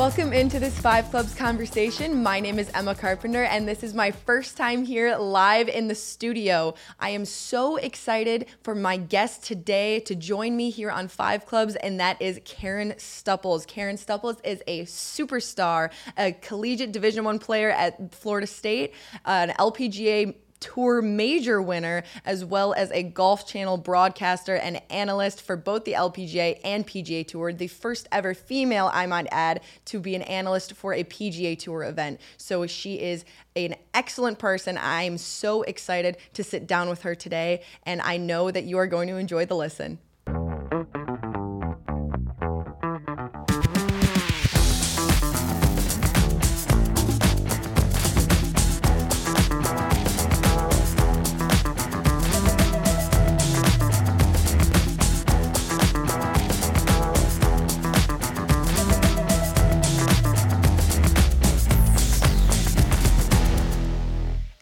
Welcome 0.00 0.32
into 0.32 0.58
this 0.58 0.78
Five 0.78 1.10
Clubs 1.10 1.34
conversation. 1.34 2.22
My 2.22 2.40
name 2.40 2.58
is 2.58 2.70
Emma 2.72 2.94
Carpenter, 2.94 3.42
and 3.42 3.68
this 3.68 3.82
is 3.82 3.92
my 3.92 4.10
first 4.10 4.56
time 4.56 4.82
here 4.82 5.14
live 5.18 5.68
in 5.68 5.88
the 5.88 5.94
studio. 5.94 6.72
I 6.98 7.10
am 7.10 7.26
so 7.26 7.76
excited 7.76 8.46
for 8.62 8.74
my 8.74 8.96
guest 8.96 9.44
today 9.44 10.00
to 10.00 10.14
join 10.14 10.56
me 10.56 10.70
here 10.70 10.90
on 10.90 11.08
Five 11.08 11.44
Clubs, 11.44 11.76
and 11.76 12.00
that 12.00 12.20
is 12.22 12.40
Karen 12.46 12.94
Stupples. 12.96 13.66
Karen 13.66 13.98
Stupples 13.98 14.38
is 14.42 14.62
a 14.66 14.86
superstar, 14.86 15.90
a 16.16 16.32
collegiate 16.32 16.92
Division 16.92 17.22
One 17.22 17.38
player 17.38 17.68
at 17.68 18.14
Florida 18.14 18.46
State, 18.46 18.94
an 19.26 19.50
LPGA 19.50 20.34
Tour 20.60 21.02
major 21.02 21.60
winner, 21.60 22.04
as 22.24 22.44
well 22.44 22.72
as 22.74 22.90
a 22.92 23.02
Golf 23.02 23.46
Channel 23.46 23.78
broadcaster 23.78 24.54
and 24.54 24.80
analyst 24.90 25.42
for 25.42 25.56
both 25.56 25.84
the 25.84 25.92
LPGA 25.92 26.60
and 26.62 26.86
PGA 26.86 27.26
Tour. 27.26 27.52
The 27.52 27.66
first 27.66 28.06
ever 28.12 28.34
female, 28.34 28.90
I 28.92 29.06
might 29.06 29.26
add, 29.30 29.62
to 29.86 29.98
be 29.98 30.14
an 30.14 30.22
analyst 30.22 30.74
for 30.74 30.94
a 30.94 31.04
PGA 31.04 31.58
Tour 31.58 31.84
event. 31.84 32.20
So 32.36 32.66
she 32.66 33.00
is 33.00 33.24
an 33.56 33.74
excellent 33.94 34.38
person. 34.38 34.78
I'm 34.80 35.18
so 35.18 35.62
excited 35.62 36.18
to 36.34 36.44
sit 36.44 36.66
down 36.66 36.88
with 36.88 37.02
her 37.02 37.14
today, 37.14 37.62
and 37.84 38.00
I 38.00 38.16
know 38.16 38.50
that 38.50 38.64
you 38.64 38.78
are 38.78 38.86
going 38.86 39.08
to 39.08 39.16
enjoy 39.16 39.46
the 39.46 39.56
listen. 39.56 39.98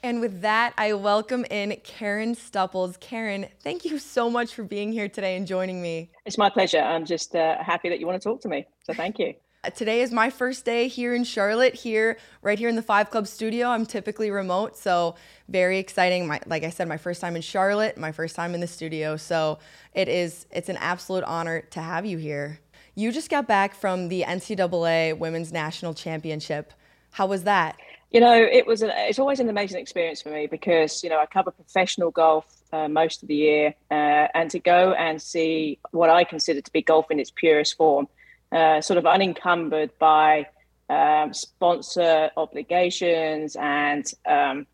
And 0.08 0.22
with 0.22 0.40
that, 0.40 0.72
I 0.78 0.94
welcome 0.94 1.44
in 1.50 1.76
Karen 1.84 2.34
Stupples. 2.34 2.96
Karen, 2.98 3.46
thank 3.60 3.84
you 3.84 3.98
so 3.98 4.30
much 4.30 4.54
for 4.54 4.62
being 4.62 4.90
here 4.90 5.06
today 5.06 5.36
and 5.36 5.46
joining 5.46 5.82
me. 5.82 6.10
It's 6.24 6.38
my 6.38 6.48
pleasure. 6.48 6.78
I'm 6.78 7.04
just 7.04 7.36
uh, 7.36 7.62
happy 7.62 7.90
that 7.90 8.00
you 8.00 8.06
want 8.06 8.18
to 8.18 8.26
talk 8.26 8.40
to 8.40 8.48
me. 8.48 8.66
So 8.84 8.94
thank 8.94 9.18
you. 9.18 9.34
Uh, 9.64 9.68
today 9.68 10.00
is 10.00 10.10
my 10.10 10.30
first 10.30 10.64
day 10.64 10.88
here 10.88 11.14
in 11.14 11.24
Charlotte, 11.24 11.74
here 11.74 12.16
right 12.40 12.58
here 12.58 12.70
in 12.70 12.76
the 12.76 12.80
Five 12.80 13.10
Club 13.10 13.26
studio. 13.26 13.68
I'm 13.68 13.84
typically 13.84 14.30
remote, 14.30 14.78
so 14.78 15.14
very 15.46 15.78
exciting. 15.78 16.26
My, 16.26 16.40
like 16.46 16.64
I 16.64 16.70
said, 16.70 16.88
my 16.88 16.96
first 16.96 17.20
time 17.20 17.36
in 17.36 17.42
Charlotte, 17.42 17.98
my 17.98 18.10
first 18.10 18.34
time 18.34 18.54
in 18.54 18.62
the 18.62 18.66
studio. 18.66 19.18
So 19.18 19.58
it 19.92 20.08
is 20.08 20.46
it's 20.50 20.70
an 20.70 20.78
absolute 20.78 21.24
honor 21.24 21.60
to 21.72 21.82
have 21.82 22.06
you 22.06 22.16
here. 22.16 22.60
You 22.94 23.12
just 23.12 23.28
got 23.28 23.46
back 23.46 23.74
from 23.74 24.08
the 24.08 24.22
NCAA 24.22 25.18
Women's 25.18 25.52
National 25.52 25.92
Championship. 25.92 26.72
How 27.10 27.26
was 27.26 27.44
that? 27.44 27.76
You 28.10 28.20
know, 28.20 28.34
it 28.34 28.66
was 28.66 28.80
an, 28.80 28.90
it's 28.94 29.18
always 29.18 29.38
an 29.38 29.50
amazing 29.50 29.80
experience 29.80 30.22
for 30.22 30.30
me 30.30 30.46
because 30.46 31.04
you 31.04 31.10
know 31.10 31.18
I 31.18 31.26
cover 31.26 31.50
professional 31.50 32.10
golf 32.10 32.46
uh, 32.72 32.88
most 32.88 33.22
of 33.22 33.28
the 33.28 33.36
year, 33.36 33.74
uh, 33.90 34.28
and 34.34 34.50
to 34.50 34.58
go 34.58 34.92
and 34.92 35.20
see 35.20 35.78
what 35.90 36.08
I 36.08 36.24
consider 36.24 36.62
to 36.62 36.72
be 36.72 36.80
golf 36.80 37.10
in 37.10 37.20
its 37.20 37.30
purest 37.30 37.76
form, 37.76 38.08
uh, 38.50 38.80
sort 38.80 38.96
of 38.96 39.06
unencumbered 39.06 39.90
by 39.98 40.46
um, 40.88 41.34
sponsor 41.34 42.30
obligations 42.36 43.56
and 43.60 44.10
um, 44.26 44.66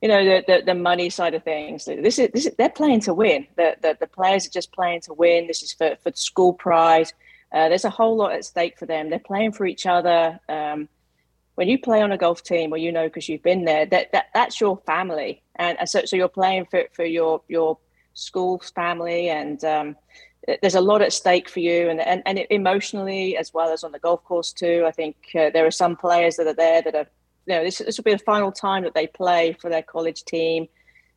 you 0.00 0.08
know 0.08 0.24
the, 0.24 0.44
the, 0.46 0.62
the 0.64 0.74
money 0.74 1.10
side 1.10 1.34
of 1.34 1.42
things. 1.44 1.84
This 1.84 2.18
is 2.18 2.30
this 2.32 2.46
is 2.46 2.54
they're 2.56 2.70
playing 2.70 3.00
to 3.00 3.12
win. 3.12 3.46
The 3.56 3.76
the, 3.82 3.96
the 4.00 4.06
players 4.06 4.46
are 4.46 4.50
just 4.50 4.72
playing 4.72 5.02
to 5.02 5.12
win. 5.12 5.46
This 5.46 5.62
is 5.62 5.74
for 5.74 5.96
for 6.02 6.12
school 6.14 6.54
pride. 6.54 7.12
Uh, 7.52 7.68
there's 7.68 7.84
a 7.84 7.90
whole 7.90 8.16
lot 8.16 8.32
at 8.32 8.44
stake 8.44 8.78
for 8.78 8.86
them. 8.86 9.10
They're 9.10 9.18
playing 9.18 9.52
for 9.52 9.66
each 9.66 9.86
other. 9.86 10.40
Um, 10.48 10.88
when 11.54 11.68
you 11.68 11.78
play 11.78 12.02
on 12.02 12.12
a 12.12 12.18
golf 12.18 12.42
team 12.42 12.72
or 12.72 12.76
you 12.76 12.90
know 12.90 13.04
because 13.04 13.28
you've 13.28 13.42
been 13.42 13.64
there 13.64 13.86
that, 13.86 14.12
that 14.12 14.26
that's 14.34 14.60
your 14.60 14.78
family. 14.86 15.42
And, 15.56 15.78
so, 15.88 16.04
so 16.04 16.16
you're 16.16 16.28
playing 16.28 16.66
for, 16.70 16.84
for 16.92 17.04
your 17.04 17.42
your 17.48 17.78
school's 18.14 18.70
family 18.70 19.28
and 19.28 19.64
um, 19.64 19.96
there's 20.62 20.74
a 20.74 20.80
lot 20.80 21.02
at 21.02 21.12
stake 21.12 21.48
for 21.48 21.60
you 21.60 21.88
and, 21.88 22.00
and, 22.00 22.22
and 22.26 22.40
emotionally 22.50 23.36
as 23.36 23.52
well 23.52 23.72
as 23.72 23.82
on 23.82 23.92
the 23.92 23.98
golf 23.98 24.22
course 24.24 24.52
too. 24.52 24.84
I 24.86 24.90
think 24.90 25.16
uh, 25.34 25.50
there 25.50 25.66
are 25.66 25.70
some 25.70 25.96
players 25.96 26.36
that 26.36 26.46
are 26.46 26.54
there 26.54 26.82
that 26.82 26.94
are 26.94 27.06
you 27.46 27.54
know 27.54 27.64
this, 27.64 27.78
this 27.78 27.98
will 27.98 28.04
be 28.04 28.12
the 28.12 28.18
final 28.18 28.50
time 28.50 28.84
that 28.84 28.94
they 28.94 29.06
play 29.06 29.56
for 29.60 29.70
their 29.70 29.82
college 29.82 30.24
team. 30.24 30.66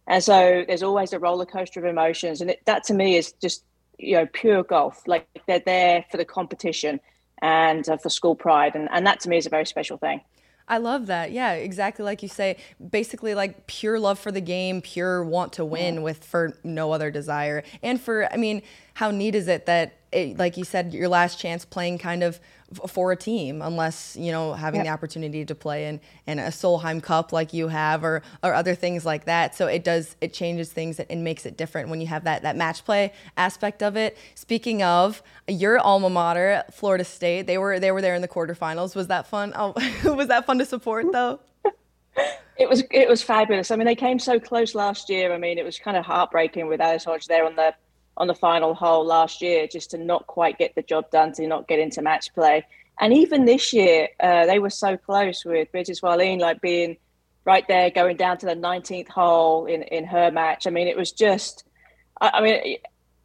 And 0.07 0.23
so 0.23 0.63
there's 0.67 0.83
always 0.83 1.13
a 1.13 1.19
roller 1.19 1.45
coaster 1.45 1.79
of 1.79 1.85
emotions 1.85 2.41
and 2.41 2.51
it, 2.51 2.61
that 2.65 2.83
to 2.85 2.93
me 2.93 3.17
is 3.17 3.33
just 3.33 3.63
you 3.97 4.15
know 4.15 4.27
pure 4.27 4.63
golf. 4.63 5.07
Like 5.07 5.27
they're 5.47 5.63
there 5.65 6.05
for 6.11 6.17
the 6.17 6.25
competition 6.25 6.99
and 7.41 7.87
uh, 7.89 7.97
for 7.97 8.09
school 8.09 8.35
pride. 8.35 8.75
And, 8.75 8.89
and 8.91 9.05
that 9.05 9.19
to 9.21 9.29
me 9.29 9.37
is 9.37 9.45
a 9.45 9.49
very 9.49 9.65
special 9.65 9.97
thing. 9.97 10.21
I 10.69 10.79
love 10.79 11.07
that. 11.07 11.31
Yeah, 11.31 11.53
exactly 11.53 12.03
like 12.03 12.21
you 12.21 12.27
say. 12.27 12.57
Basically, 12.91 13.33
like 13.33 13.67
pure 13.67 13.99
love 13.99 14.19
for 14.19 14.33
the 14.33 14.41
game, 14.41 14.81
pure 14.81 15.23
want 15.23 15.53
to 15.53 15.63
win 15.63 15.95
yeah. 15.95 16.01
with 16.01 16.25
for 16.25 16.57
no 16.63 16.91
other 16.91 17.09
desire. 17.09 17.63
And 17.81 18.01
for, 18.01 18.31
I 18.33 18.37
mean, 18.37 18.61
how 18.95 19.11
neat 19.11 19.33
is 19.33 19.47
it 19.47 19.65
that, 19.65 19.93
it, 20.11 20.37
like 20.37 20.57
you 20.57 20.65
said, 20.65 20.93
your 20.93 21.07
last 21.07 21.39
chance 21.39 21.63
playing 21.63 21.99
kind 21.99 22.21
of 22.21 22.41
for 22.87 23.11
a 23.11 23.15
team 23.15 23.61
unless 23.61 24.15
you 24.17 24.31
know 24.31 24.53
having 24.53 24.79
yep. 24.79 24.85
the 24.85 24.91
opportunity 24.91 25.45
to 25.45 25.55
play 25.55 25.87
in, 25.87 26.01
in 26.25 26.39
a 26.39 26.47
Solheim 26.47 27.01
Cup 27.01 27.31
like 27.31 27.53
you 27.53 27.69
have 27.69 28.03
or 28.03 28.21
or 28.43 28.53
other 28.53 28.75
things 28.75 29.05
like 29.05 29.25
that. 29.25 29.55
So 29.55 29.67
it 29.67 29.83
does 29.83 30.15
it 30.21 30.33
changes 30.33 30.71
things 30.71 30.99
and 30.99 31.23
makes 31.23 31.45
it 31.45 31.57
different 31.57 31.89
when 31.89 32.01
you 32.01 32.07
have 32.07 32.25
that 32.25 32.41
that 32.43 32.55
match 32.55 32.83
play 32.83 33.13
aspect 33.37 33.81
of 33.81 33.95
it. 33.95 34.17
Speaking 34.35 34.83
of 34.83 35.21
your 35.47 35.79
alma 35.79 36.09
mater, 36.09 36.63
Florida 36.71 37.03
State, 37.03 37.47
they 37.47 37.57
were 37.57 37.79
they 37.79 37.91
were 37.91 38.01
there 38.01 38.15
in 38.15 38.21
the 38.21 38.27
quarterfinals. 38.27 38.95
Was 38.95 39.07
that 39.07 39.27
fun? 39.27 39.53
Oh, 39.55 39.73
was 40.13 40.27
that 40.27 40.45
fun 40.45 40.57
to 40.59 40.65
support 40.65 41.11
though? 41.11 41.39
It 42.59 42.67
was 42.67 42.83
it 42.89 43.07
was 43.07 43.21
fabulous. 43.21 43.69
I 43.69 43.75
mean, 43.75 43.85
they 43.85 43.93
came 43.93 44.17
so 44.17 44.39
close 44.39 44.73
last 44.73 45.09
year. 45.09 45.31
I 45.31 45.37
mean, 45.37 45.59
it 45.59 45.63
was 45.63 45.77
kind 45.77 45.95
of 45.95 46.03
heartbreaking 46.03 46.65
with 46.65 46.81
Alice 46.81 47.05
Hodge 47.05 47.27
there 47.27 47.45
on 47.45 47.55
the 47.55 47.75
on 48.17 48.27
the 48.27 48.35
final 48.35 48.73
hole 48.73 49.05
last 49.05 49.41
year 49.41 49.67
just 49.67 49.91
to 49.91 49.97
not 49.97 50.27
quite 50.27 50.57
get 50.57 50.75
the 50.75 50.81
job 50.81 51.09
done, 51.11 51.31
to 51.33 51.47
not 51.47 51.67
get 51.67 51.79
into 51.79 52.01
match 52.01 52.33
play. 52.33 52.65
And 52.99 53.13
even 53.13 53.45
this 53.45 53.73
year, 53.73 54.09
uh, 54.19 54.45
they 54.45 54.59
were 54.59 54.71
so 54.71 54.97
close 54.97 55.45
with 55.45 55.71
Beatrice 55.71 56.01
Wallin, 56.01 56.39
like 56.39 56.59
being 56.61 56.97
right 57.45 57.65
there, 57.67 57.91
going 57.91 58.17
down 58.17 58.37
to 58.39 58.45
the 58.47 58.55
19th 58.55 59.07
hole 59.07 59.67
in, 59.67 59.83
in 59.83 60.03
her 60.05 60.31
match. 60.31 60.65
I 60.67 60.71
mean, 60.71 60.87
it 60.87 60.97
was 60.97 61.11
just, 61.11 61.63
I, 62.19 62.31
I 62.33 62.41
mean, 62.41 62.77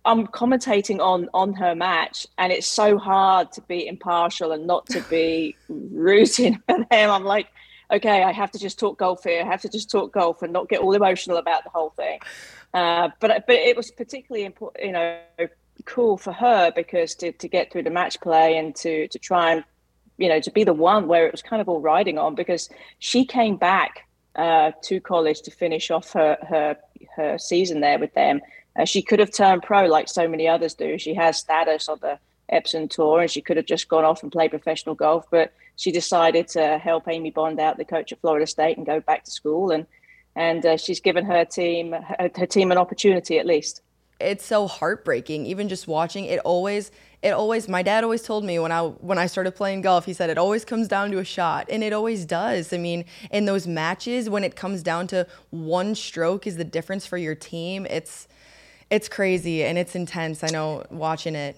I'm 0.04 0.26
commentating 0.26 1.00
on 1.00 1.28
on 1.32 1.54
her 1.54 1.74
match, 1.74 2.26
and 2.36 2.52
it's 2.52 2.66
so 2.66 2.98
hard 2.98 3.52
to 3.52 3.60
be 3.62 3.86
impartial 3.86 4.52
and 4.52 4.66
not 4.66 4.86
to 4.86 5.00
be 5.02 5.56
rooting 5.68 6.60
for 6.68 6.84
them. 6.90 7.10
I'm 7.10 7.24
like, 7.24 7.46
okay, 7.90 8.22
I 8.22 8.32
have 8.32 8.50
to 8.52 8.58
just 8.58 8.78
talk 8.78 8.98
golf 8.98 9.22
here. 9.24 9.42
I 9.42 9.46
have 9.46 9.62
to 9.62 9.68
just 9.68 9.90
talk 9.90 10.12
golf 10.12 10.42
and 10.42 10.52
not 10.52 10.68
get 10.68 10.80
all 10.80 10.94
emotional 10.94 11.36
about 11.36 11.62
the 11.62 11.70
whole 11.70 11.90
thing. 11.90 12.18
Uh, 12.74 13.10
but 13.20 13.44
but 13.46 13.56
it 13.56 13.76
was 13.76 13.90
particularly 13.90 14.44
important, 14.44 14.84
you 14.84 14.92
know, 14.92 15.18
cool 15.84 16.16
for 16.16 16.32
her 16.32 16.72
because 16.74 17.14
to, 17.16 17.32
to 17.32 17.48
get 17.48 17.72
through 17.72 17.82
the 17.82 17.90
match 17.90 18.20
play 18.20 18.56
and 18.56 18.74
to 18.76 19.08
to 19.08 19.18
try 19.18 19.52
and 19.52 19.64
you 20.18 20.28
know 20.28 20.40
to 20.40 20.50
be 20.50 20.64
the 20.64 20.72
one 20.72 21.08
where 21.08 21.26
it 21.26 21.32
was 21.32 21.42
kind 21.42 21.60
of 21.60 21.68
all 21.68 21.80
riding 21.80 22.18
on 22.18 22.34
because 22.34 22.68
she 22.98 23.24
came 23.24 23.56
back 23.56 24.06
uh, 24.36 24.70
to 24.82 25.00
college 25.00 25.42
to 25.42 25.50
finish 25.50 25.90
off 25.90 26.12
her 26.12 26.38
her 26.48 26.76
her 27.16 27.38
season 27.38 27.80
there 27.80 27.98
with 27.98 28.14
them. 28.14 28.40
Uh, 28.78 28.84
she 28.84 29.02
could 29.02 29.18
have 29.18 29.30
turned 29.30 29.62
pro 29.62 29.86
like 29.86 30.08
so 30.08 30.26
many 30.26 30.48
others 30.48 30.74
do. 30.74 30.98
She 30.98 31.14
has 31.14 31.36
status 31.38 31.88
on 31.88 31.98
the 32.00 32.18
Epson 32.50 32.88
Tour, 32.88 33.20
and 33.20 33.30
she 33.30 33.42
could 33.42 33.56
have 33.56 33.66
just 33.66 33.88
gone 33.88 34.04
off 34.04 34.22
and 34.22 34.32
played 34.32 34.50
professional 34.50 34.94
golf. 34.94 35.26
But 35.30 35.52
she 35.76 35.92
decided 35.92 36.48
to 36.48 36.78
help 36.78 37.08
Amy 37.08 37.30
Bond 37.30 37.60
out, 37.60 37.76
the 37.76 37.84
coach 37.84 38.12
at 38.12 38.20
Florida 38.20 38.46
State, 38.46 38.76
and 38.76 38.86
go 38.86 39.00
back 39.00 39.24
to 39.24 39.30
school. 39.30 39.70
And 39.70 39.86
and 40.34 40.64
uh, 40.64 40.76
she's 40.76 41.00
given 41.00 41.24
her 41.24 41.44
team 41.44 41.92
her, 41.92 42.30
her 42.36 42.46
team 42.46 42.72
an 42.72 42.78
opportunity 42.78 43.38
at 43.38 43.46
least. 43.46 43.82
It's 44.20 44.44
so 44.44 44.68
heartbreaking, 44.68 45.46
even 45.46 45.68
just 45.68 45.88
watching 45.88 46.26
it. 46.26 46.38
Always, 46.40 46.92
it 47.22 47.32
always. 47.32 47.68
My 47.68 47.82
dad 47.82 48.04
always 48.04 48.22
told 48.22 48.44
me 48.44 48.58
when 48.58 48.70
I 48.70 48.82
when 48.82 49.18
I 49.18 49.26
started 49.26 49.52
playing 49.52 49.80
golf, 49.80 50.06
he 50.06 50.12
said 50.12 50.30
it 50.30 50.38
always 50.38 50.64
comes 50.64 50.86
down 50.86 51.10
to 51.10 51.18
a 51.18 51.24
shot, 51.24 51.66
and 51.68 51.82
it 51.82 51.92
always 51.92 52.24
does. 52.24 52.72
I 52.72 52.78
mean, 52.78 53.04
in 53.30 53.46
those 53.46 53.66
matches 53.66 54.30
when 54.30 54.44
it 54.44 54.54
comes 54.54 54.82
down 54.82 55.08
to 55.08 55.26
one 55.50 55.94
stroke 55.94 56.46
is 56.46 56.56
the 56.56 56.64
difference 56.64 57.04
for 57.04 57.18
your 57.18 57.34
team. 57.34 57.86
It's 57.90 58.28
it's 58.90 59.08
crazy 59.08 59.64
and 59.64 59.76
it's 59.76 59.96
intense. 59.96 60.44
I 60.44 60.48
know 60.48 60.84
watching 60.90 61.34
it 61.34 61.56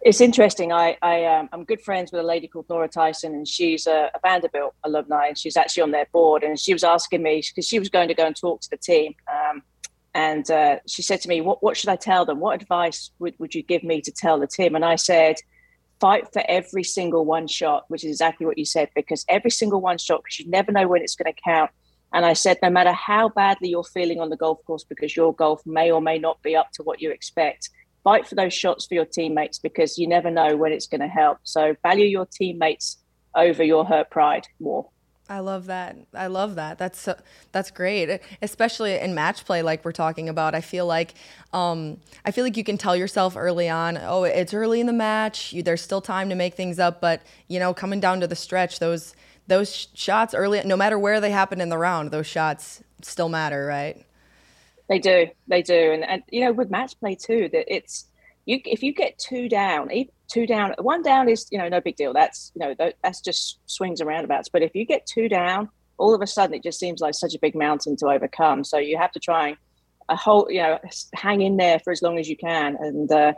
it's 0.00 0.20
interesting. 0.20 0.72
I, 0.72 0.96
I 1.02 1.24
um, 1.24 1.48
I'm 1.52 1.64
good 1.64 1.80
friends 1.80 2.12
with 2.12 2.20
a 2.20 2.24
lady 2.24 2.46
called 2.46 2.66
Nora 2.70 2.88
Tyson, 2.88 3.34
and 3.34 3.46
she's 3.46 3.86
a, 3.86 4.10
a, 4.14 4.20
Vanderbilt 4.22 4.74
alumni, 4.84 5.26
and 5.26 5.38
she's 5.38 5.56
actually 5.56 5.82
on 5.82 5.90
their 5.90 6.06
board. 6.12 6.42
And 6.42 6.58
she 6.58 6.72
was 6.72 6.84
asking 6.84 7.22
me 7.22 7.42
because 7.48 7.66
she 7.66 7.78
was 7.78 7.88
going 7.88 8.08
to 8.08 8.14
go 8.14 8.26
and 8.26 8.36
talk 8.36 8.60
to 8.62 8.70
the 8.70 8.76
team, 8.76 9.14
um, 9.32 9.62
and 10.14 10.48
uh, 10.50 10.76
she 10.86 11.02
said 11.02 11.20
to 11.22 11.28
me, 11.28 11.40
"What 11.40 11.62
what 11.62 11.76
should 11.76 11.90
I 11.90 11.96
tell 11.96 12.24
them? 12.24 12.38
What 12.40 12.60
advice 12.60 13.10
would, 13.18 13.34
would 13.38 13.54
you 13.54 13.62
give 13.62 13.82
me 13.82 14.00
to 14.02 14.12
tell 14.12 14.38
the 14.38 14.46
team?" 14.46 14.74
And 14.74 14.84
I 14.84 14.96
said, 14.96 15.36
"Fight 16.00 16.32
for 16.32 16.42
every 16.48 16.84
single 16.84 17.24
one 17.24 17.48
shot," 17.48 17.84
which 17.88 18.04
is 18.04 18.10
exactly 18.10 18.46
what 18.46 18.58
you 18.58 18.64
said, 18.64 18.90
because 18.94 19.24
every 19.28 19.50
single 19.50 19.80
one 19.80 19.98
shot, 19.98 20.22
because 20.22 20.38
you 20.38 20.48
never 20.48 20.70
know 20.70 20.86
when 20.86 21.02
it's 21.02 21.16
going 21.16 21.32
to 21.32 21.40
count. 21.44 21.70
And 22.12 22.24
I 22.24 22.32
said, 22.32 22.56
no 22.62 22.70
matter 22.70 22.92
how 22.92 23.28
badly 23.28 23.68
you're 23.68 23.84
feeling 23.84 24.18
on 24.18 24.30
the 24.30 24.36
golf 24.36 24.64
course, 24.64 24.82
because 24.82 25.14
your 25.14 25.34
golf 25.34 25.60
may 25.66 25.90
or 25.90 26.00
may 26.00 26.18
not 26.18 26.42
be 26.42 26.56
up 26.56 26.72
to 26.72 26.82
what 26.82 27.02
you 27.02 27.10
expect, 27.10 27.68
fight 28.08 28.26
for 28.26 28.36
those 28.36 28.54
shots 28.54 28.86
for 28.86 28.94
your 28.94 29.04
teammates 29.04 29.58
because 29.58 29.98
you 29.98 30.08
never 30.08 30.30
know 30.30 30.56
when 30.56 30.72
it's 30.72 30.86
going 30.86 31.02
to 31.02 31.08
help. 31.08 31.36
So 31.42 31.76
value 31.82 32.06
your 32.06 32.24
teammates 32.24 32.96
over 33.34 33.62
your 33.62 33.84
hurt 33.84 34.08
pride 34.10 34.46
more. 34.60 34.88
I 35.28 35.40
love 35.40 35.66
that. 35.66 35.94
I 36.14 36.28
love 36.28 36.54
that. 36.54 36.78
That's 36.78 36.98
so, 36.98 37.14
that's 37.52 37.70
great, 37.70 38.22
especially 38.40 38.94
in 38.94 39.14
match 39.14 39.44
play, 39.44 39.60
like 39.60 39.84
we're 39.84 39.92
talking 39.92 40.30
about. 40.30 40.54
I 40.54 40.62
feel 40.62 40.86
like 40.86 41.12
um, 41.52 41.98
I 42.24 42.30
feel 42.30 42.44
like 42.44 42.56
you 42.56 42.64
can 42.64 42.78
tell 42.78 42.96
yourself 42.96 43.36
early 43.36 43.68
on, 43.68 43.98
oh, 43.98 44.24
it's 44.24 44.54
early 44.54 44.80
in 44.80 44.86
the 44.86 44.94
match. 44.94 45.52
You, 45.52 45.62
there's 45.62 45.82
still 45.82 46.00
time 46.00 46.30
to 46.30 46.34
make 46.34 46.54
things 46.54 46.78
up, 46.78 47.02
but 47.02 47.20
you 47.46 47.58
know, 47.58 47.74
coming 47.74 48.00
down 48.00 48.20
to 48.20 48.26
the 48.26 48.36
stretch, 48.36 48.78
those 48.78 49.14
those 49.48 49.88
shots 49.92 50.32
early, 50.32 50.62
no 50.64 50.78
matter 50.78 50.98
where 50.98 51.20
they 51.20 51.30
happen 51.30 51.60
in 51.60 51.68
the 51.68 51.76
round, 51.76 52.10
those 52.10 52.26
shots 52.26 52.82
still 53.02 53.28
matter, 53.28 53.66
right? 53.66 54.06
They 54.88 54.98
do, 54.98 55.26
they 55.48 55.62
do, 55.62 55.92
and 55.92 56.04
and 56.04 56.22
you 56.30 56.44
know, 56.44 56.52
with 56.52 56.70
match 56.70 56.98
play 56.98 57.14
too, 57.14 57.48
that 57.52 57.72
it's 57.74 58.06
you 58.46 58.60
if 58.64 58.82
you 58.82 58.94
get 58.94 59.18
two 59.18 59.48
down, 59.48 59.90
two 60.28 60.46
down, 60.46 60.74
one 60.78 61.02
down 61.02 61.28
is 61.28 61.46
you 61.50 61.58
know 61.58 61.68
no 61.68 61.80
big 61.80 61.96
deal. 61.96 62.12
That's 62.12 62.52
you 62.54 62.66
know 62.66 62.92
that's 63.02 63.20
just 63.20 63.58
swings 63.66 64.00
and 64.00 64.08
roundabouts. 64.08 64.48
But 64.48 64.62
if 64.62 64.74
you 64.74 64.86
get 64.86 65.06
two 65.06 65.28
down, 65.28 65.68
all 65.98 66.14
of 66.14 66.22
a 66.22 66.26
sudden 66.26 66.54
it 66.54 66.62
just 66.62 66.78
seems 66.78 67.00
like 67.00 67.14
such 67.14 67.34
a 67.34 67.38
big 67.38 67.54
mountain 67.54 67.96
to 67.96 68.06
overcome. 68.06 68.64
So 68.64 68.78
you 68.78 68.96
have 68.96 69.12
to 69.12 69.20
try 69.20 69.48
and 69.48 69.56
a 70.08 70.16
whole 70.16 70.46
you 70.50 70.62
know 70.62 70.78
hang 71.14 71.42
in 71.42 71.58
there 71.58 71.78
for 71.80 71.92
as 71.92 72.00
long 72.00 72.18
as 72.18 72.28
you 72.28 72.36
can 72.36 72.76
and 72.80 73.12
uh, 73.12 73.34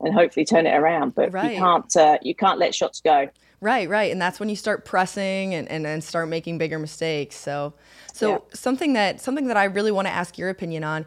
and 0.00 0.12
hopefully 0.12 0.44
turn 0.44 0.66
it 0.66 0.74
around. 0.74 1.14
But 1.14 1.32
right. 1.32 1.52
you 1.52 1.58
can't 1.58 1.96
uh, 1.96 2.18
you 2.22 2.34
can't 2.34 2.58
let 2.58 2.74
shots 2.74 3.00
go. 3.00 3.28
Right, 3.60 3.88
right. 3.88 4.10
And 4.10 4.20
that's 4.20 4.40
when 4.40 4.48
you 4.48 4.56
start 4.56 4.84
pressing 4.84 5.54
and, 5.54 5.70
and, 5.70 5.86
and 5.86 6.02
start 6.02 6.28
making 6.28 6.58
bigger 6.58 6.80
mistakes. 6.80 7.36
So 7.36 7.74
so 8.12 8.30
yeah. 8.30 8.38
something 8.54 8.92
that 8.92 9.20
something 9.20 9.46
that 9.48 9.56
I 9.56 9.64
really 9.64 9.92
want 9.92 10.06
to 10.06 10.12
ask 10.12 10.38
your 10.38 10.48
opinion 10.48 10.84
on 10.84 11.06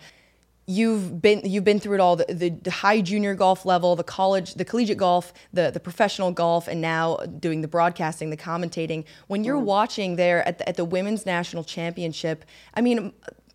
you've 0.67 1.21
been 1.21 1.41
you've 1.43 1.63
been 1.63 1.79
through 1.79 1.95
it 1.95 1.99
all 1.99 2.15
the, 2.15 2.25
the, 2.27 2.49
the, 2.49 2.71
high 2.71 2.99
junior 2.99 3.35
golf 3.35 3.65
level 3.65 3.95
the 3.95 4.03
college 4.03 4.55
the 4.55 4.65
collegiate 4.65 4.97
golf 4.97 5.31
the 5.53 5.69
the 5.69 5.79
professional 5.79 6.31
golf 6.31 6.67
and 6.67 6.81
now 6.81 7.17
doing 7.39 7.61
the 7.61 7.67
broadcasting 7.67 8.31
the 8.31 8.37
commentating 8.37 9.03
when 9.27 9.43
you're 9.43 9.59
mm. 9.59 9.65
watching 9.65 10.15
there 10.15 10.47
at 10.47 10.57
the, 10.57 10.67
at 10.67 10.75
the 10.75 10.85
women's 10.85 11.25
national 11.25 11.63
championship 11.63 12.45
i 12.73 12.81
mean 12.81 13.13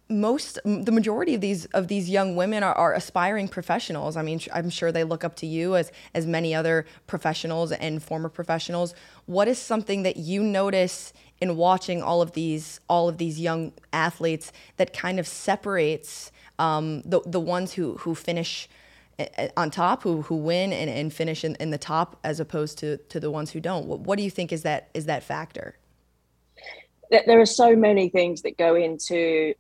most 0.09 0.59
the 0.65 0.93
majority 0.93 1.35
of 1.35 1.41
these 1.41 1.67
of 1.67 1.89
these 1.89 2.11
young 2.11 2.35
women 2.35 2.63
are, 2.63 2.75
are 2.75 2.95
aspiring 2.95 3.49
professionals 3.49 4.17
i 4.17 4.23
mean 4.23 4.41
i'm 4.53 4.71
sure 4.71 4.93
they 4.93 5.05
look 5.05 5.25
up 5.25 5.35
to 5.37 5.47
you 5.47 5.77
as 5.77 5.91
as 6.15 6.27
many 6.27 6.55
other 6.55 6.85
professionals 7.07 7.73
and 7.73 8.03
former 8.03 8.29
professionals 8.29 8.95
what 9.27 9.49
is 9.49 9.59
something 9.59 10.03
that 10.03 10.17
you 10.17 10.43
notice 10.43 11.13
in 11.41 11.57
watching 11.57 12.03
all 12.03 12.23
of 12.23 12.33
these 12.33 12.81
all 12.89 13.09
of 13.09 13.19
these 13.19 13.41
young 13.41 13.73
athletes 13.93 14.53
that 14.77 14.93
kind 14.93 15.19
of 15.19 15.27
separates 15.27 16.31
um, 16.59 17.03
the 17.03 17.21
the 17.27 17.41
ones 17.41 17.73
who 17.73 17.97
who 17.99 18.15
finish 18.15 18.69
eh, 19.19 19.27
eh, 19.37 19.49
on 19.57 19.71
top, 19.71 20.03
who 20.03 20.23
who 20.23 20.37
win 20.37 20.73
and, 20.73 20.91
and 20.91 21.13
finish 21.13 21.45
in, 21.45 21.57
in 21.57 21.71
the 21.71 21.79
top, 21.79 22.19
as 22.23 22.41
opposed 22.41 22.79
to 22.79 22.99
to 22.99 23.19
the 23.19 23.31
ones 23.31 23.51
who 23.51 23.61
don't. 23.61 23.87
What, 23.87 24.01
what 24.01 24.19
do 24.19 24.23
you 24.23 24.31
think 24.31 24.53
is 24.53 24.63
that 24.63 24.91
is 24.95 25.07
that 25.07 25.23
factor? 25.23 25.77
There 27.11 27.41
are 27.41 27.47
so 27.47 27.75
many 27.75 28.09
things 28.09 28.43
that 28.43 28.57
go 28.57 28.77
into 28.77 29.55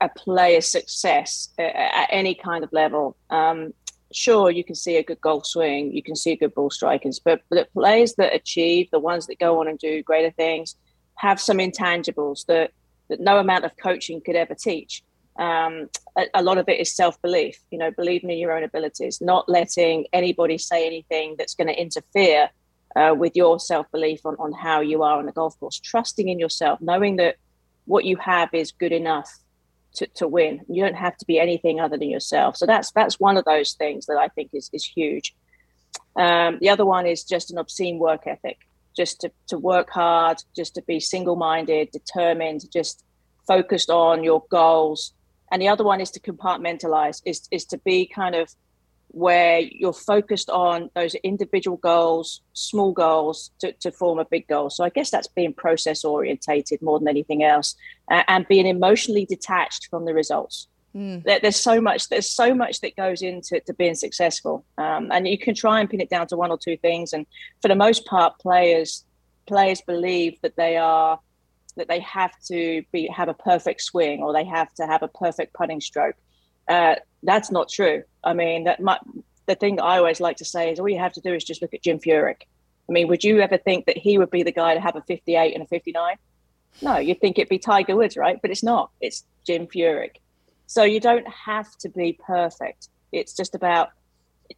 a 0.00 0.08
player's 0.16 0.66
success 0.66 1.48
at 1.58 2.08
any 2.10 2.34
kind 2.34 2.64
of 2.64 2.72
level. 2.72 3.16
Um, 3.30 3.72
sure, 4.12 4.50
you 4.50 4.64
can 4.64 4.74
see 4.74 4.96
a 4.96 5.02
good 5.02 5.20
golf 5.20 5.46
swing, 5.46 5.92
you 5.92 6.02
can 6.02 6.16
see 6.16 6.36
good 6.36 6.54
ball 6.54 6.70
strikers, 6.70 7.18
but, 7.18 7.42
the 7.50 7.66
players 7.72 8.14
that 8.14 8.34
achieve, 8.34 8.88
the 8.90 8.98
ones 8.98 9.26
that 9.26 9.38
go 9.38 9.60
on 9.60 9.68
and 9.68 9.78
do 9.78 10.02
greater 10.02 10.30
things, 10.30 10.76
have 11.16 11.40
some 11.40 11.58
intangibles 11.58 12.46
that, 12.46 12.70
that 13.08 13.20
no 13.20 13.38
amount 13.38 13.64
of 13.64 13.76
coaching 13.76 14.20
could 14.20 14.36
ever 14.36 14.54
teach. 14.54 15.02
Um, 15.38 15.88
a, 16.16 16.26
a, 16.34 16.42
lot 16.42 16.58
of 16.58 16.68
it 16.68 16.80
is 16.80 16.94
self 16.94 17.20
belief, 17.22 17.60
you 17.70 17.78
know, 17.78 17.90
believing 17.92 18.30
in 18.30 18.38
your 18.38 18.56
own 18.56 18.64
abilities, 18.64 19.20
not 19.20 19.48
letting 19.48 20.06
anybody 20.12 20.58
say 20.58 20.86
anything 20.86 21.36
that's 21.38 21.54
going 21.54 21.68
to 21.68 21.80
interfere 21.80 22.50
uh, 22.96 23.14
with 23.16 23.36
your 23.36 23.60
self 23.60 23.90
belief 23.92 24.24
on, 24.24 24.34
on 24.38 24.52
how 24.52 24.80
you 24.80 25.02
are 25.02 25.18
on 25.18 25.26
the 25.26 25.32
golf 25.32 25.58
course, 25.60 25.78
trusting 25.78 26.28
in 26.28 26.38
yourself, 26.38 26.80
knowing 26.80 27.16
that 27.16 27.36
what 27.84 28.04
you 28.04 28.16
have 28.16 28.52
is 28.52 28.72
good 28.72 28.92
enough 28.92 29.32
to, 29.98 30.06
to 30.14 30.26
win. 30.26 30.60
You 30.68 30.82
don't 30.82 30.96
have 30.96 31.16
to 31.18 31.26
be 31.26 31.38
anything 31.38 31.80
other 31.80 31.98
than 31.98 32.10
yourself. 32.10 32.56
So 32.56 32.66
that's 32.66 32.90
that's 32.92 33.20
one 33.20 33.36
of 33.36 33.44
those 33.44 33.74
things 33.74 34.06
that 34.06 34.16
I 34.16 34.28
think 34.28 34.50
is, 34.52 34.70
is 34.72 34.84
huge. 34.84 35.34
Um, 36.16 36.58
the 36.60 36.70
other 36.70 36.84
one 36.84 37.06
is 37.06 37.24
just 37.24 37.50
an 37.50 37.58
obscene 37.58 37.98
work 37.98 38.26
ethic, 38.26 38.58
just 38.96 39.20
to, 39.20 39.30
to 39.48 39.58
work 39.58 39.90
hard, 39.90 40.42
just 40.54 40.74
to 40.74 40.82
be 40.82 41.00
single 41.00 41.36
minded, 41.36 41.90
determined, 41.90 42.62
just 42.72 43.04
focused 43.46 43.90
on 43.90 44.24
your 44.24 44.44
goals, 44.50 45.12
and 45.50 45.62
the 45.62 45.68
other 45.68 45.84
one 45.84 46.00
is 46.00 46.10
to 46.12 46.20
compartmentalize 46.20 47.22
is, 47.24 47.48
is 47.50 47.64
to 47.66 47.78
be 47.78 48.06
kind 48.06 48.34
of 48.34 48.54
where 49.18 49.60
you're 49.60 49.92
focused 49.92 50.48
on 50.50 50.90
those 50.94 51.14
individual 51.16 51.76
goals 51.78 52.42
small 52.52 52.92
goals 52.92 53.50
to, 53.58 53.72
to 53.72 53.90
form 53.90 54.18
a 54.18 54.24
big 54.24 54.46
goal 54.46 54.70
so 54.70 54.84
i 54.84 54.88
guess 54.88 55.10
that's 55.10 55.28
being 55.28 55.52
process 55.52 56.04
orientated 56.04 56.80
more 56.82 56.98
than 56.98 57.08
anything 57.08 57.42
else 57.42 57.74
uh, 58.10 58.22
and 58.28 58.46
being 58.48 58.66
emotionally 58.66 59.24
detached 59.24 59.88
from 59.90 60.04
the 60.04 60.14
results 60.14 60.68
mm. 60.94 61.22
there, 61.24 61.40
there's 61.40 61.56
so 61.56 61.80
much 61.80 62.08
there's 62.08 62.30
so 62.30 62.54
much 62.54 62.80
that 62.80 62.96
goes 62.96 63.22
into 63.22 63.60
to 63.60 63.74
being 63.74 63.94
successful 63.94 64.64
um, 64.78 65.10
and 65.10 65.26
you 65.26 65.38
can 65.38 65.54
try 65.54 65.80
and 65.80 65.90
pin 65.90 66.00
it 66.00 66.10
down 66.10 66.26
to 66.26 66.36
one 66.36 66.50
or 66.50 66.58
two 66.58 66.76
things 66.76 67.12
and 67.12 67.26
for 67.60 67.68
the 67.68 67.74
most 67.74 68.06
part 68.06 68.38
players 68.38 69.04
players 69.46 69.80
believe 69.80 70.38
that 70.42 70.56
they 70.56 70.76
are 70.76 71.18
that 71.78 71.88
they 71.88 72.00
have 72.00 72.32
to 72.46 72.82
be 72.92 73.08
have 73.08 73.28
a 73.28 73.34
perfect 73.34 73.80
swing 73.80 74.22
or 74.22 74.32
they 74.32 74.44
have 74.44 74.72
to 74.74 74.86
have 74.86 75.02
a 75.02 75.08
perfect 75.08 75.54
putting 75.54 75.80
stroke. 75.80 76.16
Uh, 76.68 76.96
that's 77.22 77.50
not 77.50 77.68
true. 77.68 78.02
I 78.22 78.34
mean, 78.34 78.64
that 78.64 78.80
my, 78.80 78.98
the 79.46 79.54
thing 79.54 79.80
I 79.80 79.98
always 79.98 80.20
like 80.20 80.36
to 80.38 80.44
say 80.44 80.70
is 80.70 80.78
all 80.78 80.88
you 80.88 80.98
have 80.98 81.14
to 81.14 81.20
do 81.20 81.34
is 81.34 81.44
just 81.44 81.62
look 81.62 81.74
at 81.74 81.82
Jim 81.82 81.98
Furyk. 81.98 82.42
I 82.88 82.92
mean, 82.92 83.08
would 83.08 83.24
you 83.24 83.40
ever 83.40 83.58
think 83.58 83.86
that 83.86 83.98
he 83.98 84.18
would 84.18 84.30
be 84.30 84.42
the 84.42 84.52
guy 84.52 84.74
to 84.74 84.80
have 84.80 84.96
a 84.96 85.02
58 85.02 85.54
and 85.54 85.62
a 85.62 85.66
59? 85.66 86.16
No, 86.80 86.98
you'd 86.98 87.20
think 87.20 87.38
it'd 87.38 87.48
be 87.48 87.58
Tiger 87.58 87.96
Woods, 87.96 88.16
right? 88.16 88.38
But 88.40 88.50
it's 88.50 88.62
not. 88.62 88.90
It's 89.00 89.24
Jim 89.46 89.66
Furyk. 89.66 90.16
So 90.66 90.84
you 90.84 91.00
don't 91.00 91.26
have 91.28 91.76
to 91.78 91.88
be 91.88 92.18
perfect. 92.24 92.88
It's 93.10 93.34
just 93.34 93.54
about 93.54 93.90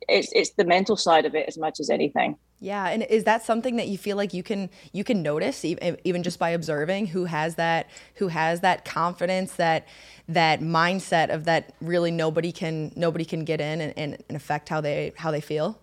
it's 0.08 0.32
it's 0.32 0.50
the 0.50 0.64
mental 0.64 0.96
side 0.96 1.24
of 1.24 1.34
it 1.34 1.46
as 1.48 1.56
much 1.56 1.80
as 1.80 1.90
anything. 1.90 2.36
Yeah, 2.62 2.88
and 2.88 3.02
is 3.04 3.24
that 3.24 3.42
something 3.42 3.76
that 3.76 3.88
you 3.88 3.96
feel 3.96 4.18
like 4.18 4.34
you 4.34 4.42
can 4.42 4.68
you 4.92 5.02
can 5.02 5.22
notice 5.22 5.64
even, 5.64 5.96
even 6.04 6.22
just 6.22 6.38
by 6.38 6.50
observing 6.50 7.06
who 7.06 7.24
has 7.24 7.54
that 7.54 7.88
who 8.16 8.28
has 8.28 8.60
that 8.60 8.84
confidence 8.84 9.54
that 9.54 9.88
that 10.28 10.60
mindset 10.60 11.32
of 11.32 11.44
that 11.44 11.72
really 11.80 12.10
nobody 12.10 12.52
can 12.52 12.92
nobody 12.96 13.24
can 13.24 13.44
get 13.44 13.62
in 13.62 13.80
and, 13.80 13.94
and, 13.96 14.22
and 14.28 14.36
affect 14.36 14.68
how 14.68 14.80
they 14.82 15.12
how 15.16 15.30
they 15.30 15.40
feel? 15.40 15.78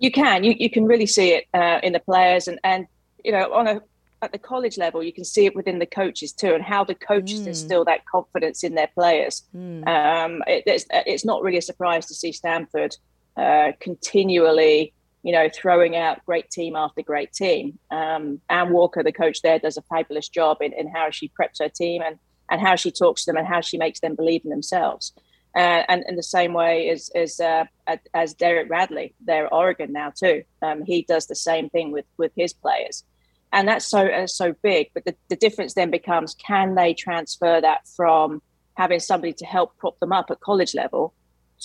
You 0.00 0.10
can 0.10 0.42
you, 0.42 0.56
you 0.58 0.68
can 0.68 0.84
really 0.84 1.06
see 1.06 1.32
it 1.32 1.46
uh, 1.54 1.78
in 1.84 1.92
the 1.92 2.00
players 2.00 2.48
and 2.48 2.58
and 2.64 2.88
you 3.24 3.30
know 3.30 3.52
on 3.52 3.68
a 3.68 3.80
at 4.20 4.32
the 4.32 4.38
college 4.38 4.76
level 4.78 5.02
you 5.02 5.12
can 5.12 5.24
see 5.24 5.46
it 5.46 5.54
within 5.54 5.78
the 5.78 5.86
coaches 5.86 6.32
too 6.32 6.54
and 6.54 6.64
how 6.64 6.82
the 6.82 6.94
coaches 6.94 7.42
mm. 7.42 7.48
instill 7.48 7.84
that 7.84 8.04
confidence 8.06 8.64
in 8.64 8.74
their 8.74 8.88
players. 8.88 9.44
Mm. 9.54 9.86
Um, 9.86 10.42
it, 10.48 10.64
it's, 10.66 10.86
it's 10.90 11.24
not 11.24 11.42
really 11.42 11.58
a 11.58 11.62
surprise 11.62 12.06
to 12.06 12.14
see 12.14 12.32
Stanford 12.32 12.96
uh, 13.36 13.72
continually 13.80 14.92
you 15.24 15.32
know, 15.32 15.48
throwing 15.48 15.96
out 15.96 16.24
great 16.26 16.50
team 16.50 16.76
after 16.76 17.00
great 17.00 17.32
team. 17.32 17.78
Um, 17.90 18.42
Anne 18.50 18.72
Walker, 18.72 19.02
the 19.02 19.10
coach 19.10 19.40
there, 19.40 19.58
does 19.58 19.78
a 19.78 19.82
fabulous 19.82 20.28
job 20.28 20.58
in, 20.60 20.74
in 20.74 20.86
how 20.86 21.10
she 21.10 21.32
preps 21.40 21.60
her 21.60 21.70
team 21.70 22.02
and, 22.02 22.18
and 22.50 22.60
how 22.60 22.76
she 22.76 22.92
talks 22.92 23.24
to 23.24 23.32
them 23.32 23.38
and 23.38 23.46
how 23.46 23.62
she 23.62 23.78
makes 23.78 24.00
them 24.00 24.14
believe 24.14 24.42
in 24.44 24.50
themselves. 24.50 25.14
Uh, 25.56 25.82
and 25.88 26.04
in 26.08 26.16
the 26.16 26.22
same 26.22 26.52
way 26.52 26.90
as 26.90 27.10
as, 27.14 27.40
uh, 27.40 27.64
as 28.12 28.34
Derek 28.34 28.68
Radley, 28.68 29.14
they're 29.24 29.52
Oregon 29.52 29.92
now 29.92 30.12
too. 30.14 30.42
Um, 30.60 30.84
he 30.84 31.02
does 31.02 31.26
the 31.26 31.36
same 31.36 31.70
thing 31.70 31.90
with 31.90 32.06
with 32.18 32.32
his 32.36 32.52
players, 32.52 33.04
and 33.52 33.68
that's 33.68 33.86
so 33.86 34.00
uh, 34.00 34.26
so 34.26 34.52
big. 34.62 34.90
But 34.94 35.04
the, 35.04 35.14
the 35.28 35.36
difference 35.36 35.74
then 35.74 35.92
becomes: 35.92 36.34
can 36.34 36.74
they 36.74 36.92
transfer 36.92 37.60
that 37.60 37.86
from 37.96 38.42
having 38.76 38.98
somebody 38.98 39.32
to 39.34 39.46
help 39.46 39.78
prop 39.78 39.98
them 40.00 40.12
up 40.12 40.28
at 40.32 40.40
college 40.40 40.74
level 40.74 41.14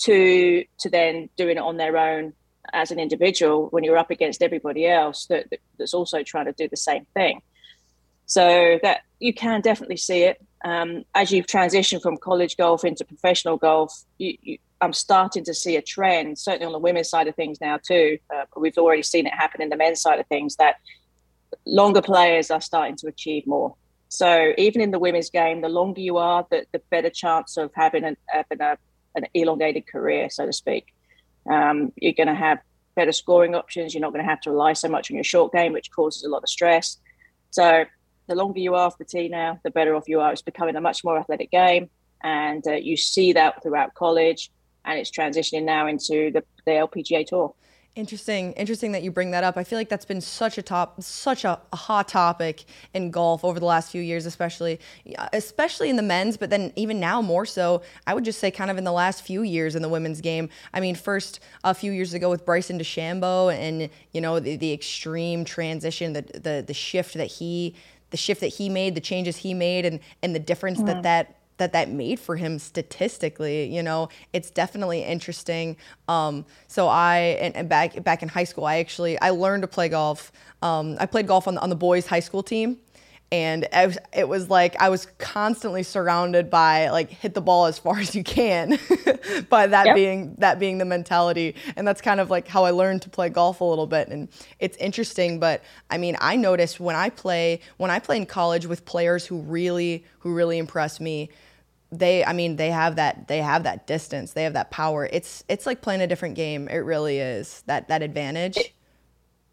to 0.02 0.64
to 0.78 0.88
then 0.88 1.28
doing 1.36 1.56
it 1.56 1.62
on 1.62 1.76
their 1.76 1.96
own 1.96 2.32
as 2.72 2.90
an 2.90 2.98
individual 2.98 3.68
when 3.70 3.84
you're 3.84 3.96
up 3.96 4.10
against 4.10 4.42
everybody 4.42 4.86
else 4.86 5.26
that, 5.26 5.46
that's 5.78 5.94
also 5.94 6.22
trying 6.22 6.46
to 6.46 6.52
do 6.52 6.68
the 6.68 6.76
same 6.76 7.06
thing. 7.14 7.42
So 8.26 8.78
that 8.82 9.00
you 9.18 9.34
can 9.34 9.60
definitely 9.60 9.96
see 9.96 10.22
it 10.22 10.40
um, 10.64 11.04
as 11.14 11.32
you've 11.32 11.46
transitioned 11.46 12.02
from 12.02 12.16
college 12.16 12.56
golf 12.56 12.84
into 12.84 13.04
professional 13.04 13.56
golf. 13.56 14.04
You, 14.18 14.36
you, 14.42 14.58
I'm 14.80 14.92
starting 14.92 15.44
to 15.44 15.54
see 15.54 15.76
a 15.76 15.82
trend, 15.82 16.38
certainly 16.38 16.66
on 16.66 16.72
the 16.72 16.78
women's 16.78 17.08
side 17.08 17.28
of 17.28 17.34
things 17.34 17.60
now 17.60 17.78
too. 17.78 18.18
Uh, 18.34 18.44
we've 18.56 18.78
already 18.78 19.02
seen 19.02 19.26
it 19.26 19.34
happen 19.34 19.60
in 19.60 19.68
the 19.68 19.76
men's 19.76 20.00
side 20.00 20.20
of 20.20 20.26
things 20.28 20.56
that 20.56 20.76
longer 21.66 22.02
players 22.02 22.50
are 22.50 22.60
starting 22.60 22.96
to 22.96 23.08
achieve 23.08 23.46
more. 23.46 23.74
So 24.08 24.52
even 24.58 24.80
in 24.80 24.90
the 24.90 24.98
women's 24.98 25.30
game, 25.30 25.60
the 25.60 25.68
longer 25.68 26.00
you 26.00 26.16
are, 26.16 26.46
the, 26.50 26.66
the 26.72 26.80
better 26.90 27.10
chance 27.10 27.56
of 27.56 27.70
having 27.74 28.04
an, 28.04 28.16
having 28.28 28.60
a, 28.60 28.76
an 29.14 29.26
elongated 29.34 29.86
career, 29.86 30.30
so 30.30 30.46
to 30.46 30.52
speak. 30.52 30.92
Um, 31.50 31.92
you're 31.96 32.12
going 32.12 32.28
to 32.28 32.34
have 32.34 32.58
better 32.94 33.12
scoring 33.12 33.54
options. 33.54 33.94
You're 33.94 34.00
not 34.02 34.12
going 34.12 34.24
to 34.24 34.30
have 34.30 34.40
to 34.42 34.50
rely 34.50 34.72
so 34.74 34.88
much 34.88 35.10
on 35.10 35.16
your 35.16 35.24
short 35.24 35.52
game, 35.52 35.72
which 35.72 35.90
causes 35.90 36.24
a 36.24 36.28
lot 36.28 36.42
of 36.42 36.48
stress. 36.48 36.98
So 37.50 37.84
the 38.28 38.34
longer 38.34 38.60
you 38.60 38.74
are 38.74 38.86
off 38.86 38.98
the 38.98 39.04
tee 39.04 39.28
now, 39.28 39.58
the 39.64 39.70
better 39.70 39.94
off 39.94 40.08
you 40.08 40.20
are. 40.20 40.32
It's 40.32 40.42
becoming 40.42 40.76
a 40.76 40.80
much 40.80 41.02
more 41.04 41.18
athletic 41.18 41.50
game, 41.50 41.90
and 42.22 42.66
uh, 42.66 42.74
you 42.74 42.96
see 42.96 43.32
that 43.32 43.62
throughout 43.62 43.94
college. 43.94 44.50
and 44.84 44.98
it's 44.98 45.10
transitioning 45.10 45.64
now 45.64 45.86
into 45.86 46.30
the, 46.30 46.42
the 46.64 46.72
LPGA 46.72 47.26
Tour. 47.26 47.54
Interesting, 47.96 48.52
interesting 48.52 48.92
that 48.92 49.02
you 49.02 49.10
bring 49.10 49.32
that 49.32 49.42
up. 49.42 49.56
I 49.56 49.64
feel 49.64 49.76
like 49.76 49.88
that's 49.88 50.04
been 50.04 50.20
such 50.20 50.58
a 50.58 50.62
top, 50.62 51.02
such 51.02 51.44
a, 51.44 51.60
a, 51.72 51.76
hot 51.76 52.06
topic 52.06 52.64
in 52.94 53.10
golf 53.10 53.44
over 53.44 53.58
the 53.58 53.66
last 53.66 53.90
few 53.90 54.00
years, 54.00 54.26
especially, 54.26 54.78
uh, 55.18 55.28
especially 55.32 55.90
in 55.90 55.96
the 55.96 56.02
men's, 56.02 56.36
but 56.36 56.50
then 56.50 56.72
even 56.76 57.00
now 57.00 57.20
more 57.20 57.44
so. 57.44 57.82
I 58.06 58.14
would 58.14 58.24
just 58.24 58.38
say, 58.38 58.52
kind 58.52 58.70
of 58.70 58.78
in 58.78 58.84
the 58.84 58.92
last 58.92 59.22
few 59.22 59.42
years 59.42 59.74
in 59.74 59.82
the 59.82 59.88
women's 59.88 60.20
game. 60.20 60.50
I 60.72 60.78
mean, 60.78 60.94
first 60.94 61.40
a 61.64 61.74
few 61.74 61.90
years 61.90 62.14
ago 62.14 62.30
with 62.30 62.46
Bryson 62.46 62.78
DeChambeau, 62.78 63.52
and 63.52 63.90
you 64.12 64.20
know 64.20 64.38
the, 64.38 64.54
the 64.54 64.72
extreme 64.72 65.44
transition, 65.44 66.12
the 66.12 66.22
the 66.22 66.62
the 66.64 66.74
shift 66.74 67.14
that 67.14 67.26
he, 67.26 67.74
the 68.10 68.16
shift 68.16 68.40
that 68.42 68.54
he 68.54 68.68
made, 68.68 68.94
the 68.94 69.00
changes 69.00 69.38
he 69.38 69.52
made, 69.52 69.84
and 69.84 69.98
and 70.22 70.32
the 70.32 70.38
difference 70.38 70.80
that 70.82 71.02
that 71.02 71.39
that 71.60 71.72
that 71.74 71.90
made 71.90 72.18
for 72.18 72.34
him 72.34 72.58
statistically. 72.58 73.72
You 73.72 73.82
know, 73.82 74.08
it's 74.32 74.50
definitely 74.50 75.04
interesting. 75.04 75.76
Um, 76.08 76.44
so 76.66 76.88
I 76.88 77.18
and, 77.40 77.54
and, 77.54 77.68
back 77.68 78.02
back 78.02 78.22
in 78.22 78.28
high 78.28 78.44
school, 78.44 78.64
I 78.64 78.78
actually 78.78 79.20
I 79.20 79.30
learned 79.30 79.62
to 79.62 79.68
play 79.68 79.88
golf. 79.88 80.32
Um, 80.62 80.96
I 80.98 81.06
played 81.06 81.26
golf 81.26 81.46
on 81.46 81.54
the, 81.54 81.60
on 81.60 81.70
the 81.70 81.76
boys' 81.76 82.06
high 82.06 82.20
school 82.20 82.42
team, 82.42 82.78
and 83.30 83.68
it 83.72 83.86
was, 83.86 83.98
it 84.12 84.28
was 84.28 84.50
like 84.50 84.74
I 84.80 84.88
was 84.88 85.06
constantly 85.18 85.82
surrounded 85.82 86.50
by 86.50 86.88
like 86.88 87.10
hit 87.10 87.34
the 87.34 87.40
ball 87.40 87.66
as 87.66 87.78
far 87.78 87.98
as 88.04 88.14
you 88.14 88.24
can, 88.24 88.78
by 89.48 89.66
that 89.66 89.86
yep. 89.86 89.94
being 89.94 90.34
that 90.38 90.58
being 90.58 90.78
the 90.78 90.86
mentality, 90.86 91.54
and 91.76 91.86
that's 91.86 92.00
kind 92.00 92.20
of 92.20 92.30
like 92.30 92.48
how 92.48 92.64
I 92.64 92.70
learned 92.70 93.02
to 93.02 93.10
play 93.10 93.28
golf 93.28 93.60
a 93.60 93.64
little 93.64 93.86
bit, 93.86 94.08
and 94.08 94.28
it's 94.58 94.78
interesting. 94.78 95.38
But 95.38 95.62
I 95.90 95.98
mean, 95.98 96.16
I 96.20 96.36
noticed 96.36 96.80
when 96.80 96.96
I 96.96 97.10
play 97.10 97.60
when 97.76 97.90
I 97.90 97.98
play 97.98 98.16
in 98.16 98.26
college 98.26 98.66
with 98.66 98.86
players 98.86 99.26
who 99.26 99.40
really 99.40 100.04
who 100.20 100.32
really 100.34 100.56
impress 100.56 101.00
me 101.00 101.28
they 101.92 102.24
i 102.24 102.32
mean 102.32 102.56
they 102.56 102.70
have 102.70 102.96
that 102.96 103.28
they 103.28 103.38
have 103.38 103.64
that 103.64 103.86
distance. 103.86 104.32
They 104.32 104.44
have 104.44 104.52
that 104.52 104.70
power. 104.70 105.08
It's 105.12 105.44
it's 105.48 105.66
like 105.66 105.80
playing 105.80 106.00
a 106.00 106.06
different 106.06 106.34
game. 106.36 106.68
It 106.68 106.78
really 106.78 107.18
is 107.18 107.62
that 107.66 107.88
that 107.88 108.02
advantage. 108.02 108.56
It, 108.56 108.72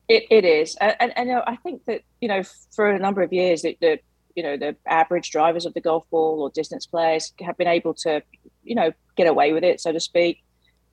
it, 0.07 0.23
it 0.29 0.45
is. 0.45 0.75
And, 0.79 1.17
and 1.17 1.31
i 1.47 1.55
think 1.57 1.85
that 1.85 2.01
you 2.21 2.27
know 2.27 2.43
for 2.75 2.89
a 2.89 2.99
number 2.99 3.21
of 3.21 3.33
years 3.33 3.63
that 3.63 3.79
the 3.81 3.99
you 4.35 4.43
know 4.43 4.55
the 4.55 4.75
average 4.85 5.31
drivers 5.31 5.65
of 5.65 5.73
the 5.73 5.81
golf 5.81 6.07
ball 6.11 6.41
or 6.41 6.49
distance 6.51 6.85
players 6.85 7.33
have 7.41 7.57
been 7.57 7.67
able 7.67 7.93
to 7.95 8.21
you 8.63 8.75
know 8.75 8.91
get 9.15 9.27
away 9.27 9.53
with 9.53 9.63
it 9.63 9.81
so 9.81 9.91
to 9.91 9.99
speak. 9.99 10.43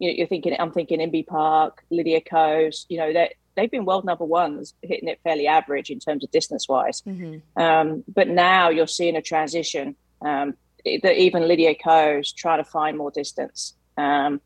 You 0.01 0.11
know, 0.11 0.17
you're 0.17 0.27
thinking 0.27 0.57
i'm 0.59 0.73
thinking 0.73 0.99
Inbee 0.99 1.27
Park 1.27 1.85
lydia 1.91 2.21
Ko's 2.21 2.87
you 2.89 2.99
know 2.99 3.13
that 3.13 3.35
they've 3.55 3.71
been 3.71 3.85
world 3.85 4.05
number 4.05 4.25
ones 4.25 4.75
hitting 4.83 5.09
it 5.09 5.21
fairly 5.23 5.47
average 5.47 5.91
in 5.91 6.01
terms 6.01 6.25
of 6.25 6.31
distance 6.33 6.69
wise 6.69 7.03
mm-hmm. 7.03 7.63
um, 7.63 8.03
but 8.09 8.29
now 8.29 8.71
you're 8.71 8.89
seeing 8.89 9.15
a 9.15 9.23
transition 9.23 9.95
um, 10.21 10.55
that 10.85 11.17
even 11.17 11.49
Lydia 11.49 11.75
Ko's 11.75 12.33
trying 12.33 12.63
to 12.63 12.71
find 12.71 12.97
more 12.97 13.11
distance. 13.11 13.75
Um, 13.97 14.41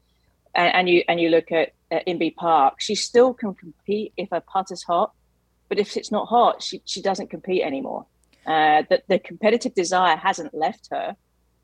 and, 0.55 0.75
and, 0.75 0.89
you 0.89 1.03
and 1.09 1.21
you 1.21 1.29
look 1.31 1.51
at, 1.53 1.73
at 1.91 2.07
Inbee 2.07 2.35
Park, 2.35 2.81
she 2.81 2.95
still 2.95 3.35
can 3.35 3.55
compete 3.55 4.13
if 4.17 4.31
her 4.31 4.41
putt 4.41 4.71
is 4.71 4.83
hot, 4.83 5.13
but 5.69 5.79
if 5.79 5.97
it's 5.97 6.13
not 6.13 6.29
hot, 6.29 6.63
she, 6.63 6.83
she 6.85 7.03
doesn't 7.03 7.31
compete 7.31 7.63
anymore. 7.63 8.07
Uh, 8.47 8.83
the, 8.89 9.03
the 9.09 9.19
competitive 9.19 9.75
desire 9.75 10.17
hasn't 10.17 10.55
left 10.55 10.89
her. 10.91 11.17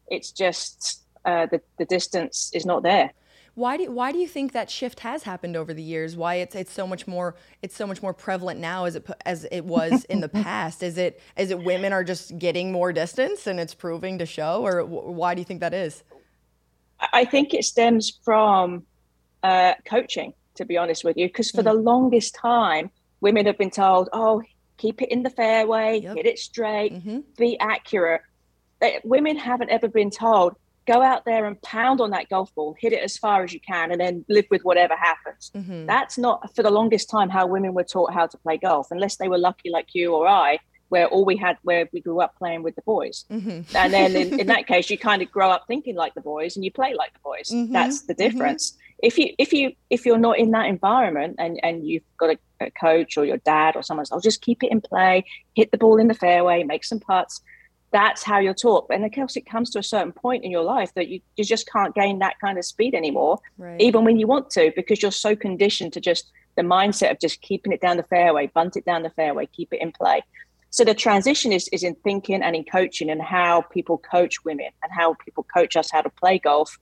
It's 0.09 0.31
just 0.31 1.03
uh, 1.25 1.47
the, 1.47 1.61
the 1.79 1.87
distance 1.87 2.51
is 2.53 2.67
not 2.67 2.83
there. 2.83 3.13
Why 3.55 3.77
do 3.77 3.91
why 3.91 4.11
do 4.11 4.19
you 4.19 4.27
think 4.27 4.53
that 4.53 4.69
shift 4.69 5.01
has 5.01 5.23
happened 5.23 5.57
over 5.57 5.73
the 5.73 5.83
years? 5.83 6.17
Why 6.17 6.37
it's 6.37 6.57
it's 6.57 6.73
so 6.73 6.87
much 6.87 7.07
more 7.07 7.37
it's 7.63 7.77
so 7.77 7.87
much 7.87 8.03
more 8.03 8.13
prevalent 8.13 8.59
now 8.59 8.85
as 8.85 8.97
it 8.97 9.07
as 9.25 9.47
it 9.51 9.65
was 9.65 10.05
in 10.05 10.21
the 10.21 10.29
past? 10.45 10.83
Is 10.83 10.99
it 10.99 11.21
is 11.37 11.51
it 11.51 11.63
women 11.63 11.93
are 11.93 12.03
just 12.03 12.37
getting 12.39 12.73
more 12.73 12.93
distance 12.93 13.47
and 13.47 13.61
it's 13.61 13.75
proving 13.75 14.19
to 14.19 14.27
show, 14.27 14.67
or 14.67 14.85
why 14.85 15.35
do 15.35 15.41
you 15.41 15.45
think 15.45 15.61
that 15.61 15.73
is? 15.73 16.03
I 17.13 17.25
think 17.25 17.55
it 17.55 17.65
stems 17.65 18.19
from 18.25 18.85
uh, 19.43 19.75
coaching, 19.85 20.33
to 20.57 20.65
be 20.65 20.77
honest 20.77 21.05
with 21.05 21.17
you, 21.17 21.29
because 21.29 21.51
for 21.51 21.61
mm. 21.61 21.65
the 21.65 21.75
longest 21.75 22.35
time, 22.35 22.91
women 23.21 23.47
have 23.47 23.59
been 23.59 23.71
told, 23.71 24.09
"Oh, 24.13 24.43
keep 24.79 25.01
it 25.01 25.11
in 25.11 25.23
the 25.23 25.31
fairway, 25.31 26.01
yep. 26.01 26.17
hit 26.17 26.27
it 26.27 26.41
straight, 26.41 26.93
mm-hmm. 26.93 27.21
be 27.39 27.59
accurate." 27.61 28.23
Women 29.05 29.37
haven't 29.37 29.71
ever 29.71 29.89
been 29.89 30.11
told, 30.11 30.57
go 30.87 31.03
out 31.03 31.25
there 31.25 31.47
and 31.47 31.61
pound 31.63 32.01
on 32.01 32.11
that 32.11 32.29
golf 32.29 32.55
ball, 32.55 32.75
hit 32.79 32.93
it 32.93 33.03
as 33.03 33.17
far 33.17 33.43
as 33.43 33.53
you 33.53 33.61
can, 33.61 33.91
and 33.91 34.01
then 34.01 34.25
live 34.29 34.47
with 34.51 34.63
whatever 34.63 34.95
happens. 34.97 35.51
Mm-hmm. 35.55 35.87
That's 35.87 36.19
not 36.19 36.55
for 36.55 36.63
the 36.63 36.71
longest 36.71 37.11
time 37.11 37.29
how 37.29 37.47
women 37.47 37.75
were 37.75 37.85
taught 37.85 38.13
how 38.13 38.27
to 38.27 38.39
play 38.39 38.59
golf, 38.59 38.89
unless 38.91 39.17
they 39.17 39.29
were 39.29 39.39
lucky 39.39 39.71
like 39.71 39.89
you 39.95 40.15
or 40.15 40.29
I, 40.29 40.59
where 40.89 41.07
all 41.09 41.25
we 41.25 41.37
had, 41.37 41.57
where 41.63 41.89
we 41.93 42.01
grew 42.01 42.21
up 42.21 42.37
playing 42.37 42.63
with 42.63 42.77
the 42.77 42.83
boys. 42.83 43.25
Mm-hmm. 43.31 43.77
And 43.77 43.93
then 43.93 44.17
in, 44.17 44.41
in, 44.41 44.47
that 44.55 44.67
case, 44.67 44.91
you 44.91 44.99
kind 44.99 45.23
of 45.23 45.31
grow 45.31 45.51
up 45.51 45.65
thinking 45.67 45.97
like 45.97 46.15
the 46.15 46.21
boys 46.21 46.57
and 46.57 46.65
you 46.65 46.71
play 46.71 46.95
like 46.95 47.13
the 47.15 47.21
boys. 47.25 47.51
Mm-hmm. 47.51 47.73
That's 47.73 48.03
the 48.03 48.15
mm-hmm. 48.15 48.23
difference. 48.23 48.77
If 49.03 49.19
you 49.19 49.35
if 49.39 49.53
you 49.53 49.73
if 49.91 50.07
you're 50.07 50.19
not 50.19 50.39
in 50.39 50.53
that 50.53 50.67
environment 50.67 51.37
and 51.39 51.59
and 51.63 51.87
you've 51.87 52.05
got 52.17 52.31
a, 52.31 52.39
a 52.67 52.71
coach 52.71 53.19
or 53.19 53.25
your 53.25 53.39
dad 53.39 53.77
or 53.77 53.83
someone, 53.83 54.07
I'll 54.13 54.21
just 54.21 54.41
keep 54.41 54.63
it 54.63 54.71
in 54.71 54.81
play, 54.81 55.25
hit 55.55 55.73
the 55.73 55.79
ball 55.79 55.99
in 55.99 56.09
the 56.09 56.15
fairway, 56.15 56.63
make 56.63 56.85
some 56.85 57.01
putts 57.01 57.41
that's 57.95 58.25
how 58.25 58.41
you're 58.41 58.53
taught. 58.53 58.87
And 58.91 59.05
of 59.05 59.13
course, 59.13 59.37
it 59.37 59.47
comes 59.47 59.71
to 59.71 59.79
a 59.79 59.83
certain 59.83 60.11
point 60.11 60.43
in 60.43 60.51
your 60.51 60.65
life 60.65 60.93
that 60.95 61.07
you, 61.07 61.21
you 61.37 61.45
just 61.45 61.71
can't 61.71 61.95
gain 61.95 62.19
that 62.19 62.35
kind 62.41 62.59
of 62.59 62.65
speed 62.65 62.93
anymore, 62.93 63.39
right. 63.57 63.81
even 63.81 64.05
when 64.05 64.19
you 64.19 64.27
want 64.27 64.51
to, 64.51 64.73
because 64.75 65.01
you're 65.01 65.13
so 65.13 65.37
conditioned 65.37 65.93
to 65.93 66.01
just 66.01 66.33
the 66.57 66.63
mindset 66.63 67.13
of 67.13 67.21
just 67.21 67.41
keeping 67.41 67.73
it 67.73 67.81
down 67.81 67.97
the 67.97 68.03
fairway, 68.03 68.49
bunt 68.49 68.77
it 68.77 68.85
down 68.85 69.05
the 69.05 69.11
fairway, 69.11 69.47
keep 69.47 69.73
it 69.73 69.81
in 69.81 69.93
play. 69.93 70.23
So 70.71 70.83
the 70.85 70.93
transition 70.93 71.53
is, 71.53 71.69
is 71.69 71.85
in 71.85 71.95
thinking 72.03 72.43
and 72.43 72.57
in 72.57 72.65
coaching 72.65 73.11
and 73.11 73.23
how 73.23 73.61
people 73.61 73.99
coach 73.99 74.45
women 74.45 74.71
and 74.83 74.91
how 74.91 75.15
people 75.25 75.47
coach 75.55 75.77
us 75.77 75.89
how 75.93 76.03
to 76.03 76.11
play 76.11 76.41
golf 76.41 76.77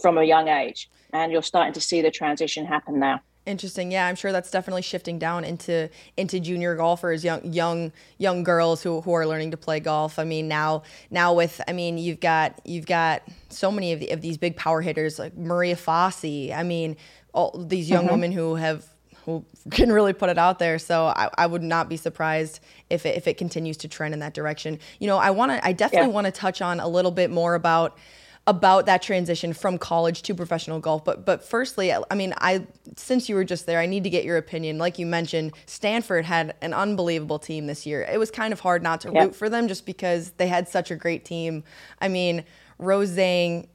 from 0.00 0.16
a 0.16 0.22
young 0.22 0.46
age. 0.46 0.88
And 1.12 1.32
you're 1.32 1.42
starting 1.42 1.72
to 1.72 1.80
see 1.80 2.02
the 2.02 2.12
transition 2.12 2.66
happen 2.66 3.00
now. 3.00 3.20
Interesting. 3.44 3.90
Yeah, 3.90 4.06
I'm 4.06 4.14
sure 4.14 4.30
that's 4.30 4.52
definitely 4.52 4.82
shifting 4.82 5.18
down 5.18 5.44
into 5.44 5.90
into 6.16 6.38
junior 6.38 6.76
golfers, 6.76 7.24
young 7.24 7.52
young 7.52 7.90
young 8.18 8.44
girls 8.44 8.84
who, 8.84 9.00
who 9.00 9.12
are 9.14 9.26
learning 9.26 9.50
to 9.50 9.56
play 9.56 9.80
golf. 9.80 10.20
I 10.20 10.24
mean, 10.24 10.46
now 10.46 10.84
now 11.10 11.34
with 11.34 11.60
I 11.66 11.72
mean, 11.72 11.98
you've 11.98 12.20
got 12.20 12.60
you've 12.64 12.86
got 12.86 13.22
so 13.48 13.72
many 13.72 13.92
of, 13.92 13.98
the, 13.98 14.10
of 14.10 14.20
these 14.20 14.38
big 14.38 14.56
power 14.56 14.80
hitters 14.80 15.18
like 15.18 15.36
Maria 15.36 15.74
Fassi. 15.74 16.54
I 16.54 16.62
mean, 16.62 16.96
all 17.34 17.50
these 17.58 17.90
young 17.90 18.04
mm-hmm. 18.04 18.12
women 18.12 18.32
who 18.32 18.54
have 18.54 18.86
who 19.24 19.44
can 19.72 19.90
really 19.90 20.12
put 20.12 20.30
it 20.30 20.38
out 20.38 20.60
there. 20.60 20.78
So 20.78 21.06
I, 21.06 21.28
I 21.36 21.46
would 21.46 21.64
not 21.64 21.88
be 21.88 21.96
surprised 21.96 22.60
if 22.90 23.06
it, 23.06 23.16
if 23.16 23.26
it 23.26 23.38
continues 23.38 23.76
to 23.78 23.88
trend 23.88 24.14
in 24.14 24.20
that 24.20 24.34
direction. 24.34 24.78
You 25.00 25.08
know, 25.08 25.18
I 25.18 25.30
want 25.30 25.50
to 25.50 25.66
I 25.66 25.72
definitely 25.72 26.10
yeah. 26.10 26.14
want 26.14 26.26
to 26.26 26.32
touch 26.32 26.62
on 26.62 26.78
a 26.78 26.86
little 26.86 27.10
bit 27.10 27.30
more 27.30 27.56
about 27.56 27.98
about 28.46 28.86
that 28.86 29.02
transition 29.02 29.52
from 29.52 29.78
college 29.78 30.22
to 30.22 30.34
professional 30.34 30.80
golf. 30.80 31.04
But 31.04 31.24
but 31.24 31.44
firstly, 31.44 31.92
I 31.92 32.14
mean, 32.14 32.34
I 32.38 32.66
since 32.96 33.28
you 33.28 33.34
were 33.34 33.44
just 33.44 33.66
there, 33.66 33.78
I 33.78 33.86
need 33.86 34.04
to 34.04 34.10
get 34.10 34.24
your 34.24 34.36
opinion. 34.36 34.78
Like 34.78 34.98
you 34.98 35.06
mentioned, 35.06 35.52
Stanford 35.66 36.24
had 36.24 36.54
an 36.60 36.74
unbelievable 36.74 37.38
team 37.38 37.66
this 37.66 37.86
year. 37.86 38.02
It 38.02 38.18
was 38.18 38.30
kind 38.30 38.52
of 38.52 38.60
hard 38.60 38.82
not 38.82 39.00
to 39.02 39.10
root 39.10 39.36
for 39.36 39.48
them 39.48 39.68
just 39.68 39.86
because 39.86 40.32
they 40.32 40.48
had 40.48 40.68
such 40.68 40.90
a 40.90 40.96
great 40.96 41.24
team. 41.24 41.62
I 42.00 42.08
mean, 42.08 42.44
Rose 42.78 43.12
Zhang, 43.12 43.68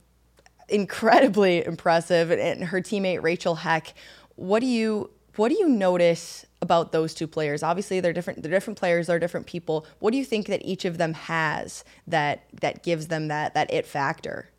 incredibly 0.67 1.65
impressive, 1.65 2.31
and 2.31 2.65
her 2.65 2.81
teammate 2.81 3.24
Rachel 3.24 3.55
Heck. 3.55 3.93
What 4.36 4.59
do 4.59 4.65
you 4.65 5.12
what 5.38 5.50
do 5.50 5.57
you 5.57 5.69
notice 5.69 6.45
about 6.62 6.91
those 6.91 7.13
two 7.13 7.27
players? 7.27 7.63
Obviously, 7.63 8.01
they're 8.01 8.12
different. 8.12 8.43
They're 8.43 8.51
different 8.51 8.77
players. 8.77 9.07
They're 9.07 9.19
different 9.19 9.45
people. 9.45 9.86
What 10.00 10.12
do 10.12 10.17
you 10.17 10.25
think 10.25 10.47
that 10.47 10.62
each 10.65 10.83
of 10.83 10.97
them 10.97 11.13
has 11.13 11.86
that 12.07 12.43
that 12.59 12.83
gives 12.83 13.07
them 13.07 13.29
that 13.29 13.53
that 13.53 13.71
it 13.71 13.86
factor? 13.86 14.50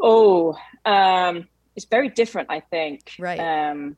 Oh, 0.00 0.56
um, 0.84 1.48
it's 1.76 1.86
very 1.86 2.08
different, 2.08 2.48
I 2.50 2.60
think. 2.60 3.12
Right. 3.18 3.38
Um, 3.38 3.96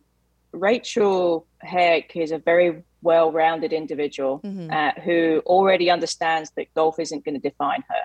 Rachel 0.52 1.46
Heck 1.60 2.14
is 2.16 2.32
a 2.32 2.38
very 2.38 2.82
well 3.00 3.32
rounded 3.32 3.72
individual 3.72 4.40
mm-hmm. 4.40 4.70
uh, 4.70 4.92
who 5.02 5.42
already 5.46 5.90
understands 5.90 6.50
that 6.56 6.72
golf 6.74 6.98
isn't 6.98 7.24
going 7.24 7.40
to 7.40 7.48
define 7.48 7.82
her. 7.88 8.02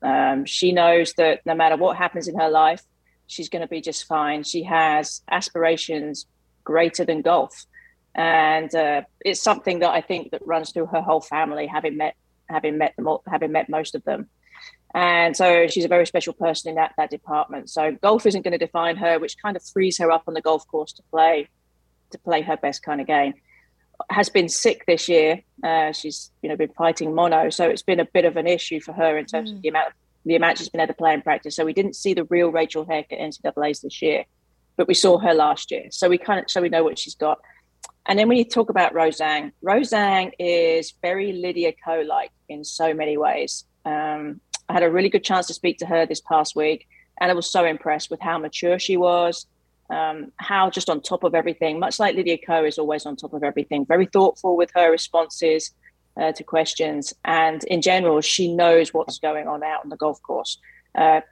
Um, 0.00 0.44
she 0.44 0.72
knows 0.72 1.14
that 1.14 1.44
no 1.44 1.54
matter 1.54 1.76
what 1.76 1.96
happens 1.96 2.28
in 2.28 2.38
her 2.38 2.48
life, 2.48 2.82
she's 3.26 3.48
going 3.48 3.62
to 3.62 3.68
be 3.68 3.80
just 3.80 4.06
fine. 4.06 4.44
She 4.44 4.62
has 4.64 5.22
aspirations 5.30 6.26
greater 6.64 7.04
than 7.04 7.22
golf. 7.22 7.66
And 8.14 8.72
uh, 8.74 9.02
it's 9.24 9.42
something 9.42 9.80
that 9.80 9.90
I 9.90 10.00
think 10.00 10.32
that 10.32 10.46
runs 10.46 10.72
through 10.72 10.86
her 10.86 11.00
whole 11.00 11.20
family, 11.20 11.66
having 11.66 11.96
met 11.96 12.14
having 12.48 12.78
met 12.78 12.96
them 12.96 13.06
all, 13.06 13.22
having 13.28 13.52
met 13.52 13.68
most 13.68 13.94
of 13.94 14.02
them. 14.04 14.28
And 14.94 15.36
so 15.36 15.66
she's 15.66 15.84
a 15.84 15.88
very 15.88 16.06
special 16.06 16.32
person 16.32 16.70
in 16.70 16.76
that 16.76 16.94
that 16.96 17.10
department. 17.10 17.70
So 17.70 17.92
golf 18.02 18.24
isn't 18.26 18.42
going 18.42 18.52
to 18.52 18.58
define 18.58 18.96
her, 18.96 19.18
which 19.18 19.36
kind 19.40 19.56
of 19.56 19.62
frees 19.62 19.98
her 19.98 20.10
up 20.10 20.24
on 20.26 20.34
the 20.34 20.40
golf 20.40 20.66
course 20.66 20.92
to 20.94 21.02
play 21.10 21.48
to 22.10 22.18
play 22.18 22.40
her 22.42 22.56
best 22.56 22.82
kind 22.82 23.00
of 23.00 23.06
game. 23.06 23.34
Has 24.10 24.28
been 24.28 24.48
sick 24.48 24.86
this 24.86 25.08
year. 25.08 25.42
Uh, 25.62 25.92
she's 25.92 26.30
you 26.42 26.48
know 26.48 26.56
been 26.56 26.72
fighting 26.72 27.14
mono, 27.14 27.50
so 27.50 27.68
it's 27.68 27.82
been 27.82 28.00
a 28.00 28.06
bit 28.06 28.24
of 28.24 28.36
an 28.36 28.46
issue 28.46 28.80
for 28.80 28.92
her 28.92 29.18
in 29.18 29.26
terms 29.26 29.50
mm. 29.52 29.56
of 29.56 29.62
the 29.62 29.68
amount 29.68 29.92
the 30.24 30.36
amount 30.36 30.58
she's 30.58 30.68
been 30.68 30.80
able 30.80 30.94
to 30.94 30.96
play 30.96 31.12
in 31.12 31.22
practice. 31.22 31.56
So 31.56 31.64
we 31.64 31.72
didn't 31.72 31.96
see 31.96 32.14
the 32.14 32.24
real 32.24 32.50
Rachel 32.50 32.84
Heck 32.84 33.12
at 33.12 33.18
NCAA's 33.18 33.80
this 33.80 34.00
year, 34.00 34.24
but 34.76 34.88
we 34.88 34.94
saw 34.94 35.18
her 35.18 35.34
last 35.34 35.70
year. 35.70 35.86
So 35.90 36.08
we 36.08 36.16
kind 36.16 36.40
of 36.40 36.50
so 36.50 36.62
we 36.62 36.68
know 36.68 36.84
what 36.84 36.98
she's 36.98 37.14
got. 37.14 37.38
And 38.06 38.18
then 38.18 38.28
when 38.28 38.38
you 38.38 38.44
talk 38.44 38.70
about 38.70 38.94
Rose 38.94 39.18
Zhang, 39.18 39.52
Rose 39.60 39.90
Zhang 39.90 40.32
is 40.38 40.94
very 41.02 41.32
Lydia 41.32 41.72
Ko 41.84 42.02
like 42.06 42.30
in 42.48 42.64
so 42.64 42.94
many 42.94 43.18
ways. 43.18 43.64
Um, 43.84 44.40
I 44.68 44.74
had 44.74 44.82
a 44.82 44.90
really 44.90 45.08
good 45.08 45.24
chance 45.24 45.46
to 45.46 45.54
speak 45.54 45.78
to 45.78 45.86
her 45.86 46.06
this 46.06 46.20
past 46.20 46.54
week, 46.54 46.86
And 47.20 47.30
I 47.30 47.34
was 47.34 47.50
so 47.50 47.64
impressed 47.64 48.10
with 48.10 48.20
how 48.20 48.38
mature 48.38 48.78
she 48.78 48.96
was, 48.96 49.46
um, 49.90 50.32
how 50.36 50.70
just 50.70 50.90
on 50.90 51.00
top 51.00 51.24
of 51.24 51.34
everything, 51.34 51.78
much 51.78 51.98
like 51.98 52.14
Lydia 52.14 52.38
Ko 52.38 52.64
is 52.64 52.78
always 52.78 53.06
on 53.06 53.16
top 53.16 53.32
of 53.32 53.42
everything, 53.42 53.86
very 53.86 54.06
thoughtful 54.06 54.56
with 54.56 54.70
her 54.74 54.90
responses 54.90 55.72
uh, 56.20 56.32
to 56.32 56.44
questions. 56.44 57.14
And 57.24 57.64
in 57.64 57.80
general, 57.80 58.20
she 58.20 58.54
knows 58.54 58.92
what's 58.92 59.18
going 59.18 59.48
on 59.48 59.62
out 59.62 59.82
on 59.84 59.88
the 59.88 59.96
golf 59.96 60.20
course 60.22 60.58
uh, 60.94 61.22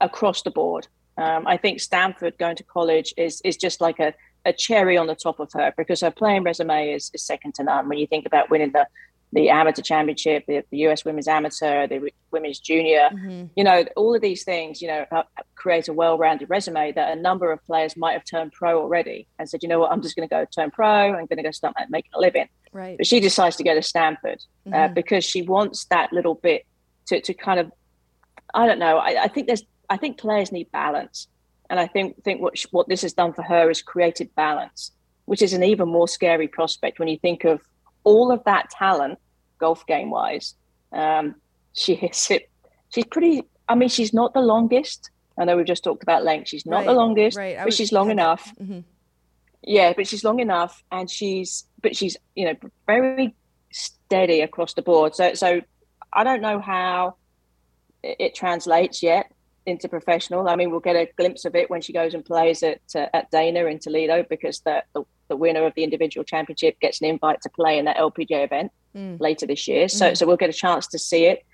across 0.00 0.42
the 0.42 0.50
board. 0.50 0.88
Um, 1.16 1.46
I 1.46 1.56
think 1.56 1.80
Stanford 1.80 2.38
going 2.38 2.56
to 2.56 2.64
college 2.64 3.12
is 3.16 3.42
is 3.42 3.56
just 3.56 3.80
like 3.80 3.98
a, 3.98 4.14
a 4.46 4.52
cherry 4.52 4.96
on 4.96 5.06
the 5.06 5.14
top 5.14 5.38
of 5.38 5.52
her 5.52 5.74
because 5.76 6.00
her 6.00 6.10
playing 6.10 6.44
resume 6.44 6.92
is, 6.92 7.10
is 7.12 7.22
second 7.22 7.54
to 7.56 7.64
none. 7.64 7.88
When 7.88 7.98
you 7.98 8.06
think 8.06 8.26
about 8.26 8.48
winning 8.48 8.72
the 8.72 8.86
the 9.32 9.48
amateur 9.48 9.82
championship, 9.82 10.44
the, 10.46 10.64
the 10.70 10.78
US 10.88 11.04
women's 11.04 11.28
amateur, 11.28 11.86
the 11.86 12.10
women's 12.32 12.58
junior, 12.58 13.10
mm-hmm. 13.12 13.46
you 13.54 13.62
know, 13.62 13.84
all 13.96 14.14
of 14.14 14.20
these 14.20 14.42
things, 14.42 14.82
you 14.82 14.88
know, 14.88 15.06
create 15.54 15.88
a 15.88 15.92
well-rounded 15.92 16.50
resume 16.50 16.92
that 16.92 17.16
a 17.16 17.20
number 17.20 17.52
of 17.52 17.64
players 17.64 17.96
might 17.96 18.12
have 18.12 18.24
turned 18.24 18.52
pro 18.52 18.80
already 18.80 19.28
and 19.38 19.48
said, 19.48 19.62
you 19.62 19.68
know 19.68 19.78
what, 19.78 19.92
I'm 19.92 20.02
just 20.02 20.16
going 20.16 20.28
to 20.28 20.34
go 20.34 20.44
turn 20.44 20.70
pro. 20.70 20.86
I'm 20.86 21.26
going 21.26 21.36
to 21.36 21.42
go 21.42 21.50
start 21.52 21.76
making 21.90 22.10
a 22.14 22.20
living. 22.20 22.48
Right. 22.72 22.96
But 22.96 23.06
she 23.06 23.20
decides 23.20 23.56
to 23.56 23.64
go 23.64 23.74
to 23.74 23.82
Stanford 23.82 24.42
uh, 24.66 24.70
mm-hmm. 24.70 24.74
uh, 24.74 24.88
because 24.88 25.24
she 25.24 25.42
wants 25.42 25.84
that 25.86 26.12
little 26.12 26.34
bit 26.34 26.66
to, 27.06 27.20
to 27.20 27.34
kind 27.34 27.60
of, 27.60 27.70
I 28.52 28.66
don't 28.66 28.78
know. 28.80 28.98
I, 28.98 29.24
I 29.24 29.28
think 29.28 29.46
there's, 29.46 29.62
I 29.88 29.96
think 29.96 30.18
players 30.18 30.50
need 30.50 30.70
balance. 30.72 31.28
And 31.68 31.78
I 31.78 31.86
think, 31.86 32.22
think 32.24 32.40
what, 32.40 32.60
what 32.72 32.88
this 32.88 33.02
has 33.02 33.12
done 33.12 33.32
for 33.32 33.42
her 33.42 33.70
is 33.70 33.80
created 33.80 34.34
balance, 34.34 34.90
which 35.26 35.40
is 35.40 35.52
an 35.52 35.62
even 35.62 35.88
more 35.88 36.08
scary 36.08 36.48
prospect 36.48 36.98
when 36.98 37.06
you 37.06 37.16
think 37.16 37.44
of 37.44 37.60
all 38.04 38.32
of 38.32 38.42
that 38.44 38.70
talent, 38.70 39.18
golf 39.58 39.86
game 39.86 40.10
wise, 40.10 40.54
um, 40.92 41.36
she 41.72 41.94
hits 41.94 42.30
it. 42.30 42.50
She's 42.90 43.04
pretty. 43.04 43.42
I 43.68 43.74
mean, 43.74 43.88
she's 43.88 44.12
not 44.12 44.34
the 44.34 44.40
longest. 44.40 45.10
I 45.38 45.44
know 45.44 45.56
we've 45.56 45.66
just 45.66 45.84
talked 45.84 46.02
about 46.02 46.24
length. 46.24 46.48
She's 46.48 46.66
not 46.66 46.78
right, 46.78 46.86
the 46.86 46.92
longest, 46.92 47.36
right. 47.36 47.58
but 47.62 47.72
she's 47.72 47.92
long 47.92 48.10
enough. 48.10 48.52
Mm-hmm. 48.60 48.80
Yeah, 49.62 49.92
but 49.94 50.06
she's 50.06 50.24
long 50.24 50.40
enough, 50.40 50.82
and 50.90 51.08
she's 51.08 51.66
but 51.80 51.96
she's 51.96 52.16
you 52.34 52.46
know 52.46 52.56
very 52.86 53.34
steady 53.72 54.40
across 54.40 54.74
the 54.74 54.82
board. 54.82 55.14
So 55.14 55.34
so 55.34 55.60
I 56.12 56.24
don't 56.24 56.40
know 56.40 56.60
how 56.60 57.16
it 58.02 58.34
translates 58.34 59.02
yet 59.02 59.30
into 59.66 59.88
professional. 59.88 60.48
I 60.48 60.56
mean, 60.56 60.70
we'll 60.70 60.80
get 60.80 60.96
a 60.96 61.08
glimpse 61.16 61.44
of 61.44 61.54
it 61.54 61.70
when 61.70 61.80
she 61.80 61.92
goes 61.92 62.14
and 62.14 62.24
plays 62.24 62.62
at 62.62 62.80
uh, 62.94 63.06
at 63.12 63.30
Dana 63.30 63.66
in 63.66 63.78
Toledo 63.78 64.24
because 64.28 64.60
the, 64.60 64.82
the, 64.94 65.04
the 65.28 65.36
winner 65.36 65.64
of 65.66 65.74
the 65.74 65.84
individual 65.84 66.24
championship 66.24 66.78
gets 66.80 67.00
an 67.00 67.08
invite 67.08 67.40
to 67.42 67.50
play 67.50 67.78
in 67.78 67.84
that 67.84 67.96
LPGA 67.96 68.44
event 68.44 68.72
mm. 68.96 69.20
later 69.20 69.46
this 69.46 69.68
year. 69.68 69.88
So 69.88 70.10
mm. 70.10 70.16
so 70.16 70.26
we'll 70.26 70.36
get 70.36 70.50
a 70.50 70.54
chance 70.54 70.86
to 70.88 70.98
see 70.98 71.26
it. 71.26 71.44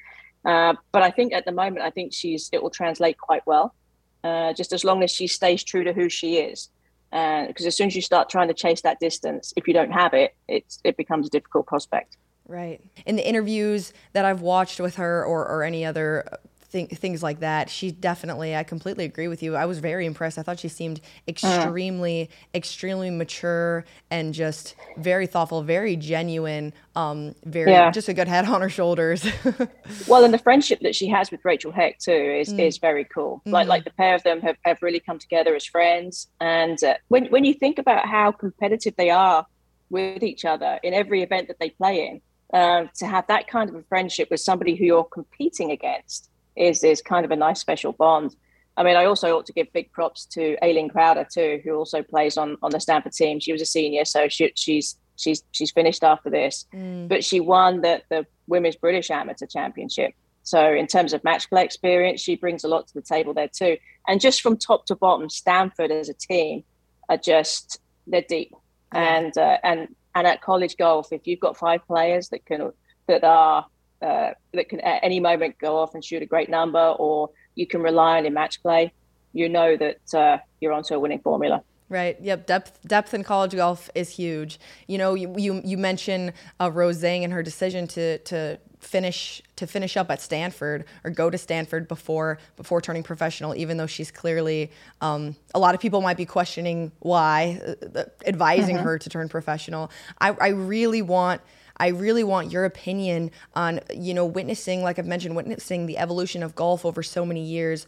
Uh, 0.44 0.74
but 0.92 1.02
I 1.02 1.10
think 1.10 1.32
at 1.32 1.44
the 1.44 1.52
moment, 1.52 1.84
I 1.84 1.90
think 1.90 2.12
she's 2.12 2.48
it 2.52 2.62
will 2.62 2.70
translate 2.70 3.18
quite 3.18 3.42
well, 3.46 3.74
uh, 4.22 4.52
just 4.52 4.72
as 4.72 4.84
long 4.84 5.02
as 5.02 5.10
she 5.10 5.26
stays 5.26 5.64
true 5.64 5.84
to 5.84 5.92
who 5.92 6.08
she 6.08 6.36
is. 6.36 6.68
Because 7.10 7.64
uh, 7.64 7.68
as 7.68 7.76
soon 7.76 7.88
as 7.88 7.96
you 7.96 8.02
start 8.02 8.28
trying 8.28 8.48
to 8.48 8.54
chase 8.54 8.82
that 8.82 9.00
distance, 9.00 9.52
if 9.56 9.66
you 9.66 9.74
don't 9.74 9.92
have 9.92 10.14
it, 10.14 10.34
it's 10.48 10.78
it 10.84 10.96
becomes 10.96 11.26
a 11.26 11.30
difficult 11.30 11.66
prospect. 11.66 12.16
Right. 12.48 12.80
In 13.06 13.16
the 13.16 13.26
interviews 13.28 13.92
that 14.12 14.24
I've 14.24 14.40
watched 14.40 14.78
with 14.78 14.96
her 14.96 15.24
or, 15.24 15.46
or 15.46 15.64
any 15.64 15.84
other 15.84 16.38
th- 16.72 16.90
things 16.90 17.22
like 17.22 17.40
that. 17.40 17.70
She 17.70 17.90
definitely, 17.90 18.54
I 18.54 18.62
completely 18.62 19.04
agree 19.04 19.28
with 19.28 19.42
you. 19.42 19.56
I 19.56 19.66
was 19.66 19.78
very 19.78 20.06
impressed. 20.06 20.38
I 20.38 20.42
thought 20.42 20.58
she 20.58 20.68
seemed 20.68 21.00
extremely, 21.26 22.22
uh. 22.22 22.56
extremely 22.56 23.10
mature 23.10 23.84
and 24.10 24.34
just 24.34 24.74
very 24.96 25.26
thoughtful, 25.26 25.62
very 25.62 25.96
genuine, 25.96 26.72
um, 26.94 27.34
very 27.44 27.70
yeah. 27.70 27.90
just 27.90 28.08
a 28.08 28.14
good 28.14 28.28
head 28.28 28.46
on 28.46 28.60
her 28.60 28.68
shoulders. 28.68 29.26
well, 30.08 30.24
and 30.24 30.32
the 30.32 30.38
friendship 30.38 30.80
that 30.80 30.94
she 30.94 31.08
has 31.08 31.30
with 31.30 31.44
Rachel 31.44 31.72
Heck 31.72 31.98
too 31.98 32.12
is 32.12 32.52
mm. 32.52 32.60
is 32.60 32.78
very 32.78 33.04
cool. 33.04 33.42
Mm. 33.46 33.52
Like 33.52 33.68
like 33.68 33.84
the 33.84 33.90
pair 33.92 34.14
of 34.14 34.22
them 34.22 34.40
have, 34.40 34.56
have 34.64 34.78
really 34.82 35.00
come 35.00 35.18
together 35.18 35.54
as 35.54 35.64
friends. 35.64 36.28
And 36.40 36.82
uh, 36.82 36.94
when 37.08 37.26
when 37.26 37.44
you 37.44 37.54
think 37.54 37.78
about 37.78 38.06
how 38.06 38.32
competitive 38.32 38.94
they 38.96 39.10
are 39.10 39.46
with 39.90 40.22
each 40.22 40.44
other 40.44 40.80
in 40.82 40.94
every 40.94 41.22
event 41.22 41.48
that 41.48 41.58
they 41.58 41.70
play 41.70 42.06
in. 42.08 42.20
Uh, 42.52 42.86
to 42.94 43.08
have 43.08 43.26
that 43.26 43.48
kind 43.48 43.68
of 43.68 43.74
a 43.74 43.82
friendship 43.88 44.28
with 44.30 44.38
somebody 44.38 44.76
who 44.76 44.84
you're 44.84 45.02
competing 45.02 45.72
against 45.72 46.30
is 46.56 46.82
is 46.82 47.02
kind 47.02 47.24
of 47.24 47.30
a 47.30 47.36
nice 47.36 47.60
special 47.60 47.92
bond. 47.92 48.34
I 48.76 48.82
mean, 48.82 48.96
I 48.96 49.06
also 49.06 49.36
ought 49.36 49.46
to 49.46 49.52
give 49.52 49.72
big 49.72 49.90
props 49.92 50.26
to 50.26 50.56
Aline 50.62 50.90
Krauter 50.90 51.26
too, 51.28 51.60
who 51.64 51.74
also 51.74 52.02
plays 52.02 52.36
on 52.36 52.56
on 52.62 52.70
the 52.70 52.80
Stanford 52.80 53.12
team. 53.12 53.40
She 53.40 53.52
was 53.52 53.62
a 53.62 53.66
senior, 53.66 54.04
so 54.04 54.28
she, 54.28 54.52
she's 54.54 54.98
she's 55.16 55.42
she's 55.52 55.70
finished 55.70 56.04
after 56.04 56.30
this, 56.30 56.66
mm. 56.74 57.08
but 57.08 57.24
she 57.24 57.40
won 57.40 57.80
the 57.80 58.02
the 58.10 58.26
Women's 58.46 58.76
British 58.76 59.10
Amateur 59.10 59.46
Championship. 59.46 60.12
So 60.42 60.72
in 60.72 60.86
terms 60.86 61.12
of 61.12 61.24
match 61.24 61.48
play 61.48 61.64
experience, 61.64 62.20
she 62.20 62.36
brings 62.36 62.62
a 62.62 62.68
lot 62.68 62.86
to 62.86 62.94
the 62.94 63.02
table 63.02 63.34
there 63.34 63.48
too. 63.48 63.78
And 64.06 64.20
just 64.20 64.42
from 64.42 64.56
top 64.56 64.86
to 64.86 64.94
bottom, 64.94 65.28
Stanford 65.28 65.90
as 65.90 66.08
a 66.08 66.14
team 66.14 66.62
are 67.08 67.16
just 67.16 67.80
they're 68.06 68.22
deep. 68.28 68.52
And 68.92 69.36
uh, 69.36 69.58
and 69.64 69.88
and 70.14 70.26
at 70.26 70.42
college 70.42 70.76
golf, 70.76 71.12
if 71.12 71.26
you've 71.26 71.40
got 71.40 71.56
five 71.56 71.84
players 71.86 72.28
that 72.28 72.46
can 72.46 72.70
that 73.08 73.24
are 73.24 73.66
uh, 74.02 74.30
that 74.52 74.68
can 74.68 74.80
at 74.80 75.00
any 75.02 75.20
moment 75.20 75.58
go 75.58 75.78
off 75.78 75.94
and 75.94 76.04
shoot 76.04 76.22
a 76.22 76.26
great 76.26 76.48
number, 76.48 76.94
or 76.98 77.30
you 77.54 77.66
can 77.66 77.82
rely 77.82 78.18
on 78.18 78.26
in 78.26 78.34
match 78.34 78.62
play, 78.62 78.92
you 79.32 79.48
know 79.48 79.76
that 79.76 80.14
uh, 80.14 80.38
you're 80.60 80.72
onto 80.72 80.94
a 80.94 80.98
winning 80.98 81.20
formula. 81.20 81.62
Right. 81.88 82.16
Yep. 82.20 82.46
Depth 82.46 82.80
depth 82.86 83.14
in 83.14 83.22
college 83.22 83.54
golf 83.54 83.90
is 83.94 84.10
huge. 84.10 84.58
You 84.88 84.98
know, 84.98 85.14
you 85.14 85.32
you, 85.38 85.60
you 85.64 85.78
mentioned 85.78 86.32
uh, 86.60 86.70
Rose 86.72 87.00
Zhang 87.00 87.22
and 87.22 87.32
her 87.32 87.42
decision 87.42 87.86
to 87.88 88.18
to 88.18 88.58
finish 88.80 89.40
to 89.56 89.66
finish 89.66 89.96
up 89.96 90.10
at 90.10 90.20
Stanford 90.20 90.84
or 91.04 91.10
go 91.10 91.30
to 91.30 91.38
Stanford 91.38 91.86
before 91.86 92.38
before 92.56 92.80
turning 92.80 93.04
professional. 93.04 93.54
Even 93.54 93.76
though 93.76 93.86
she's 93.86 94.10
clearly, 94.10 94.72
um, 95.00 95.36
a 95.54 95.60
lot 95.60 95.76
of 95.76 95.80
people 95.80 96.00
might 96.00 96.16
be 96.16 96.26
questioning 96.26 96.90
why, 97.00 97.60
uh, 97.94 98.04
advising 98.26 98.76
mm-hmm. 98.76 98.84
her 98.84 98.98
to 98.98 99.08
turn 99.08 99.28
professional. 99.28 99.90
I 100.20 100.30
I 100.40 100.48
really 100.48 101.02
want 101.02 101.40
I 101.78 101.88
really 101.88 102.24
want 102.24 102.50
your 102.50 102.64
opinion 102.64 103.30
on, 103.54 103.80
you 103.94 104.14
know, 104.14 104.24
witnessing, 104.24 104.82
like 104.82 104.98
I've 104.98 105.06
mentioned, 105.06 105.36
witnessing 105.36 105.86
the 105.86 105.98
evolution 105.98 106.42
of 106.42 106.54
golf 106.54 106.84
over 106.84 107.02
so 107.02 107.26
many 107.26 107.42
years. 107.42 107.86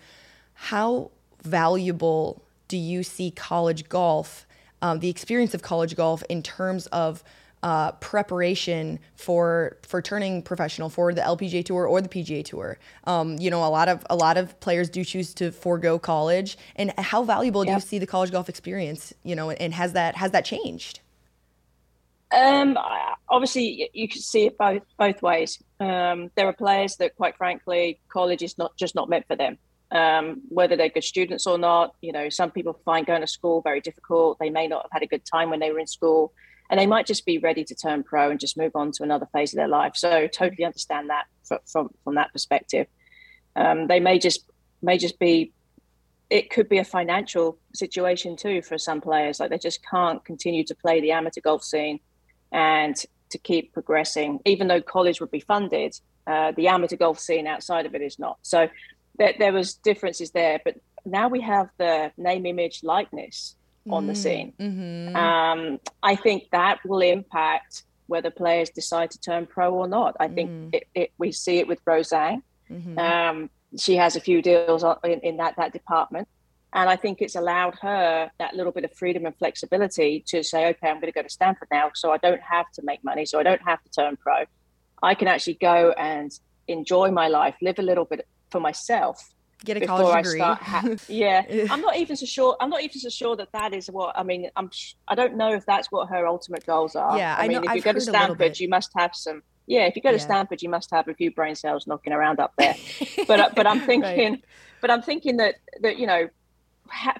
How 0.54 1.10
valuable 1.42 2.42
do 2.68 2.76
you 2.76 3.02
see 3.02 3.30
college 3.30 3.88
golf, 3.88 4.46
um, 4.82 5.00
the 5.00 5.08
experience 5.08 5.54
of 5.54 5.62
college 5.62 5.96
golf 5.96 6.22
in 6.28 6.42
terms 6.42 6.86
of 6.88 7.24
uh, 7.62 7.92
preparation 7.92 9.00
for 9.16 9.78
for 9.82 10.00
turning 10.00 10.42
professional 10.42 10.88
for 10.88 11.12
the 11.12 11.20
LPGA 11.20 11.64
tour 11.64 11.86
or 11.86 12.00
the 12.00 12.08
PGA 12.08 12.44
tour. 12.44 12.78
Um, 13.04 13.36
you 13.38 13.50
know, 13.50 13.64
a 13.64 13.68
lot 13.68 13.88
of 13.88 14.06
a 14.08 14.14
lot 14.14 14.36
of 14.36 14.58
players 14.60 14.88
do 14.88 15.04
choose 15.04 15.34
to 15.34 15.50
forego 15.50 15.98
college. 15.98 16.56
And 16.76 16.92
how 16.98 17.24
valuable 17.24 17.64
yep. 17.64 17.72
do 17.72 17.74
you 17.74 17.80
see 17.80 17.98
the 17.98 18.06
college 18.06 18.30
golf 18.30 18.48
experience? 18.48 19.12
You 19.24 19.34
know, 19.34 19.50
and 19.50 19.74
has 19.74 19.92
that 19.94 20.16
has 20.16 20.30
that 20.32 20.44
changed? 20.44 21.00
Um, 22.30 22.78
obviously, 23.28 23.90
you 23.92 24.08
can 24.08 24.20
see 24.20 24.46
it 24.46 24.58
both 24.58 24.82
both 24.98 25.22
ways. 25.22 25.62
Um, 25.80 26.30
there 26.34 26.46
are 26.46 26.52
players 26.52 26.96
that, 26.96 27.16
quite 27.16 27.36
frankly, 27.36 28.00
college 28.08 28.42
is 28.42 28.58
not 28.58 28.76
just 28.76 28.94
not 28.94 29.08
meant 29.08 29.26
for 29.26 29.36
them. 29.36 29.58
Um, 29.90 30.42
whether 30.50 30.76
they're 30.76 30.90
good 30.90 31.04
students 31.04 31.46
or 31.46 31.56
not, 31.56 31.94
you 32.02 32.12
know, 32.12 32.28
some 32.28 32.50
people 32.50 32.78
find 32.84 33.06
going 33.06 33.22
to 33.22 33.26
school 33.26 33.62
very 33.62 33.80
difficult. 33.80 34.38
They 34.38 34.50
may 34.50 34.68
not 34.68 34.82
have 34.82 34.90
had 34.92 35.02
a 35.02 35.06
good 35.06 35.24
time 35.24 35.48
when 35.48 35.60
they 35.60 35.72
were 35.72 35.78
in 35.78 35.86
school, 35.86 36.34
and 36.70 36.78
they 36.78 36.86
might 36.86 37.06
just 37.06 37.24
be 37.24 37.38
ready 37.38 37.64
to 37.64 37.74
turn 37.74 38.02
pro 38.02 38.30
and 38.30 38.38
just 38.38 38.58
move 38.58 38.72
on 38.74 38.92
to 38.92 39.02
another 39.02 39.26
phase 39.32 39.54
of 39.54 39.56
their 39.56 39.68
life. 39.68 39.92
So, 39.94 40.26
totally 40.26 40.64
understand 40.64 41.08
that 41.08 41.24
from 41.44 41.58
from, 41.66 41.90
from 42.04 42.14
that 42.16 42.32
perspective. 42.32 42.86
Um, 43.56 43.86
they 43.86 44.00
may 44.00 44.18
just 44.18 44.50
may 44.82 44.98
just 44.98 45.18
be 45.18 45.52
it 46.28 46.50
could 46.50 46.68
be 46.68 46.76
a 46.76 46.84
financial 46.84 47.58
situation 47.72 48.36
too 48.36 48.60
for 48.60 48.76
some 48.76 49.00
players. 49.00 49.40
Like 49.40 49.48
they 49.48 49.56
just 49.56 49.80
can't 49.88 50.22
continue 50.26 50.62
to 50.64 50.74
play 50.74 51.00
the 51.00 51.12
amateur 51.12 51.40
golf 51.40 51.64
scene 51.64 52.00
and 52.52 52.96
to 53.30 53.38
keep 53.38 53.72
progressing. 53.72 54.40
Even 54.44 54.68
though 54.68 54.80
college 54.80 55.20
would 55.20 55.30
be 55.30 55.40
funded, 55.40 55.98
uh, 56.26 56.52
the 56.52 56.68
amateur 56.68 56.96
golf 56.96 57.18
scene 57.18 57.46
outside 57.46 57.86
of 57.86 57.94
it 57.94 58.02
is 58.02 58.18
not. 58.18 58.38
So 58.42 58.68
there, 59.18 59.34
there, 59.38 59.52
was 59.52 59.74
differences 59.74 60.30
there, 60.30 60.60
but 60.64 60.76
now 61.04 61.28
we 61.28 61.40
have 61.40 61.68
the 61.78 62.12
name, 62.16 62.46
image, 62.46 62.82
likeness 62.82 63.54
on 63.90 64.06
the 64.06 64.12
mm, 64.12 64.16
scene. 64.16 64.52
Mm-hmm. 64.58 65.16
Um, 65.16 65.80
I 66.02 66.14
think 66.14 66.50
that 66.52 66.78
will 66.84 67.00
impact 67.00 67.84
whether 68.06 68.30
players 68.30 68.70
decide 68.70 69.10
to 69.12 69.20
turn 69.20 69.46
pro 69.46 69.72
or 69.72 69.88
not. 69.88 70.16
I 70.20 70.28
think 70.28 70.50
mm. 70.50 70.74
it, 70.74 70.88
it, 70.94 71.12
we 71.18 71.32
see 71.32 71.58
it 71.58 71.68
with 71.68 71.80
Rose 71.86 72.10
Mm-hmm. 72.10 72.98
Um, 72.98 73.50
she 73.78 73.96
has 73.96 74.16
a 74.16 74.20
few 74.20 74.42
deals 74.42 74.84
in, 75.04 75.20
in 75.20 75.36
that 75.38 75.54
that 75.56 75.72
department. 75.72 76.28
And 76.72 76.90
I 76.90 76.96
think 76.96 77.22
it's 77.22 77.34
allowed 77.34 77.76
her 77.80 78.30
that 78.38 78.54
little 78.54 78.72
bit 78.72 78.84
of 78.84 78.92
freedom 78.92 79.24
and 79.24 79.34
flexibility 79.36 80.22
to 80.28 80.42
say, 80.42 80.68
okay, 80.68 80.88
I'm 80.88 80.96
going 81.00 81.10
to 81.10 81.12
go 81.12 81.22
to 81.22 81.30
Stanford 81.30 81.68
now, 81.72 81.90
so 81.94 82.12
I 82.12 82.18
don't 82.18 82.42
have 82.42 82.70
to 82.72 82.82
make 82.82 83.02
money, 83.02 83.24
so 83.24 83.38
I 83.38 83.42
don't 83.42 83.62
have 83.62 83.82
to 83.82 83.90
turn 83.90 84.16
pro. 84.16 84.44
I 85.02 85.14
can 85.14 85.28
actually 85.28 85.54
go 85.54 85.94
and 85.98 86.30
enjoy 86.66 87.10
my 87.10 87.28
life, 87.28 87.56
live 87.62 87.78
a 87.78 87.82
little 87.82 88.04
bit 88.04 88.26
for 88.50 88.60
myself. 88.60 89.32
Get 89.64 89.82
a 89.82 89.86
college 89.86 90.24
degree. 90.24 90.40
Ha- 90.40 90.96
yeah, 91.08 91.42
I'm 91.70 91.80
not 91.80 91.96
even 91.96 92.16
so 92.16 92.26
sure. 92.26 92.56
I'm 92.60 92.70
not 92.70 92.82
even 92.82 93.00
so 93.00 93.08
sure 93.08 93.34
that 93.36 93.48
that 93.52 93.74
is 93.74 93.88
what 93.90 94.16
I 94.16 94.22
mean. 94.22 94.48
I'm. 94.54 94.70
I 95.08 95.16
don't 95.16 95.36
know 95.36 95.52
if 95.52 95.66
that's 95.66 95.90
what 95.90 96.08
her 96.10 96.28
ultimate 96.28 96.64
goals 96.64 96.94
are. 96.94 97.18
Yeah, 97.18 97.34
I, 97.36 97.44
I 97.44 97.48
mean, 97.48 97.56
know, 97.56 97.62
if 97.62 97.70
you 97.70 97.78
I've 97.78 97.84
go 97.84 97.92
to 97.94 98.00
Stanford, 98.00 98.60
you 98.60 98.68
must 98.68 98.92
have 98.96 99.16
some. 99.16 99.42
Yeah, 99.66 99.86
if 99.86 99.96
you 99.96 100.02
go 100.02 100.12
to 100.12 100.16
yeah. 100.16 100.22
Stanford, 100.22 100.62
you 100.62 100.68
must 100.68 100.92
have 100.92 101.08
a 101.08 101.14
few 101.14 101.32
brain 101.32 101.56
cells 101.56 101.88
knocking 101.88 102.12
around 102.12 102.38
up 102.38 102.52
there. 102.56 102.76
but 103.26 103.56
but 103.56 103.66
I'm 103.66 103.80
thinking. 103.80 104.32
right 104.32 104.44
but 104.80 104.90
I'm 104.90 105.02
thinking 105.02 105.38
that 105.38 105.56
that 105.82 105.98
you 105.98 106.06
know, 106.06 106.28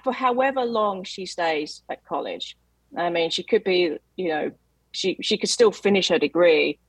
for 0.03 0.13
however 0.13 0.63
long 0.65 1.03
she 1.03 1.25
stays 1.25 1.81
at 1.89 2.05
college, 2.05 2.57
I 2.97 3.09
mean, 3.09 3.29
she 3.29 3.43
could 3.43 3.63
be, 3.63 3.97
you 4.15 4.29
know, 4.29 4.51
she 4.91 5.17
she 5.21 5.37
could 5.37 5.49
still 5.49 5.71
finish 5.71 6.09
her 6.09 6.19
degree, 6.19 6.79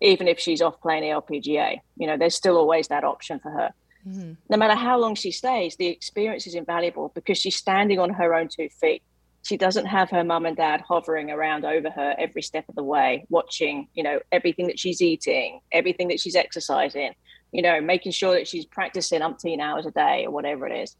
even 0.00 0.28
if 0.28 0.38
she's 0.38 0.62
off 0.62 0.80
playing 0.80 1.04
LPGA. 1.04 1.80
You 1.96 2.06
know, 2.06 2.16
there's 2.16 2.34
still 2.34 2.56
always 2.56 2.88
that 2.88 3.04
option 3.04 3.38
for 3.40 3.50
her. 3.50 3.70
Mm-hmm. 4.06 4.32
No 4.48 4.56
matter 4.56 4.74
how 4.74 4.98
long 4.98 5.14
she 5.14 5.30
stays, 5.30 5.76
the 5.76 5.86
experience 5.86 6.46
is 6.46 6.54
invaluable 6.54 7.12
because 7.14 7.38
she's 7.38 7.56
standing 7.56 7.98
on 7.98 8.10
her 8.10 8.34
own 8.34 8.48
two 8.48 8.68
feet. 8.80 9.02
She 9.42 9.56
doesn't 9.56 9.86
have 9.86 10.10
her 10.10 10.22
mum 10.22 10.46
and 10.46 10.56
dad 10.56 10.82
hovering 10.86 11.30
around 11.30 11.64
over 11.64 11.90
her 11.90 12.14
every 12.18 12.42
step 12.42 12.68
of 12.68 12.74
the 12.74 12.82
way, 12.82 13.26
watching, 13.30 13.88
you 13.94 14.02
know, 14.02 14.20
everything 14.32 14.66
that 14.66 14.78
she's 14.78 15.00
eating, 15.00 15.60
everything 15.72 16.08
that 16.08 16.20
she's 16.20 16.36
exercising, 16.36 17.14
you 17.52 17.62
know, 17.62 17.80
making 17.80 18.12
sure 18.12 18.32
that 18.32 18.46
she's 18.46 18.66
practicing 18.66 19.20
umpteen 19.20 19.60
hours 19.60 19.86
a 19.86 19.90
day 19.90 20.24
or 20.26 20.30
whatever 20.30 20.66
it 20.66 20.82
is. 20.82 20.96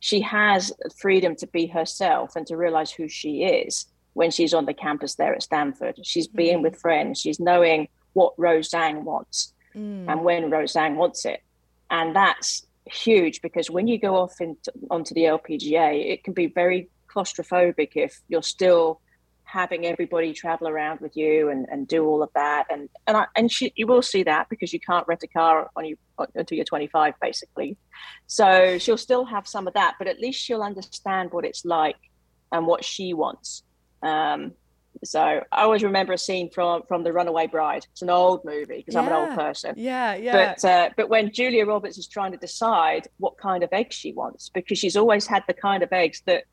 She 0.00 0.20
has 0.22 0.72
freedom 0.96 1.36
to 1.36 1.46
be 1.46 1.66
herself 1.66 2.34
and 2.34 2.46
to 2.46 2.56
realize 2.56 2.90
who 2.90 3.08
she 3.08 3.44
is 3.44 3.86
when 4.14 4.30
she's 4.30 4.54
on 4.54 4.66
the 4.66 4.74
campus 4.74 5.14
there 5.14 5.34
at 5.34 5.42
Stanford. 5.42 5.98
She's 6.02 6.26
being 6.26 6.58
mm. 6.58 6.62
with 6.62 6.80
friends. 6.80 7.20
She's 7.20 7.38
knowing 7.38 7.88
what 8.14 8.34
Rose 8.36 8.70
Zhang 8.70 9.02
wants 9.02 9.52
mm. 9.74 10.06
and 10.08 10.24
when 10.24 10.50
Rose 10.50 10.72
Zhang 10.72 10.96
wants 10.96 11.24
it. 11.24 11.42
And 11.90 12.16
that's 12.16 12.66
huge 12.86 13.42
because 13.42 13.70
when 13.70 13.86
you 13.86 13.98
go 13.98 14.16
off 14.16 14.40
into, 14.40 14.72
onto 14.90 15.14
the 15.14 15.22
LPGA, 15.22 16.12
it 16.12 16.24
can 16.24 16.34
be 16.34 16.46
very 16.46 16.88
claustrophobic 17.08 17.90
if 17.94 18.20
you're 18.28 18.42
still 18.42 19.00
having 19.50 19.86
everybody 19.86 20.32
travel 20.32 20.68
around 20.68 21.00
with 21.00 21.16
you 21.16 21.48
and, 21.48 21.66
and 21.70 21.88
do 21.88 22.06
all 22.06 22.22
of 22.22 22.30
that. 22.34 22.66
And 22.70 22.88
and 23.06 23.16
I, 23.16 23.26
and 23.36 23.50
she, 23.50 23.72
you 23.76 23.86
will 23.86 24.02
see 24.02 24.22
that 24.22 24.48
because 24.48 24.72
you 24.72 24.80
can't 24.80 25.06
rent 25.06 25.22
a 25.22 25.28
car 25.28 25.70
on 25.76 25.84
you 25.84 25.96
until 26.34 26.56
you're 26.56 26.64
25, 26.64 27.14
basically. 27.20 27.76
So 28.26 28.78
she'll 28.78 28.96
still 28.96 29.24
have 29.24 29.48
some 29.48 29.66
of 29.66 29.74
that, 29.74 29.94
but 29.98 30.06
at 30.06 30.20
least 30.20 30.40
she'll 30.40 30.62
understand 30.62 31.32
what 31.32 31.44
it's 31.44 31.64
like 31.64 31.96
and 32.52 32.66
what 32.66 32.84
she 32.84 33.14
wants. 33.14 33.62
Um, 34.02 34.52
so 35.04 35.20
I 35.20 35.62
always 35.62 35.82
remember 35.82 36.12
a 36.12 36.18
scene 36.18 36.50
from 36.50 36.82
from 36.86 37.04
The 37.04 37.12
Runaway 37.12 37.46
Bride. 37.46 37.86
It's 37.92 38.02
an 38.02 38.10
old 38.10 38.44
movie 38.44 38.76
because 38.78 38.94
yeah. 38.94 39.00
I'm 39.00 39.06
an 39.06 39.12
old 39.12 39.38
person. 39.38 39.74
Yeah, 39.76 40.14
yeah. 40.14 40.32
But 40.32 40.64
uh, 40.64 40.90
but 40.96 41.08
when 41.08 41.32
Julia 41.32 41.64
Roberts 41.64 41.96
is 41.98 42.06
trying 42.06 42.32
to 42.32 42.38
decide 42.38 43.08
what 43.18 43.38
kind 43.38 43.62
of 43.62 43.70
eggs 43.72 43.94
she 43.94 44.12
wants, 44.12 44.50
because 44.50 44.78
she's 44.78 44.96
always 44.96 45.26
had 45.26 45.42
the 45.46 45.54
kind 45.54 45.82
of 45.82 45.92
eggs 45.92 46.22
that 46.26 46.44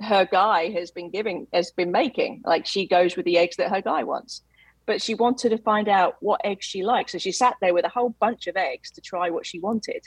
her 0.00 0.26
guy 0.30 0.70
has 0.70 0.90
been 0.90 1.10
giving 1.10 1.46
has 1.52 1.70
been 1.70 1.92
making. 1.92 2.42
Like 2.44 2.66
she 2.66 2.86
goes 2.86 3.16
with 3.16 3.24
the 3.24 3.38
eggs 3.38 3.56
that 3.56 3.70
her 3.70 3.80
guy 3.80 4.04
wants. 4.04 4.42
But 4.86 5.00
she 5.00 5.14
wanted 5.14 5.48
to 5.50 5.58
find 5.58 5.88
out 5.88 6.16
what 6.20 6.40
eggs 6.44 6.66
she 6.66 6.82
likes. 6.82 7.12
So 7.12 7.18
she 7.18 7.32
sat 7.32 7.54
there 7.62 7.72
with 7.72 7.86
a 7.86 7.88
whole 7.88 8.10
bunch 8.20 8.46
of 8.46 8.56
eggs 8.56 8.90
to 8.92 9.00
try 9.00 9.30
what 9.30 9.46
she 9.46 9.58
wanted. 9.58 10.06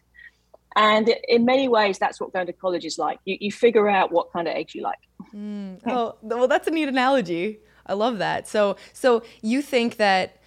And 0.76 1.12
in 1.28 1.46
many 1.46 1.68
ways, 1.68 1.98
that's 1.98 2.22
what 2.22 2.32
going 2.32 2.46
to 2.46 2.54
college 2.54 2.86
is 2.86 3.00
like. 3.00 3.18
You, 3.26 3.38
you 3.40 3.52
figure 3.52 3.90
out 3.90 4.12
what 4.12 4.32
kind 4.32 4.48
of 4.48 4.56
eggs 4.56 4.76
you 4.76 4.84
like. 4.84 5.00
Mm. 5.34 5.80
Oh, 5.88 6.16
well, 6.22 6.48
that's 6.48 6.68
a 6.68 6.72
neat 6.72 6.88
analogy. 6.88 7.60
I 7.88 7.94
love 7.94 8.20
that. 8.20 8.48
So, 8.48 8.76
so 8.94 9.24
you 9.42 9.64
think 9.64 9.98
that 9.98 10.38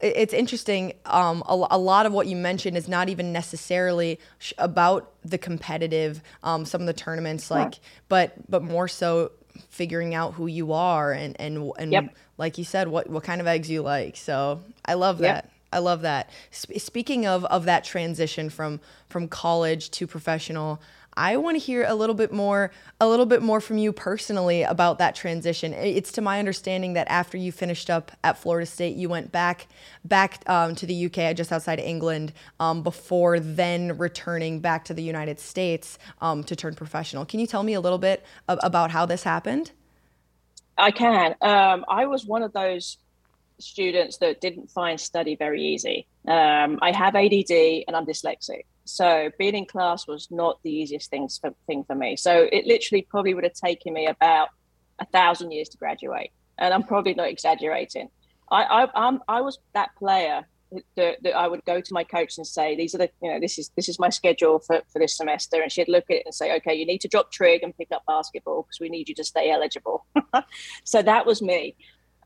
it's 0.00 0.32
interesting. 0.32 0.92
Um, 1.06 1.42
a, 1.48 1.66
a, 1.72 1.78
lot 1.78 2.06
of 2.06 2.12
what 2.12 2.28
you 2.28 2.36
mentioned 2.36 2.76
is 2.76 2.88
not 2.88 3.08
even 3.08 3.32
necessarily 3.32 4.20
sh- 4.38 4.52
about 4.58 5.12
the 5.24 5.38
competitive, 5.38 6.22
um, 6.44 6.64
some 6.64 6.80
of 6.80 6.86
the 6.86 6.92
tournaments, 6.92 7.50
like, 7.50 7.74
yeah. 7.74 7.80
but 8.08 8.32
but 8.48 8.62
more 8.62 8.86
so 8.86 9.32
figuring 9.70 10.14
out 10.14 10.34
who 10.34 10.46
you 10.46 10.72
are 10.72 11.12
and 11.12 11.36
and 11.40 11.72
and 11.78 11.92
yep. 11.92 12.14
like 12.36 12.58
you 12.58 12.64
said, 12.64 12.88
what 12.88 13.10
what 13.10 13.24
kind 13.24 13.40
of 13.40 13.46
eggs 13.46 13.68
you 13.68 13.82
like. 13.82 14.16
So 14.16 14.60
I 14.84 14.94
love 14.94 15.18
that. 15.18 15.44
Yep. 15.44 15.52
I 15.70 15.78
love 15.80 16.02
that. 16.02 16.30
Sp- 16.54 16.78
speaking 16.78 17.26
of 17.26 17.44
of 17.46 17.64
that 17.64 17.84
transition 17.84 18.50
from 18.50 18.80
from 19.08 19.26
college 19.26 19.90
to 19.92 20.06
professional, 20.06 20.80
I 21.18 21.36
want 21.36 21.56
to 21.56 21.58
hear 21.58 21.84
a 21.84 21.96
little 21.96 22.14
bit 22.14 22.32
more, 22.32 22.70
a 23.00 23.08
little 23.08 23.26
bit 23.26 23.42
more 23.42 23.60
from 23.60 23.76
you 23.76 23.92
personally 23.92 24.62
about 24.62 24.98
that 24.98 25.16
transition. 25.16 25.72
It's 25.72 26.12
to 26.12 26.20
my 26.20 26.38
understanding 26.38 26.92
that 26.92 27.08
after 27.10 27.36
you 27.36 27.50
finished 27.50 27.90
up 27.90 28.12
at 28.22 28.38
Florida 28.38 28.66
State, 28.66 28.94
you 28.96 29.08
went 29.08 29.32
back, 29.32 29.66
back 30.04 30.48
um, 30.48 30.76
to 30.76 30.86
the 30.86 31.06
UK, 31.06 31.34
just 31.34 31.50
outside 31.50 31.80
England, 31.80 32.32
um, 32.60 32.84
before 32.84 33.40
then 33.40 33.98
returning 33.98 34.60
back 34.60 34.84
to 34.84 34.94
the 34.94 35.02
United 35.02 35.40
States 35.40 35.98
um, 36.20 36.44
to 36.44 36.54
turn 36.54 36.76
professional. 36.76 37.24
Can 37.24 37.40
you 37.40 37.48
tell 37.48 37.64
me 37.64 37.74
a 37.74 37.80
little 37.80 37.98
bit 37.98 38.24
of, 38.46 38.60
about 38.62 38.92
how 38.92 39.04
this 39.04 39.24
happened? 39.24 39.72
I 40.78 40.92
can. 40.92 41.34
Um, 41.40 41.84
I 41.88 42.06
was 42.06 42.24
one 42.26 42.44
of 42.44 42.52
those 42.52 42.96
students 43.58 44.18
that 44.18 44.40
didn't 44.40 44.70
find 44.70 45.00
study 45.00 45.34
very 45.34 45.64
easy. 45.64 46.06
Um, 46.28 46.78
I 46.80 46.92
have 46.92 47.16
ADD 47.16 47.50
and 47.88 47.96
I'm 47.96 48.06
dyslexic. 48.06 48.62
So 48.88 49.30
being 49.38 49.54
in 49.54 49.66
class 49.66 50.06
was 50.06 50.28
not 50.30 50.58
the 50.62 50.70
easiest 50.70 51.10
thing 51.10 51.28
for, 51.28 51.54
thing 51.66 51.84
for 51.84 51.94
me. 51.94 52.16
So 52.16 52.48
it 52.50 52.66
literally 52.66 53.06
probably 53.08 53.34
would 53.34 53.44
have 53.44 53.54
taken 53.54 53.92
me 53.92 54.06
about 54.06 54.48
a 54.98 55.06
thousand 55.06 55.52
years 55.52 55.68
to 55.70 55.78
graduate, 55.78 56.30
and 56.58 56.72
I'm 56.74 56.82
probably 56.82 57.14
not 57.14 57.28
exaggerating. 57.28 58.08
I 58.50 58.62
I 58.62 59.06
I'm, 59.06 59.20
I 59.28 59.40
was 59.42 59.58
that 59.74 59.90
player 59.96 60.46
that, 60.96 61.16
that 61.22 61.34
I 61.34 61.48
would 61.48 61.64
go 61.64 61.80
to 61.80 61.94
my 61.94 62.04
coach 62.04 62.36
and 62.38 62.46
say, 62.46 62.76
"These 62.76 62.94
are 62.94 62.98
the 62.98 63.10
you 63.22 63.30
know 63.30 63.40
this 63.40 63.58
is 63.58 63.70
this 63.76 63.88
is 63.88 63.98
my 63.98 64.08
schedule 64.08 64.58
for 64.60 64.82
for 64.92 64.98
this 64.98 65.16
semester," 65.16 65.60
and 65.62 65.70
she'd 65.70 65.88
look 65.88 66.04
at 66.10 66.16
it 66.16 66.22
and 66.24 66.34
say, 66.34 66.56
"Okay, 66.56 66.74
you 66.74 66.86
need 66.86 67.00
to 67.02 67.08
drop 67.08 67.30
trig 67.30 67.62
and 67.62 67.76
pick 67.76 67.88
up 67.92 68.02
basketball 68.06 68.62
because 68.62 68.80
we 68.80 68.88
need 68.88 69.08
you 69.08 69.14
to 69.16 69.24
stay 69.24 69.50
eligible." 69.50 70.06
so 70.84 71.02
that 71.02 71.26
was 71.26 71.42
me. 71.42 71.76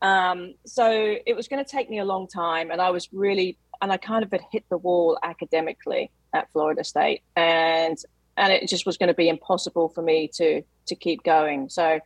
Um, 0.01 0.55
so 0.65 1.15
it 1.25 1.35
was 1.35 1.47
going 1.47 1.63
to 1.63 1.69
take 1.69 1.89
me 1.89 1.99
a 1.99 2.05
long 2.05 2.27
time, 2.27 2.71
and 2.71 2.81
I 2.81 2.91
was 2.91 3.07
really 3.13 3.57
and 3.81 3.91
I 3.91 3.97
kind 3.97 4.23
of 4.23 4.31
had 4.31 4.41
hit 4.51 4.63
the 4.69 4.77
wall 4.77 5.17
academically 5.23 6.11
at 6.33 6.51
Florida 6.51 6.83
State, 6.83 7.21
and 7.35 7.97
and 8.37 8.51
it 8.51 8.67
just 8.67 8.85
was 8.85 8.97
going 8.97 9.07
to 9.07 9.13
be 9.13 9.29
impossible 9.29 9.89
for 9.89 10.01
me 10.01 10.29
to 10.35 10.61
to 10.87 10.95
keep 10.95 11.23
going. 11.23 11.69
So 11.69 11.99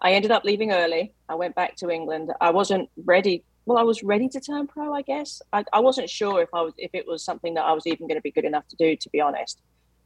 I 0.00 0.12
ended 0.12 0.30
up 0.30 0.44
leaving 0.44 0.72
early. 0.72 1.12
I 1.28 1.34
went 1.34 1.54
back 1.54 1.76
to 1.76 1.90
England. 1.90 2.32
I 2.40 2.50
wasn't 2.50 2.90
ready. 3.04 3.44
Well, 3.64 3.78
I 3.78 3.82
was 3.82 4.02
ready 4.02 4.28
to 4.30 4.40
turn 4.40 4.66
pro, 4.66 4.92
I 4.92 5.02
guess. 5.02 5.40
I, 5.52 5.64
I 5.72 5.78
wasn't 5.78 6.10
sure 6.10 6.42
if 6.42 6.48
I 6.52 6.62
was 6.62 6.74
if 6.76 6.90
it 6.92 7.06
was 7.06 7.24
something 7.24 7.54
that 7.54 7.64
I 7.64 7.72
was 7.72 7.86
even 7.86 8.08
going 8.08 8.18
to 8.18 8.22
be 8.22 8.32
good 8.32 8.44
enough 8.44 8.66
to 8.68 8.76
do, 8.76 8.96
to 8.96 9.10
be 9.10 9.20
honest. 9.20 9.60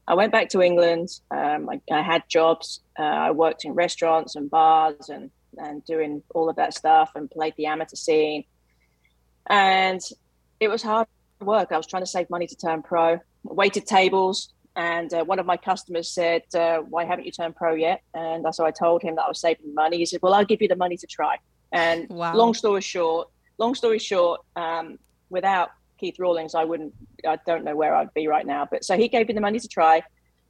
I 0.09 0.15
went 0.15 0.31
back 0.31 0.51
to 0.51 0.63
England. 0.63 1.09
Um, 1.33 1.69
I, 1.69 1.81
I, 1.91 2.01
had 2.01 2.23
jobs. 2.29 2.81
Uh, 2.97 3.03
I 3.03 3.31
worked 3.33 3.65
in 3.65 3.73
restaurants 3.73 4.37
and 4.37 4.49
bars 4.49 5.09
and 5.09 5.31
and 5.59 5.85
doing 5.85 6.23
all 6.35 6.49
of 6.49 6.57
that 6.57 6.75
stuff 6.75 7.13
and 7.15 7.31
played 7.31 7.55
the 7.57 7.67
amateur 7.67 7.97
scene. 7.97 8.45
And 9.49 10.01
it 10.61 10.69
was 10.69 10.83
hard 10.83 11.07
work. 11.41 11.73
I 11.73 11.77
was 11.77 11.87
trying 11.87 12.03
to 12.03 12.07
save 12.07 12.31
money 12.31 12.47
to 12.47 12.57
turn 12.57 12.83
pro, 12.83 13.19
waited 13.45 13.87
tables, 13.87 14.55
and 14.77 15.13
uh, 15.15 15.25
one 15.25 15.39
of 15.39 15.47
my 15.47 15.57
customers 15.57 16.09
said, 16.09 16.43
uh, 16.55 16.79
"Why 16.79 17.05
haven't 17.05 17.25
you 17.25 17.33
turned 17.33 17.57
pro 17.57 17.75
yet?" 17.75 18.03
And 18.15 18.45
so 18.55 18.65
I 18.65 18.71
told 18.71 19.03
him 19.03 19.17
that 19.17 19.23
I 19.23 19.29
was 19.29 19.41
saving 19.41 19.75
money. 19.75 19.99
He 19.99 20.07
said, 20.07 20.21
"Well, 20.23 20.35
I'll 20.35 20.45
give 20.45 20.63
you 20.63 20.69
the 20.69 20.77
money 20.77 20.97
to 20.97 21.07
try." 21.07 21.37
And 21.73 22.09
wow. 22.11 22.35
long 22.35 22.55
story 22.55 22.83
short, 22.83 23.29
long 23.59 23.75
story 23.75 23.99
short, 23.99 24.41
um, 24.55 24.99
without 25.31 25.71
Keith 25.99 26.19
Rawlings, 26.19 26.55
I 26.55 26.65
wouldn't. 26.65 26.95
I 27.27 27.39
don't 27.47 27.65
know 27.65 27.75
where 27.75 27.95
I'd 27.95 28.13
be 28.15 28.29
right 28.29 28.47
now. 28.47 28.69
But 28.71 28.85
so 28.85 28.97
he 28.97 29.09
gave 29.09 29.29
me 29.29 29.35
the 29.35 29.41
money 29.41 29.59
to 29.59 29.69
try. 29.69 30.03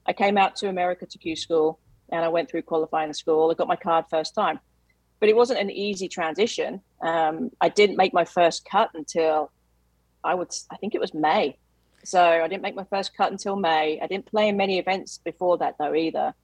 I 0.06 0.12
came 0.12 0.36
out 0.38 0.56
to 0.56 0.68
America 0.68 1.06
to 1.06 1.18
Q 1.18 1.36
school, 1.36 1.78
and 2.10 2.24
I 2.24 2.28
went 2.28 2.50
through 2.50 2.62
qualifying 2.62 3.12
school. 3.12 3.50
I 3.50 3.54
got 3.54 3.68
my 3.68 3.76
card 3.76 4.06
first 4.10 4.34
time, 4.34 4.58
but 5.20 5.28
it 5.28 5.36
wasn't 5.36 5.60
an 5.60 5.70
easy 5.70 6.08
transition. 6.08 6.80
Um, 7.00 7.50
I 7.60 7.68
didn't 7.68 7.96
make 7.96 8.12
my 8.12 8.24
first 8.24 8.66
cut 8.68 8.90
until 8.94 9.50
I 10.26 10.34
would, 10.34 10.52
I 10.70 10.76
think 10.76 10.94
it 10.94 11.00
was 11.00 11.14
May. 11.14 11.56
So 12.04 12.22
I 12.22 12.46
didn't 12.46 12.62
make 12.62 12.76
my 12.76 12.84
first 12.84 13.16
cut 13.16 13.32
until 13.32 13.56
May. 13.56 13.98
I 14.00 14.06
didn't 14.06 14.26
play 14.26 14.48
in 14.48 14.56
many 14.56 14.78
events 14.78 15.18
before 15.24 15.58
that 15.58 15.76
though 15.78 15.94
either, 15.94 16.34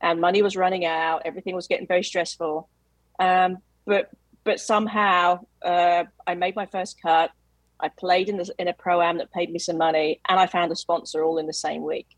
and 0.00 0.20
money 0.20 0.42
was 0.42 0.56
running 0.56 0.84
out. 0.84 1.22
Everything 1.24 1.54
was 1.54 1.68
getting 1.68 1.86
very 1.86 2.02
stressful. 2.02 2.68
Um, 3.20 3.58
but 3.86 4.10
but 4.42 4.58
somehow 4.58 5.46
uh, 5.62 6.04
I 6.26 6.34
made 6.34 6.56
my 6.56 6.66
first 6.66 7.00
cut. 7.00 7.30
I 7.78 7.88
played 7.88 8.28
in 8.28 8.38
the, 8.38 8.52
in 8.58 8.66
a 8.66 8.72
pro 8.72 9.00
am 9.00 9.18
that 9.18 9.32
paid 9.32 9.52
me 9.52 9.58
some 9.60 9.78
money, 9.78 10.20
and 10.28 10.40
I 10.40 10.46
found 10.46 10.72
a 10.72 10.76
sponsor 10.76 11.22
all 11.22 11.38
in 11.38 11.46
the 11.46 11.54
same 11.54 11.82
week. 11.84 12.08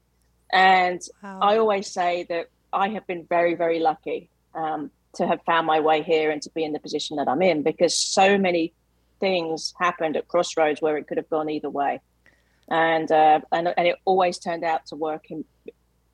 And 0.50 1.02
wow. 1.22 1.38
I 1.42 1.58
always 1.58 1.92
say 1.92 2.24
that 2.30 2.46
I 2.72 2.88
have 2.90 3.06
been 3.06 3.26
very 3.28 3.54
very 3.54 3.78
lucky 3.78 4.30
um, 4.54 4.90
to 5.16 5.26
have 5.26 5.40
found 5.44 5.66
my 5.66 5.80
way 5.80 6.02
here 6.02 6.30
and 6.30 6.40
to 6.42 6.50
be 6.54 6.64
in 6.64 6.72
the 6.72 6.78
position 6.78 7.16
that 7.16 7.28
I'm 7.28 7.42
in 7.42 7.62
because 7.62 7.94
so 7.94 8.38
many 8.38 8.72
things 9.20 9.74
happened 9.78 10.16
at 10.16 10.28
Crossroads 10.28 10.80
where 10.80 10.96
it 10.96 11.06
could 11.06 11.16
have 11.16 11.28
gone 11.28 11.50
either 11.50 11.70
way, 11.70 12.00
and 12.68 13.10
uh, 13.10 13.40
and 13.52 13.72
and 13.76 13.86
it 13.86 13.96
always 14.04 14.38
turned 14.38 14.64
out 14.64 14.86
to 14.86 14.96
work 14.96 15.30
in 15.30 15.44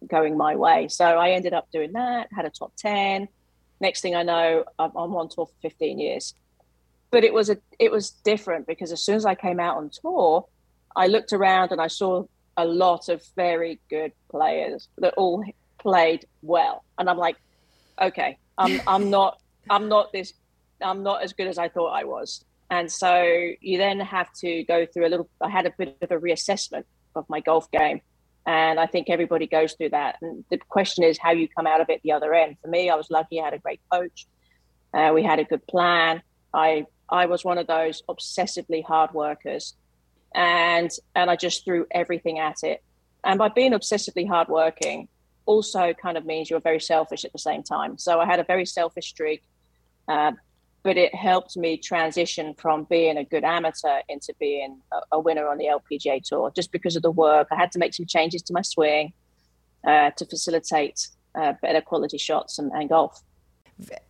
going 0.06 0.36
my 0.36 0.56
way. 0.56 0.88
So 0.88 1.04
I 1.04 1.30
ended 1.30 1.52
up 1.52 1.70
doing 1.72 1.92
that. 1.92 2.28
Had 2.34 2.44
a 2.44 2.50
top 2.50 2.72
ten. 2.76 3.28
Next 3.80 4.00
thing 4.00 4.14
I 4.14 4.22
know, 4.22 4.64
I'm, 4.78 4.92
I'm 4.96 5.14
on 5.16 5.28
tour 5.28 5.46
for 5.46 5.54
15 5.62 5.98
years. 5.98 6.34
But 7.10 7.24
it 7.24 7.34
was 7.34 7.50
a 7.50 7.58
it 7.78 7.90
was 7.90 8.10
different 8.10 8.66
because 8.66 8.92
as 8.92 9.04
soon 9.04 9.16
as 9.16 9.26
I 9.26 9.34
came 9.34 9.60
out 9.60 9.76
on 9.76 9.90
tour, 9.90 10.46
I 10.96 11.08
looked 11.08 11.32
around 11.32 11.72
and 11.72 11.80
I 11.80 11.88
saw 11.88 12.24
a 12.56 12.64
lot 12.64 13.08
of 13.08 13.22
very 13.34 13.80
good 13.90 14.12
players 14.30 14.88
that 14.98 15.14
all 15.14 15.44
played 15.78 16.26
well, 16.42 16.84
and 16.96 17.10
I'm 17.10 17.18
like, 17.18 17.36
okay, 18.00 18.38
I'm 18.56 18.80
I'm 18.86 19.10
not 19.10 19.40
I'm 19.68 19.88
not 19.88 20.12
this 20.12 20.32
I'm 20.80 21.02
not 21.02 21.22
as 21.22 21.32
good 21.32 21.48
as 21.48 21.58
I 21.58 21.68
thought 21.68 21.90
I 21.90 22.04
was. 22.04 22.44
And 22.72 22.90
so 22.90 23.22
you 23.60 23.76
then 23.76 24.00
have 24.00 24.32
to 24.40 24.64
go 24.64 24.86
through 24.86 25.06
a 25.06 25.10
little, 25.10 25.28
I 25.42 25.50
had 25.50 25.66
a 25.66 25.72
bit 25.76 25.98
of 26.00 26.10
a 26.10 26.18
reassessment 26.18 26.84
of 27.14 27.28
my 27.28 27.40
golf 27.40 27.70
game. 27.70 28.00
And 28.46 28.80
I 28.80 28.86
think 28.86 29.10
everybody 29.10 29.46
goes 29.46 29.74
through 29.74 29.90
that. 29.90 30.16
And 30.22 30.42
the 30.50 30.56
question 30.56 31.04
is 31.04 31.18
how 31.18 31.32
you 31.32 31.48
come 31.48 31.66
out 31.66 31.82
of 31.82 31.90
it 31.90 32.00
the 32.02 32.12
other 32.12 32.32
end. 32.32 32.56
For 32.62 32.68
me, 32.68 32.88
I 32.88 32.94
was 32.94 33.10
lucky 33.10 33.42
I 33.42 33.44
had 33.44 33.52
a 33.52 33.58
great 33.58 33.80
coach. 33.92 34.26
Uh, 34.94 35.10
we 35.12 35.22
had 35.22 35.38
a 35.38 35.44
good 35.44 35.66
plan. 35.66 36.22
I 36.54 36.86
I 37.10 37.26
was 37.26 37.44
one 37.44 37.58
of 37.58 37.66
those 37.66 38.02
obsessively 38.08 38.82
hard 38.82 39.12
workers, 39.12 39.74
and 40.34 40.90
and 41.14 41.30
I 41.30 41.36
just 41.36 41.66
threw 41.66 41.86
everything 41.90 42.38
at 42.38 42.62
it. 42.62 42.82
And 43.22 43.38
by 43.38 43.48
being 43.48 43.72
obsessively 43.72 44.26
hardworking, 44.26 45.08
also 45.44 45.92
kind 45.92 46.16
of 46.16 46.24
means 46.24 46.48
you're 46.48 46.60
very 46.60 46.80
selfish 46.80 47.24
at 47.26 47.32
the 47.32 47.38
same 47.38 47.62
time. 47.62 47.98
So 47.98 48.18
I 48.18 48.24
had 48.26 48.40
a 48.40 48.44
very 48.44 48.64
selfish 48.64 49.08
streak, 49.08 49.42
uh, 50.08 50.32
but 50.82 50.96
it 50.96 51.14
helped 51.14 51.56
me 51.56 51.76
transition 51.76 52.54
from 52.54 52.84
being 52.84 53.16
a 53.16 53.24
good 53.24 53.44
amateur 53.44 54.00
into 54.08 54.34
being 54.40 54.80
a, 54.92 55.16
a, 55.16 55.20
winner 55.20 55.46
on 55.46 55.58
the 55.58 55.66
LPGA 55.66 56.22
tour. 56.24 56.52
Just 56.54 56.72
because 56.72 56.96
of 56.96 57.02
the 57.02 57.10
work, 57.10 57.48
I 57.52 57.56
had 57.56 57.70
to 57.72 57.78
make 57.78 57.94
some 57.94 58.06
changes 58.06 58.42
to 58.42 58.52
my 58.52 58.62
swing 58.62 59.12
uh, 59.86 60.10
to 60.10 60.26
facilitate 60.26 61.08
uh, 61.34 61.52
better 61.62 61.80
quality 61.80 62.18
shots 62.18 62.58
and, 62.58 62.72
and 62.72 62.88
golf 62.88 63.22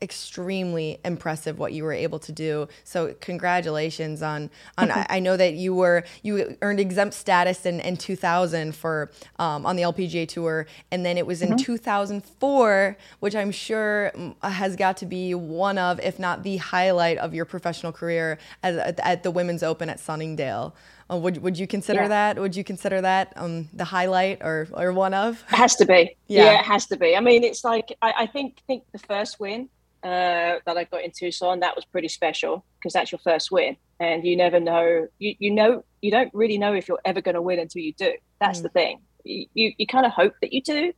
extremely 0.00 0.98
impressive 1.04 1.58
what 1.58 1.72
you 1.72 1.85
were 1.85 1.92
able 1.92 2.18
to 2.20 2.32
do. 2.32 2.68
So 2.85 3.14
congratulations 3.20 4.22
on 4.22 4.50
on. 4.78 4.90
I, 4.92 5.20
know 5.20 5.37
that 5.37 5.54
you 5.54 5.74
were 5.74 6.04
you 6.22 6.56
earned 6.62 6.80
exempt 6.80 7.14
status 7.14 7.64
in, 7.64 7.80
in 7.80 7.96
2000 7.96 8.74
for 8.74 9.11
um, 9.38 9.64
on 9.64 9.76
the 9.76 9.82
LPGA 9.82 10.28
tour, 10.28 10.66
and 10.90 11.04
then 11.06 11.16
it 11.16 11.26
was 11.26 11.42
in 11.42 11.50
mm-hmm. 11.50 11.56
2004, 11.56 12.96
which 13.20 13.37
I'm 13.37 13.50
sure 13.50 14.12
has 14.42 14.76
got 14.76 14.96
to 14.98 15.06
be 15.06 15.35
one 15.35 15.78
of, 15.78 16.00
if 16.00 16.18
not 16.18 16.42
the 16.42 16.56
highlight 16.58 17.18
of 17.18 17.35
your 17.35 17.44
professional 17.44 17.92
career 17.92 18.38
at, 18.62 18.98
at 19.00 19.22
the 19.22 19.30
Women's 19.30 19.62
Open 19.62 19.88
at 19.88 20.00
Sunningdale. 20.00 20.74
Uh, 21.10 21.16
would 21.16 21.42
would 21.42 21.58
you 21.58 21.66
consider 21.66 22.02
yeah. 22.02 22.08
that? 22.08 22.38
Would 22.38 22.56
you 22.56 22.64
consider 22.64 23.00
that 23.00 23.32
um, 23.36 23.68
the 23.72 23.84
highlight 23.84 24.38
or 24.42 24.68
or 24.72 24.92
one 24.92 25.14
of? 25.14 25.42
It 25.52 25.56
has 25.56 25.76
to 25.76 25.86
be. 25.86 26.16
Yeah. 26.28 26.44
yeah. 26.44 26.60
it 26.60 26.64
has 26.64 26.86
to 26.86 26.96
be. 26.96 27.14
I 27.14 27.20
mean, 27.20 27.44
it's 27.44 27.62
like 27.62 27.96
I, 28.00 28.14
I 28.20 28.26
think 28.26 28.58
think 28.66 28.84
the 28.92 28.98
first 28.98 29.38
win 29.38 29.68
uh, 30.02 30.58
that 30.64 30.76
I 30.76 30.84
got 30.84 31.04
in 31.04 31.10
Tucson 31.10 31.60
that 31.60 31.76
was 31.76 31.84
pretty 31.84 32.08
special 32.08 32.64
because 32.78 32.92
that's 32.92 33.12
your 33.12 33.18
first 33.18 33.50
win, 33.50 33.76
and 34.00 34.24
you 34.24 34.36
never 34.36 34.58
know. 34.58 35.08
You 35.18 35.34
you 35.38 35.50
know 35.50 35.84
you 36.00 36.10
don't 36.10 36.32
really 36.32 36.58
know 36.58 36.72
if 36.72 36.88
you're 36.88 37.00
ever 37.04 37.20
going 37.20 37.34
to 37.34 37.42
win 37.42 37.58
until 37.58 37.82
you 37.82 37.92
do. 37.92 38.14
That's 38.40 38.60
mm. 38.60 38.64
the 38.64 38.68
thing. 38.70 39.00
You 39.24 39.46
you, 39.54 39.72
you 39.76 39.86
kind 39.86 40.06
of 40.06 40.12
hope 40.12 40.34
that 40.40 40.52
you 40.52 40.62
do, 40.62 40.92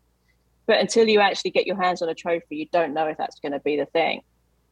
but 0.66 0.80
until 0.80 1.08
you 1.08 1.20
actually 1.20 1.50
get 1.50 1.66
your 1.66 1.80
hands 1.80 2.00
on 2.00 2.08
a 2.08 2.14
trophy, 2.14 2.56
you 2.56 2.66
don't 2.72 2.94
know 2.94 3.06
if 3.06 3.16
that's 3.16 3.40
going 3.40 3.52
to 3.52 3.60
be 3.60 3.76
the 3.76 3.86
thing. 3.86 4.22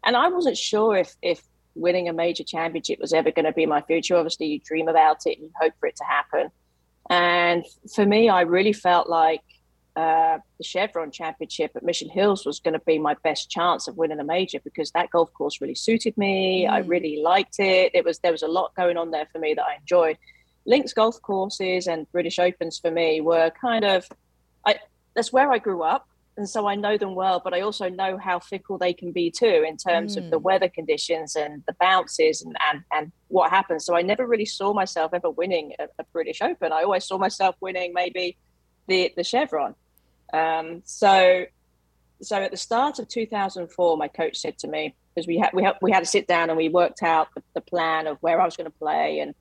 And 0.05 0.17
I 0.17 0.29
wasn't 0.29 0.57
sure 0.57 0.97
if 0.97 1.15
if 1.23 1.43
winning 1.75 2.09
a 2.09 2.13
major 2.13 2.45
championship 2.45 2.99
was 3.01 3.13
ever 3.13 3.31
going 3.31 3.45
to 3.45 3.53
be 3.53 3.67
my 3.67 3.83
future. 3.83 4.17
Obviously, 4.17 4.47
you 4.47 4.61
dream 4.61 4.89
about 4.89 5.19
it 5.27 5.39
and 5.39 5.47
you 5.47 5.53
hope 5.61 5.73
for 5.81 5.87
it 5.87 5.97
to 5.97 6.05
happen. 6.05 6.51
And 7.11 7.65
for 7.95 8.07
me, 8.07 8.29
I 8.29 8.43
really 8.43 8.73
felt 8.73 9.09
like 9.09 9.43
uh, 9.95 10.39
the 10.59 10.65
Chevron 10.65 11.11
Championship 11.11 11.73
at 11.75 11.83
Mission 11.83 12.09
Hills 12.09 12.47
was 12.47 12.61
going 12.61 12.73
to 12.73 12.81
be 12.87 12.99
my 12.99 13.15
best 13.23 13.51
chance 13.51 13.89
of 13.89 13.97
winning 13.97 14.21
a 14.21 14.25
major 14.25 14.59
because 14.65 14.91
that 14.93 15.11
golf 15.11 15.33
course 15.35 15.61
really 15.61 15.75
suited 15.75 16.17
me. 16.17 16.65
Mm. 16.65 16.71
I 16.71 16.79
really 16.79 17.21
liked 17.23 17.59
it. 17.59 17.91
It 17.95 18.05
was 18.05 18.19
there 18.21 18.33
was 18.33 18.43
a 18.43 18.49
lot 18.49 18.75
going 18.75 18.97
on 18.97 19.11
there 19.11 19.27
for 19.31 19.39
me 19.39 19.55
that 19.55 19.65
I 19.65 19.77
enjoyed. 19.77 20.17
Links 20.65 20.93
golf 20.93 21.21
courses 21.21 21.89
and 21.89 22.11
British 22.13 22.39
Opens 22.39 22.79
for 22.79 22.91
me 22.91 23.21
were 23.21 23.51
kind 23.61 23.85
of 23.85 24.07
I 24.67 24.77
that's 25.15 25.33
where 25.33 25.53
I 25.53 25.59
grew 25.59 25.83
up 25.83 26.09
and 26.37 26.49
so 26.49 26.67
I 26.67 26.75
know 26.77 26.97
them 26.97 27.15
well, 27.15 27.41
but 27.45 27.53
I 27.53 27.61
also 27.61 27.89
know 27.89 28.17
how 28.17 28.39
fickle 28.39 28.79
they 28.79 28.95
can 28.95 29.13
be 29.13 29.31
too 29.31 29.65
in 29.67 29.77
terms 29.77 30.17
mm. 30.17 30.25
of 30.25 30.31
the 30.31 30.39
mm. 30.39 30.43
weather 30.43 30.69
conditions 30.69 31.37
and 31.37 31.63
the 31.67 31.75
bounces 31.79 32.43
and, 32.43 32.57
and, 32.71 32.83
and 32.93 33.13
what 33.29 33.51
happens. 33.51 33.85
So 33.85 33.95
I 33.95 34.03
never 34.03 34.27
really 34.27 34.47
saw 34.47 34.73
myself 34.73 35.13
ever 35.13 35.31
winning 35.31 35.75
a, 35.79 35.85
a 35.99 36.05
British 36.13 36.41
Open. 36.41 36.73
I 36.73 36.85
always 36.85 37.05
saw 37.05 37.19
myself 37.19 37.57
winning 37.61 37.93
maybe 37.93 38.39
the 38.89 39.13
the 39.17 39.25
Chevron. 39.25 39.75
Um, 40.33 40.83
so 40.85 41.45
so 42.23 42.37
at 42.43 42.51
the 42.51 42.57
start 42.57 42.99
of 42.99 43.09
2004, 43.09 43.97
my 43.97 44.09
coach 44.09 44.39
said 44.39 44.59
to 44.59 44.69
me 44.69 44.95
because 45.15 45.27
we 45.27 45.37
had 45.37 45.51
we 45.53 45.63
had 45.63 45.75
we 45.83 45.93
had 45.93 46.01
to 46.01 46.07
sit 46.07 46.27
down 46.27 46.49
and 46.49 46.57
we 46.57 46.71
worked 46.71 47.03
out 47.03 47.29
the, 47.35 47.43
the 47.55 47.61
plan 47.61 48.07
of 48.07 48.17
where 48.21 48.41
I 48.41 48.45
was 48.45 48.57
going 48.57 48.71
to 48.71 48.79
play 48.79 49.19
and 49.19 49.35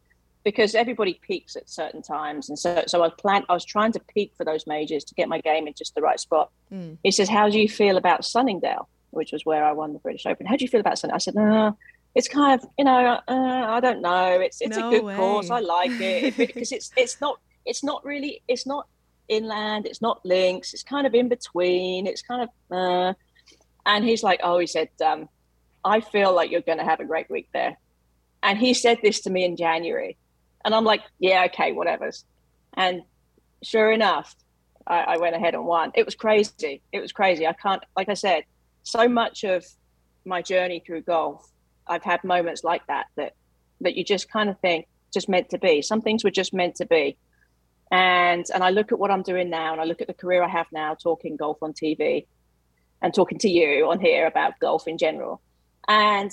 because 0.44 0.76
everybody 0.76 1.20
peaks 1.22 1.56
at 1.56 1.70
certain 1.70 2.02
times, 2.02 2.50
and 2.50 2.58
so 2.58 2.84
so 2.88 3.04
I 3.04 3.10
plan. 3.10 3.44
I 3.50 3.54
was 3.54 3.66
trying 3.66 3.92
to 3.94 4.00
peak 4.00 4.34
for 4.36 4.46
those 4.46 4.66
majors 4.68 5.04
to 5.06 5.16
get 5.16 5.30
my 5.30 5.40
game 5.42 5.68
in 5.68 5.74
just 5.78 5.96
the 5.96 6.02
right 6.02 6.20
spot. 6.20 6.52
Mm. 6.72 6.98
He 7.04 7.12
says, 7.12 7.30
"How 7.30 7.50
do 7.50 7.60
you 7.60 7.70
feel 7.70 7.98
about 7.98 8.26
Sunningdale, 8.26 8.88
which 9.12 9.32
was 9.32 9.46
where 9.46 9.64
I 9.64 9.72
won 9.72 9.94
the 9.94 10.00
British 10.00 10.26
Open? 10.26 10.46
How 10.46 10.56
do 10.56 10.66
you 10.66 10.70
feel 10.70 10.80
about 10.80 10.98
Sunningdale?" 10.98 11.16
I 11.16 11.20
said, 11.20 11.36
"No." 11.36 11.78
it's 12.14 12.28
kind 12.28 12.60
of 12.60 12.68
you 12.78 12.84
know 12.84 13.20
uh, 13.28 13.66
I 13.70 13.80
don't 13.80 14.02
know. 14.02 14.40
It's 14.40 14.62
it's 14.62 14.78
no 14.78 14.88
a 14.88 14.92
good 14.92 15.04
way. 15.04 15.16
course. 15.16 15.50
I 15.50 15.60
like 15.60 15.92
it 15.92 16.36
because 16.38 16.72
it's 16.78 16.92
it's 16.98 17.22
not 17.22 17.40
it's 17.66 17.84
not 17.84 18.04
really 18.04 18.42
it's 18.48 18.68
not 18.68 18.88
inland. 19.28 19.86
It's 19.86 20.02
not 20.02 20.26
links. 20.26 20.74
It's 20.74 20.84
kind 20.84 21.08
of 21.08 21.14
in 21.14 21.30
between. 21.30 22.08
It's 22.08 22.22
kind 22.22 22.42
of 22.44 22.50
uh, 22.70 23.14
and 23.86 24.06
he's 24.06 24.24
like, 24.24 24.42
oh, 24.44 24.60
he 24.60 24.68
said, 24.68 24.90
um, 25.04 25.30
I 25.84 26.02
feel 26.02 26.34
like 26.34 26.52
you're 26.52 26.62
going 26.62 26.78
to 26.78 26.84
have 26.84 27.00
a 27.00 27.06
great 27.06 27.30
week 27.30 27.50
there. 27.54 27.78
And 28.44 28.58
he 28.58 28.74
said 28.74 29.00
this 29.02 29.22
to 29.22 29.30
me 29.30 29.44
in 29.44 29.56
January, 29.56 30.18
and 30.66 30.74
I'm 30.74 30.86
like, 30.86 31.02
yeah, 31.20 31.46
okay, 31.46 31.72
whatever's. 31.72 32.26
And 32.74 33.02
sure 33.64 33.92
enough, 33.92 34.36
I, 34.88 35.00
I 35.00 35.18
went 35.18 35.36
ahead 35.36 35.54
and 35.54 35.66
won. 35.66 35.92
It 35.96 36.06
was 36.06 36.16
crazy. 36.16 36.82
It 36.92 37.00
was 37.00 37.12
crazy. 37.12 37.48
I 37.48 37.54
can't, 37.54 37.84
like 37.96 38.10
I 38.10 38.14
said, 38.14 38.44
so 38.84 39.08
much 39.08 39.44
of 39.44 39.66
my 40.26 40.42
journey 40.42 40.82
through 40.86 41.02
golf, 41.02 41.50
I've 41.88 42.04
had 42.04 42.24
moments 42.24 42.64
like 42.64 42.86
that 42.88 43.08
that 43.18 43.34
that 43.82 43.96
you 43.96 44.04
just 44.04 44.30
kind 44.32 44.50
of 44.50 44.60
think 44.60 44.88
just 45.14 45.28
meant 45.28 45.50
to 45.50 45.58
be. 45.58 45.82
Some 45.82 46.02
things 46.02 46.24
were 46.24 46.32
just 46.32 46.54
meant 46.54 46.76
to 46.76 46.86
be. 46.86 47.18
And 47.92 48.46
and 48.54 48.64
I 48.64 48.70
look 48.70 48.92
at 48.92 49.00
what 49.00 49.12
I'm 49.12 49.24
doing 49.24 49.50
now, 49.50 49.74
and 49.74 49.82
I 49.82 49.84
look 49.84 50.02
at 50.02 50.08
the 50.08 50.14
career 50.14 50.44
I 50.44 50.48
have 50.48 50.68
now, 50.72 50.96
talking 50.96 51.36
golf 51.36 51.58
on 51.62 51.74
TV, 51.74 52.26
and 53.02 53.14
talking 53.14 53.38
to 53.40 53.50
you 53.50 53.90
on 53.90 54.00
here 54.00 54.26
about 54.28 54.60
golf 54.60 54.88
in 54.88 54.98
general. 54.98 55.42
And 55.88 56.32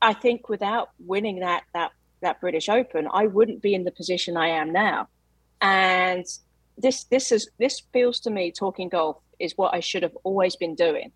I 0.00 0.14
think 0.14 0.48
without 0.48 0.90
winning 0.98 1.40
that 1.40 1.64
that 1.74 1.92
that 2.20 2.40
British 2.40 2.68
Open, 2.68 3.08
I 3.12 3.26
wouldn't 3.26 3.62
be 3.62 3.74
in 3.74 3.84
the 3.84 3.90
position 3.90 4.36
I 4.36 4.48
am 4.48 4.72
now. 4.72 5.08
And 5.60 6.24
this 6.76 7.04
this 7.04 7.32
is 7.32 7.50
this 7.58 7.82
feels 7.92 8.20
to 8.20 8.30
me 8.30 8.52
talking 8.52 8.88
golf 8.88 9.18
is 9.38 9.54
what 9.56 9.74
I 9.74 9.80
should 9.80 10.02
have 10.02 10.16
always 10.24 10.56
been 10.56 10.74
doing. 10.74 11.12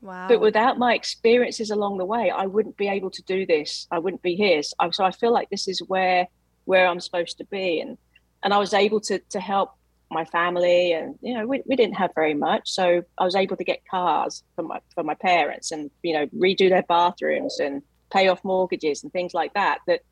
Wow. 0.00 0.26
But 0.28 0.40
without 0.40 0.78
my 0.78 0.94
experiences 0.94 1.70
along 1.70 1.98
the 1.98 2.04
way, 2.04 2.30
I 2.30 2.46
wouldn't 2.46 2.76
be 2.76 2.88
able 2.88 3.10
to 3.10 3.22
do 3.22 3.46
this. 3.46 3.86
I 3.90 3.98
wouldn't 3.98 4.22
be 4.22 4.34
here. 4.34 4.62
So, 4.62 4.74
so 4.90 5.04
I 5.04 5.12
feel 5.12 5.32
like 5.32 5.48
this 5.50 5.68
is 5.68 5.80
where 5.80 6.26
where 6.64 6.86
I'm 6.86 7.00
supposed 7.00 7.38
to 7.38 7.44
be. 7.44 7.80
And 7.80 7.98
and 8.42 8.52
I 8.52 8.58
was 8.58 8.74
able 8.74 9.00
to 9.02 9.18
to 9.18 9.40
help 9.40 9.74
my 10.12 10.24
family 10.26 10.92
and 10.92 11.18
you 11.22 11.34
know 11.34 11.46
we, 11.46 11.62
we 11.66 11.74
didn't 11.74 11.94
have 11.94 12.10
very 12.14 12.34
much 12.34 12.70
so 12.70 13.02
i 13.18 13.24
was 13.24 13.34
able 13.34 13.56
to 13.56 13.64
get 13.64 13.80
cars 13.90 14.44
for 14.54 14.62
my 14.62 14.78
for 14.94 15.02
my 15.02 15.14
parents 15.14 15.72
and 15.72 15.90
you 16.02 16.12
know 16.12 16.26
redo 16.26 16.68
their 16.68 16.82
bathrooms 16.82 17.58
and 17.58 17.82
pay 18.12 18.28
off 18.28 18.44
mortgages 18.44 19.02
and 19.02 19.12
things 19.12 19.32
like 19.32 19.54
that 19.54 19.78
that 19.86 20.02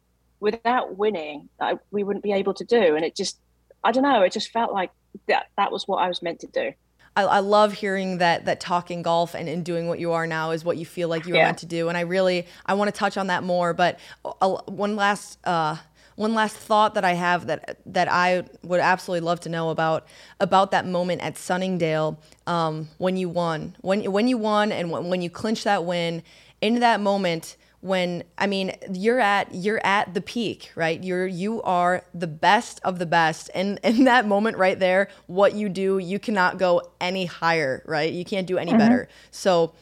without 0.40 0.96
winning, 0.96 1.48
I, 1.60 1.78
we 1.90 2.02
wouldn't 2.02 2.24
be 2.24 2.32
able 2.32 2.54
to 2.54 2.64
do. 2.64 2.96
And 2.96 3.04
it 3.04 3.14
just, 3.14 3.38
I 3.84 3.92
don't 3.92 4.02
know, 4.02 4.22
it 4.22 4.32
just 4.32 4.50
felt 4.50 4.72
like 4.72 4.90
that 5.28 5.46
that 5.56 5.70
was 5.70 5.86
what 5.86 5.98
I 5.98 6.08
was 6.08 6.22
meant 6.22 6.40
to 6.40 6.46
do. 6.46 6.72
I, 7.16 7.22
I 7.22 7.38
love 7.40 7.72
hearing 7.72 8.18
that 8.18 8.44
that 8.44 8.60
talking 8.60 9.02
golf 9.02 9.34
and, 9.34 9.48
and 9.48 9.64
doing 9.64 9.88
what 9.88 9.98
you 9.98 10.12
are 10.12 10.26
now 10.26 10.52
is 10.52 10.64
what 10.64 10.76
you 10.76 10.86
feel 10.86 11.08
like 11.08 11.26
you 11.26 11.32
were 11.32 11.38
yeah. 11.38 11.46
meant 11.46 11.58
to 11.58 11.66
do. 11.66 11.88
And 11.88 11.98
I 11.98 12.02
really 12.02 12.46
I 12.66 12.74
want 12.74 12.92
to 12.92 12.96
touch 12.96 13.16
on 13.16 13.26
that 13.26 13.42
more. 13.42 13.74
But 13.74 13.98
uh, 14.24 14.56
one 14.66 14.96
last 14.96 15.38
uh, 15.44 15.76
one 16.14 16.34
last 16.34 16.56
thought 16.56 16.94
that 16.94 17.04
I 17.04 17.14
have 17.14 17.46
that 17.46 17.78
that 17.86 18.06
I 18.10 18.44
would 18.62 18.80
absolutely 18.80 19.26
love 19.26 19.40
to 19.40 19.48
know 19.48 19.70
about 19.70 20.06
about 20.38 20.70
that 20.70 20.86
moment 20.86 21.22
at 21.22 21.36
Sunningdale 21.36 22.20
um, 22.46 22.88
when 22.98 23.16
you 23.16 23.28
won 23.28 23.76
when 23.80 24.10
when 24.12 24.28
you 24.28 24.38
won 24.38 24.70
and 24.70 24.90
when, 24.90 25.08
when 25.08 25.22
you 25.22 25.30
clinched 25.30 25.64
that 25.64 25.84
win 25.84 26.22
in 26.60 26.80
that 26.80 27.00
moment 27.00 27.56
when 27.80 28.24
I 28.36 28.46
mean 28.46 28.72
you're 28.92 29.20
at 29.20 29.54
you're 29.54 29.84
at 29.84 30.14
the 30.14 30.20
peak, 30.20 30.70
right? 30.74 31.02
You're 31.02 31.26
you 31.26 31.62
are 31.62 32.04
the 32.14 32.26
best 32.26 32.80
of 32.84 32.98
the 32.98 33.06
best. 33.06 33.50
And 33.54 33.78
in 33.84 34.04
that 34.04 34.26
moment 34.26 34.58
right 34.58 34.78
there, 34.78 35.08
what 35.26 35.54
you 35.54 35.68
do, 35.68 35.98
you 35.98 36.18
cannot 36.18 36.58
go 36.58 36.82
any 37.00 37.26
higher, 37.26 37.82
right? 37.86 38.12
You 38.12 38.24
can't 38.24 38.46
do 38.46 38.58
any 38.58 38.72
mm-hmm. 38.72 38.78
better. 38.78 39.08
So 39.30 39.72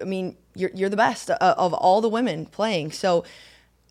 I 0.00 0.04
mean, 0.04 0.36
you're 0.54 0.70
you're 0.74 0.90
the 0.90 0.96
best 0.96 1.30
of 1.30 1.74
all 1.74 2.00
the 2.00 2.08
women 2.08 2.46
playing. 2.46 2.92
So 2.92 3.24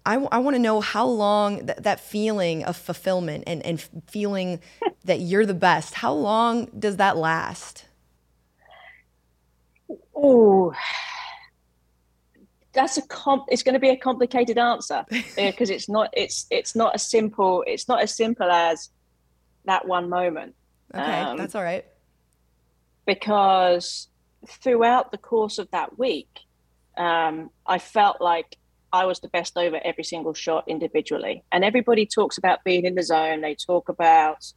I, 0.06 0.16
I 0.16 0.40
want 0.40 0.56
to 0.56 0.60
know 0.60 0.82
how 0.82 1.06
long 1.06 1.68
th- 1.68 1.78
that 1.80 2.00
feeling 2.00 2.64
of 2.64 2.76
fulfillment 2.76 3.44
and, 3.46 3.64
and 3.64 3.80
feeling 4.08 4.60
that 5.06 5.20
you're 5.20 5.46
the 5.46 5.54
best, 5.54 5.96
how 5.96 6.14
long 6.14 6.66
does 6.78 6.98
that 6.98 7.18
last? 7.18 7.86
Oh, 10.16 10.74
that's 12.74 12.98
a 12.98 13.02
comp 13.04 13.46
it's 13.50 13.64
going 13.64 13.74
to 13.74 13.80
be 13.80 13.90
a 13.90 13.98
complicated 13.98 14.58
answer 14.58 15.06
because 15.36 15.70
it's 15.70 15.90
not 15.90 16.10
it's 16.14 16.48
it's 16.50 16.76
not 16.76 16.96
as 16.96 17.10
simple 17.10 17.64
it's 17.68 17.88
not 17.88 18.02
as 18.02 18.16
simple 18.16 18.50
as 18.50 18.90
that 19.66 19.88
one 19.88 20.10
moment. 20.10 20.56
Okay 20.94 21.20
um, 21.20 21.38
that's 21.38 21.56
all 21.56 21.64
right. 21.64 21.86
because 23.06 24.08
throughout 24.48 25.12
the 25.12 25.18
course 25.18 25.60
of 25.60 25.70
that 25.72 25.98
week 26.00 26.40
um, 26.98 27.50
i 27.68 27.78
felt 27.78 28.20
like 28.20 28.58
i 28.92 29.06
was 29.06 29.20
the 29.20 29.30
best 29.30 29.58
over 29.58 29.80
every 29.84 30.04
single 30.04 30.34
shot 30.34 30.64
individually. 30.68 31.44
And 31.52 31.64
everybody 31.64 32.06
talks 32.06 32.38
about 32.38 32.64
being 32.64 32.86
in 32.86 32.96
the 32.96 33.04
zone 33.04 33.42
they 33.42 33.56
talk 33.56 33.90
about 33.90 34.52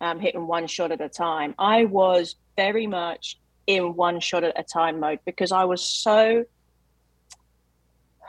um, 0.00 0.20
hitting 0.20 0.46
one 0.46 0.66
shot 0.66 0.92
at 0.92 1.00
a 1.00 1.08
time. 1.08 1.54
I 1.58 1.84
was 1.84 2.36
very 2.56 2.86
much 2.86 3.38
in 3.66 3.94
one 3.94 4.20
shot 4.20 4.44
at 4.44 4.58
a 4.58 4.62
time 4.62 5.00
mode 5.00 5.20
because 5.24 5.52
I 5.52 5.64
was 5.64 5.82
so 5.82 6.44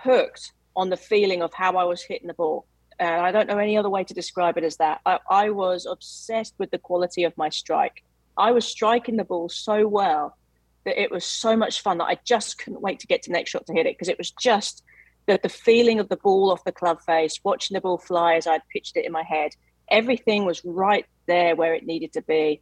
hooked 0.03 0.53
on 0.75 0.89
the 0.89 0.97
feeling 0.97 1.41
of 1.41 1.53
how 1.53 1.77
I 1.77 1.83
was 1.83 2.01
hitting 2.01 2.27
the 2.27 2.33
ball. 2.33 2.65
And 2.99 3.25
I 3.25 3.31
don't 3.31 3.47
know 3.47 3.57
any 3.57 3.77
other 3.77 3.89
way 3.89 4.03
to 4.03 4.13
describe 4.13 4.57
it 4.57 4.63
as 4.63 4.77
that. 4.77 5.01
I, 5.05 5.19
I 5.29 5.49
was 5.49 5.85
obsessed 5.85 6.53
with 6.57 6.71
the 6.71 6.77
quality 6.77 7.23
of 7.23 7.37
my 7.37 7.49
strike. 7.49 8.03
I 8.37 8.51
was 8.51 8.65
striking 8.65 9.17
the 9.17 9.23
ball 9.23 9.49
so 9.49 9.87
well 9.87 10.37
that 10.85 11.01
it 11.01 11.11
was 11.11 11.25
so 11.25 11.55
much 11.55 11.81
fun 11.81 11.97
that 11.97 12.05
I 12.05 12.17
just 12.23 12.57
couldn't 12.57 12.81
wait 12.81 12.99
to 12.99 13.07
get 13.07 13.23
to 13.23 13.29
the 13.29 13.33
next 13.33 13.51
shot 13.51 13.65
to 13.67 13.73
hit 13.73 13.85
it 13.85 13.95
because 13.95 14.09
it 14.09 14.17
was 14.17 14.31
just 14.31 14.83
the, 15.27 15.39
the 15.41 15.49
feeling 15.49 15.99
of 15.99 16.09
the 16.09 16.17
ball 16.17 16.51
off 16.51 16.63
the 16.63 16.71
club 16.71 17.01
face, 17.01 17.39
watching 17.43 17.75
the 17.75 17.81
ball 17.81 17.97
fly 17.97 18.35
as 18.35 18.47
I'd 18.47 18.67
pitched 18.73 18.97
it 18.97 19.05
in 19.05 19.11
my 19.11 19.23
head. 19.23 19.51
Everything 19.89 20.45
was 20.45 20.63
right 20.65 21.05
there 21.27 21.55
where 21.55 21.73
it 21.73 21.85
needed 21.85 22.13
to 22.13 22.21
be. 22.21 22.61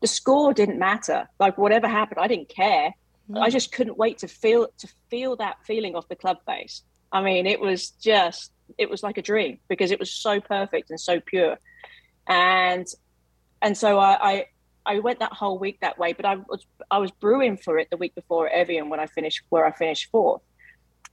The 0.00 0.06
score 0.06 0.52
didn't 0.52 0.78
matter. 0.78 1.28
Like 1.38 1.58
whatever 1.58 1.88
happened, 1.88 2.20
I 2.20 2.28
didn't 2.28 2.48
care. 2.48 2.92
Mm. 3.30 3.42
I 3.42 3.50
just 3.50 3.72
couldn't 3.72 3.98
wait 3.98 4.18
to 4.18 4.28
feel 4.28 4.68
to 4.78 4.88
feel 5.10 5.36
that 5.36 5.56
feeling 5.64 5.94
off 5.94 6.08
the 6.08 6.16
club 6.16 6.38
face. 6.46 6.82
I 7.12 7.22
mean, 7.22 7.46
it 7.46 7.60
was 7.60 7.90
just 7.90 8.52
it 8.76 8.90
was 8.90 9.02
like 9.02 9.18
a 9.18 9.22
dream 9.22 9.58
because 9.68 9.90
it 9.90 9.98
was 9.98 10.10
so 10.10 10.40
perfect 10.40 10.90
and 10.90 11.00
so 11.00 11.20
pure. 11.20 11.58
And 12.26 12.86
and 13.62 13.76
so 13.76 13.98
I, 13.98 14.30
I 14.30 14.46
I 14.86 14.98
went 15.00 15.18
that 15.20 15.32
whole 15.32 15.58
week 15.58 15.80
that 15.80 15.98
way, 15.98 16.12
but 16.12 16.24
I 16.24 16.36
was 16.36 16.66
I 16.90 16.98
was 16.98 17.10
brewing 17.10 17.56
for 17.56 17.78
it 17.78 17.88
the 17.90 17.96
week 17.96 18.14
before 18.14 18.48
Evian 18.48 18.88
when 18.88 19.00
I 19.00 19.06
finished 19.06 19.42
where 19.48 19.66
I 19.66 19.72
finished 19.72 20.10
fourth. 20.10 20.42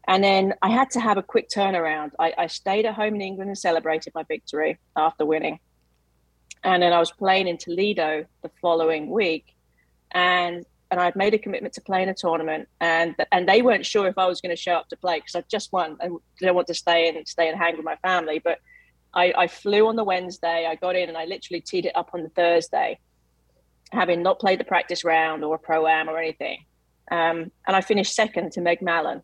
And 0.08 0.24
then 0.24 0.54
I 0.62 0.70
had 0.70 0.92
to 0.92 1.00
have 1.00 1.18
a 1.18 1.24
quick 1.24 1.50
turnaround. 1.50 2.12
I, 2.20 2.32
I 2.38 2.48
stayed 2.48 2.86
at 2.86 2.94
home 2.94 3.16
in 3.16 3.22
England 3.22 3.50
and 3.50 3.58
celebrated 3.58 4.14
my 4.14 4.24
victory 4.24 4.78
after 4.96 5.26
winning. 5.26 5.60
And 6.64 6.82
then 6.84 6.94
I 6.94 7.00
was 7.00 7.12
playing 7.12 7.48
in 7.48 7.58
Toledo 7.58 8.26
the 8.44 8.52
following 8.62 9.10
week. 9.10 9.56
And 10.12 10.64
and 10.92 11.00
I'd 11.00 11.16
made 11.16 11.34
a 11.34 11.38
commitment 11.38 11.74
to 11.76 11.82
play 11.82 12.04
in 12.04 12.10
a 12.10 12.14
tournament, 12.14 12.68
and 12.80 13.16
and 13.32 13.48
they 13.48 13.62
weren't 13.62 13.86
sure 13.86 14.08
if 14.08 14.18
I 14.18 14.28
was 14.28 14.42
going 14.42 14.56
to 14.56 14.62
show 14.62 14.74
up 14.74 14.90
to 14.90 14.98
play 14.98 15.20
because 15.20 15.36
I 15.36 15.44
just 15.50 15.74
won 15.74 15.98
and 16.00 16.18
didn't 16.40 16.56
want 16.56 16.68
to 16.68 16.74
stay 16.74 17.10
and 17.10 17.28
stay 17.28 17.50
and 17.50 17.58
hang 17.58 17.76
with 17.76 17.86
my 17.86 17.96
family. 17.98 18.40
But 18.40 18.60
I, 19.14 19.34
I 19.36 19.48
flew 19.48 19.88
on 19.88 19.96
the 19.96 20.04
Wednesday, 20.04 20.68
I 20.68 20.76
got 20.76 20.96
in, 20.96 21.10
and 21.10 21.18
I 21.18 21.26
literally 21.26 21.62
teed 21.62 21.86
it 21.86 21.96
up 21.96 22.12
on 22.14 22.24
the 22.24 22.30
Thursday, 22.30 23.00
having 23.92 24.22
not 24.22 24.40
played 24.40 24.60
the 24.60 24.66
practice 24.66 25.04
round 25.04 25.44
or 25.44 25.56
a 25.56 25.60
pro 25.60 25.88
am 25.88 26.10
or 26.10 26.18
anything, 26.18 26.66
um, 27.12 27.52
and 27.68 27.76
I 27.76 27.82
finished 27.82 28.14
second 28.14 28.52
to 28.54 28.62
Meg 28.62 28.82
Mallon. 28.82 29.22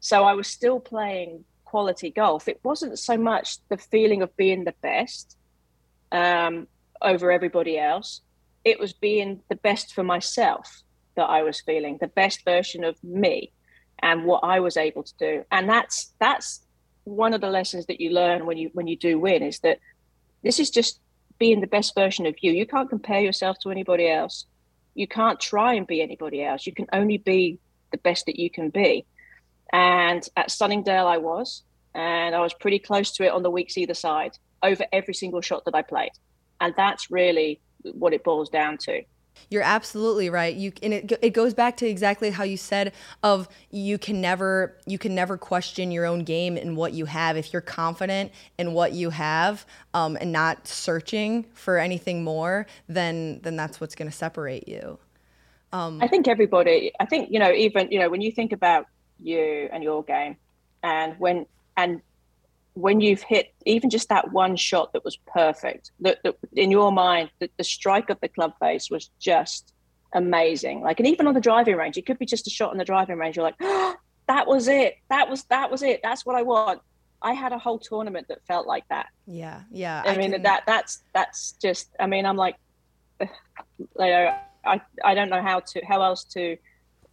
So 0.00 0.24
I 0.24 0.34
was 0.34 0.46
still 0.46 0.78
playing 0.78 1.44
quality 1.64 2.10
golf. 2.10 2.48
It 2.48 2.60
wasn't 2.62 2.98
so 2.98 3.16
much 3.16 3.58
the 3.68 3.76
feeling 3.78 4.22
of 4.22 4.36
being 4.36 4.64
the 4.64 4.74
best 4.82 5.36
um, 6.12 6.68
over 7.02 7.32
everybody 7.32 7.78
else. 7.78 8.20
It 8.64 8.78
was 8.78 8.92
being 8.92 9.40
the 9.48 9.56
best 9.56 9.94
for 9.94 10.02
myself 10.02 10.82
that 11.18 11.28
I 11.28 11.42
was 11.42 11.60
feeling, 11.60 11.98
the 12.00 12.08
best 12.08 12.44
version 12.44 12.84
of 12.84 12.96
me 13.02 13.52
and 14.00 14.24
what 14.24 14.44
I 14.44 14.60
was 14.60 14.76
able 14.76 15.02
to 15.02 15.14
do. 15.18 15.44
And 15.50 15.68
that's 15.68 16.12
that's 16.18 16.60
one 17.04 17.34
of 17.34 17.40
the 17.40 17.50
lessons 17.50 17.86
that 17.86 18.00
you 18.00 18.10
learn 18.10 18.46
when 18.46 18.56
you 18.56 18.70
when 18.72 18.86
you 18.86 18.96
do 18.96 19.18
win 19.18 19.42
is 19.42 19.58
that 19.60 19.80
this 20.42 20.60
is 20.60 20.70
just 20.70 21.00
being 21.38 21.60
the 21.60 21.66
best 21.66 21.94
version 21.94 22.24
of 22.26 22.36
you. 22.40 22.52
You 22.52 22.66
can't 22.66 22.88
compare 22.88 23.20
yourself 23.20 23.58
to 23.62 23.70
anybody 23.70 24.08
else. 24.08 24.46
You 24.94 25.08
can't 25.08 25.40
try 25.40 25.74
and 25.74 25.86
be 25.86 26.00
anybody 26.00 26.42
else. 26.44 26.66
You 26.66 26.72
can 26.72 26.86
only 26.92 27.18
be 27.18 27.58
the 27.90 27.98
best 27.98 28.26
that 28.26 28.38
you 28.38 28.50
can 28.50 28.70
be. 28.70 29.06
And 29.72 30.26
at 30.36 30.50
Sunningdale 30.50 31.06
I 31.06 31.18
was, 31.18 31.62
and 31.94 32.34
I 32.34 32.40
was 32.40 32.54
pretty 32.54 32.78
close 32.78 33.10
to 33.12 33.24
it 33.24 33.32
on 33.32 33.42
the 33.42 33.50
weeks 33.50 33.76
either 33.76 33.94
side 33.94 34.38
over 34.62 34.84
every 34.92 35.14
single 35.14 35.40
shot 35.40 35.64
that 35.64 35.74
I 35.74 35.82
played. 35.82 36.12
And 36.60 36.74
that's 36.76 37.10
really 37.10 37.60
what 37.82 38.12
it 38.12 38.24
boils 38.24 38.50
down 38.50 38.78
to. 38.78 39.02
You're 39.50 39.62
absolutely 39.62 40.30
right. 40.30 40.54
You 40.54 40.72
and 40.82 40.92
it 40.92 41.12
it 41.22 41.30
goes 41.30 41.54
back 41.54 41.76
to 41.78 41.86
exactly 41.86 42.30
how 42.30 42.44
you 42.44 42.56
said 42.56 42.92
of 43.22 43.48
you 43.70 43.98
can 43.98 44.20
never 44.20 44.76
you 44.86 44.98
can 44.98 45.14
never 45.14 45.36
question 45.36 45.90
your 45.90 46.04
own 46.04 46.24
game 46.24 46.56
and 46.56 46.76
what 46.76 46.92
you 46.92 47.06
have 47.06 47.36
if 47.36 47.52
you're 47.52 47.62
confident 47.62 48.32
in 48.58 48.72
what 48.72 48.92
you 48.92 49.10
have 49.10 49.66
um, 49.94 50.16
and 50.20 50.32
not 50.32 50.66
searching 50.66 51.44
for 51.54 51.78
anything 51.78 52.24
more. 52.24 52.66
Then 52.88 53.40
then 53.42 53.56
that's 53.56 53.80
what's 53.80 53.94
going 53.94 54.10
to 54.10 54.16
separate 54.16 54.68
you. 54.68 54.98
Um, 55.72 56.02
I 56.02 56.08
think 56.08 56.28
everybody. 56.28 56.92
I 56.98 57.06
think 57.06 57.30
you 57.30 57.38
know 57.38 57.52
even 57.52 57.90
you 57.90 57.98
know 57.98 58.08
when 58.08 58.20
you 58.20 58.32
think 58.32 58.52
about 58.52 58.86
you 59.20 59.68
and 59.72 59.82
your 59.82 60.02
game, 60.02 60.36
and 60.82 61.18
when 61.18 61.46
and 61.76 62.00
when 62.78 63.00
you've 63.00 63.22
hit 63.22 63.52
even 63.66 63.90
just 63.90 64.08
that 64.08 64.32
one 64.32 64.54
shot 64.54 64.92
that 64.92 65.04
was 65.04 65.16
perfect, 65.26 65.90
that, 66.00 66.18
that 66.22 66.36
in 66.52 66.70
your 66.70 66.92
mind, 66.92 67.30
the, 67.40 67.50
the 67.56 67.64
strike 67.64 68.08
of 68.08 68.20
the 68.20 68.28
club 68.28 68.52
face 68.60 68.88
was 68.90 69.10
just 69.18 69.72
amazing. 70.12 70.80
Like, 70.80 71.00
and 71.00 71.06
even 71.08 71.26
on 71.26 71.34
the 71.34 71.40
driving 71.40 71.76
range, 71.76 71.96
it 71.96 72.06
could 72.06 72.18
be 72.18 72.26
just 72.26 72.46
a 72.46 72.50
shot 72.50 72.70
on 72.70 72.78
the 72.78 72.84
driving 72.84 73.18
range. 73.18 73.36
You're 73.36 73.44
like, 73.44 73.56
oh, 73.60 73.96
that 74.28 74.46
was 74.46 74.68
it. 74.68 74.96
That 75.10 75.28
was 75.28 75.44
that 75.44 75.70
was 75.70 75.82
it. 75.82 76.00
That's 76.02 76.24
what 76.24 76.36
I 76.36 76.42
want. 76.42 76.80
I 77.20 77.32
had 77.32 77.52
a 77.52 77.58
whole 77.58 77.80
tournament 77.80 78.28
that 78.28 78.38
felt 78.46 78.66
like 78.66 78.84
that. 78.90 79.08
Yeah, 79.26 79.62
yeah. 79.72 80.02
I, 80.06 80.14
I 80.14 80.16
mean 80.16 80.32
can... 80.32 80.42
that 80.42 80.62
that's 80.66 81.02
that's 81.12 81.52
just. 81.60 81.88
I 81.98 82.06
mean, 82.06 82.24
I'm 82.26 82.36
like, 82.36 82.56
like 83.94 84.12
I 84.64 84.80
I 85.04 85.14
don't 85.14 85.30
know 85.30 85.42
how 85.42 85.60
to 85.60 85.84
how 85.84 86.02
else 86.02 86.24
to 86.34 86.56